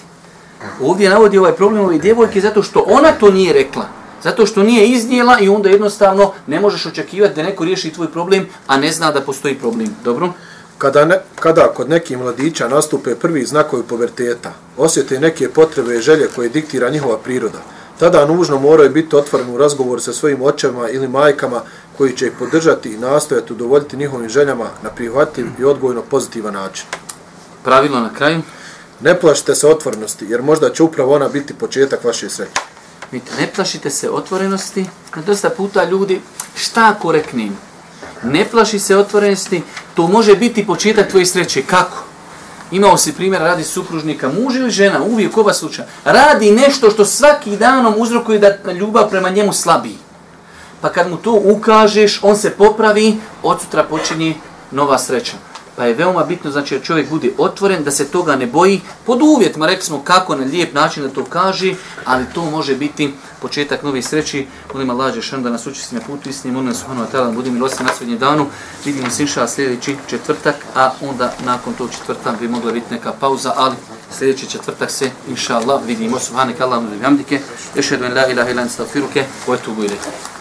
Ovdje 0.82 1.10
navodi 1.10 1.38
ovaj 1.38 1.54
problem 1.54 1.86
ove 1.86 1.98
djevojke 1.98 2.41
zato 2.41 2.64
što 2.64 2.86
ona 2.88 3.12
to 3.12 3.32
nije 3.32 3.54
rekla. 3.54 3.86
Zato 4.24 4.45
što 4.45 4.64
nije 4.64 4.88
iznijela 4.88 5.39
i 5.39 5.50
onda 5.50 5.70
jednostavno 5.70 6.32
ne 6.48 6.60
možeš 6.60 6.86
očekivati 6.86 7.36
da 7.36 7.43
neko 7.43 7.66
riješi 7.66 7.93
tvoj 7.93 8.12
problem, 8.12 8.48
a 8.68 8.78
ne 8.78 8.91
zna 8.91 9.12
da 9.12 9.22
postoji 9.22 9.56
problem. 9.56 9.95
Dobro? 10.04 10.34
Kada, 10.78 11.05
ne, 11.05 11.19
kada 11.39 11.67
kod 11.67 11.89
nekih 11.89 12.17
mladića 12.17 12.67
nastupe 12.67 13.15
prvi 13.15 13.45
znakovi 13.45 13.84
puberteta, 13.84 14.53
osjete 14.78 15.19
neke 15.19 15.49
potrebe 15.49 15.95
i 15.95 16.01
želje 16.01 16.28
koje 16.36 16.49
diktira 16.49 16.89
njihova 16.89 17.17
priroda, 17.17 17.59
tada 17.99 18.25
nužno 18.25 18.59
moraju 18.59 18.89
biti 18.89 19.15
otvoren 19.15 19.49
u 19.49 19.57
razgovor 19.57 20.01
sa 20.01 20.13
svojim 20.13 20.41
očevima 20.41 20.89
ili 20.89 21.07
majkama 21.07 21.61
koji 21.97 22.15
će 22.15 22.28
ih 22.28 22.34
podržati 22.39 22.93
i 22.93 22.97
nastojati 22.97 23.53
udovoljiti 23.53 23.97
njihovim 23.97 24.30
željama 24.30 24.69
na 24.84 24.89
prihvatljiv 24.89 25.47
i 25.59 25.63
odgojno 25.63 26.01
pozitivan 26.01 26.53
način. 26.53 26.86
Pravilo 27.63 27.99
na 27.99 28.13
kraju? 28.13 28.41
Ne 29.01 29.19
plašite 29.19 29.55
se 29.55 29.67
otvornosti, 29.67 30.25
jer 30.30 30.41
možda 30.41 30.69
će 30.69 30.84
upravo 30.84 31.15
ona 31.15 31.28
biti 31.28 31.53
početak 31.53 32.03
vaše 32.03 32.30
sreće. 32.30 32.51
Vidite, 33.11 33.32
ne 33.39 33.47
plašite 33.55 33.89
se 33.89 34.09
otvorenosti. 34.09 34.86
Na 35.15 35.21
dosta 35.21 35.49
puta 35.49 35.84
ljudi, 35.84 36.21
šta 36.55 36.93
ako 36.97 37.11
reknem? 37.11 37.57
Ne 38.24 38.45
plaši 38.45 38.80
se 38.80 38.97
otvorenosti, 38.97 39.63
to 39.95 40.07
može 40.07 40.36
biti 40.36 40.68
početak 40.68 41.09
tvoje 41.09 41.26
sreće. 41.26 41.61
Kako? 41.61 42.03
Imao 42.72 42.97
si 42.97 43.13
primjer, 43.13 43.41
radi 43.41 43.63
supružnika, 43.63 44.30
muž 44.30 44.55
ili 44.55 44.72
žena, 44.72 45.03
uvijek 45.03 45.38
oba 45.38 45.53
slučaja. 45.53 45.88
Radi 46.05 46.51
nešto 46.51 46.91
što 46.91 47.05
svaki 47.05 47.57
danom 47.57 47.93
uzrokuje 47.97 48.39
da 48.39 48.72
ljubav 48.72 49.09
prema 49.09 49.30
njemu 49.30 49.53
slabi. 49.53 49.95
Pa 50.82 50.89
kad 50.89 51.09
mu 51.09 51.17
to 51.17 51.42
ukažeš, 51.43 52.20
on 52.24 52.37
se 52.37 52.50
popravi, 52.50 53.17
od 53.43 53.62
sutra 53.62 53.83
počinje 53.83 54.36
nova 54.71 54.97
sreća. 54.97 55.33
Pa 55.75 55.86
je 55.86 55.93
veoma 55.93 56.24
bitno 56.24 56.51
znači 56.51 56.78
da 56.78 56.83
čovjek 56.83 57.09
bude 57.09 57.32
otvoren, 57.37 57.83
da 57.83 57.92
se 57.92 58.08
toga 58.08 58.36
ne 58.36 58.47
boji, 58.47 58.82
pod 59.05 59.21
uvjetima, 59.21 59.66
rekli 59.66 59.86
smo 59.86 60.01
kako 60.04 60.36
na 60.36 60.46
lijep 60.46 60.74
način 60.74 61.04
da 61.04 61.09
to 61.09 61.24
kaže, 61.24 61.74
ali 62.05 62.25
to 62.33 62.42
može 62.42 62.75
biti 62.75 63.13
početak 63.42 63.84
nove 63.84 64.01
sreći. 64.01 64.47
Molim 64.74 64.89
Allah 64.89 65.14
Žešan 65.14 65.43
da 65.43 65.50
nas 65.50 65.68
učesti 65.68 65.96
na 65.96 66.01
putu 66.01 66.30
istini, 66.30 66.54
molim 66.54 66.68
nas 66.68 66.80
Subhanu 66.80 67.04
Atala, 67.04 67.32
budem 67.32 67.54
milosti 67.54 67.84
na 67.84 67.93
svodnje 67.97 68.18
danu. 68.18 68.46
Vidimo 68.86 69.09
se 69.09 69.22
inša 69.22 69.47
sljedeći 69.47 69.96
četvrtak, 70.09 70.55
a 70.76 70.92
onda 71.01 71.34
nakon 71.46 71.74
tog 71.74 71.92
četvrta 71.92 72.32
bi 72.39 72.47
mogla 72.47 72.72
biti 72.72 72.93
neka 72.93 73.14
pauza, 73.20 73.54
ali 73.55 73.76
sljedeći 74.18 74.50
četvrtak 74.50 74.92
se 74.92 75.12
inša 75.30 75.58
Allah 75.58 75.82
vidimo. 75.86 76.20
Subhanak 76.20 76.62
Allahumma 76.62 77.04
hamdike, 77.04 77.39
ešhedu 77.76 78.05
en 78.05 78.14
la 78.14 78.28
ilaha 78.28 78.50
ilan 78.50 78.66
astaghfiruke 78.66 79.26
wa 79.47 79.55
etubu 79.55 79.84
ilike. 79.84 80.37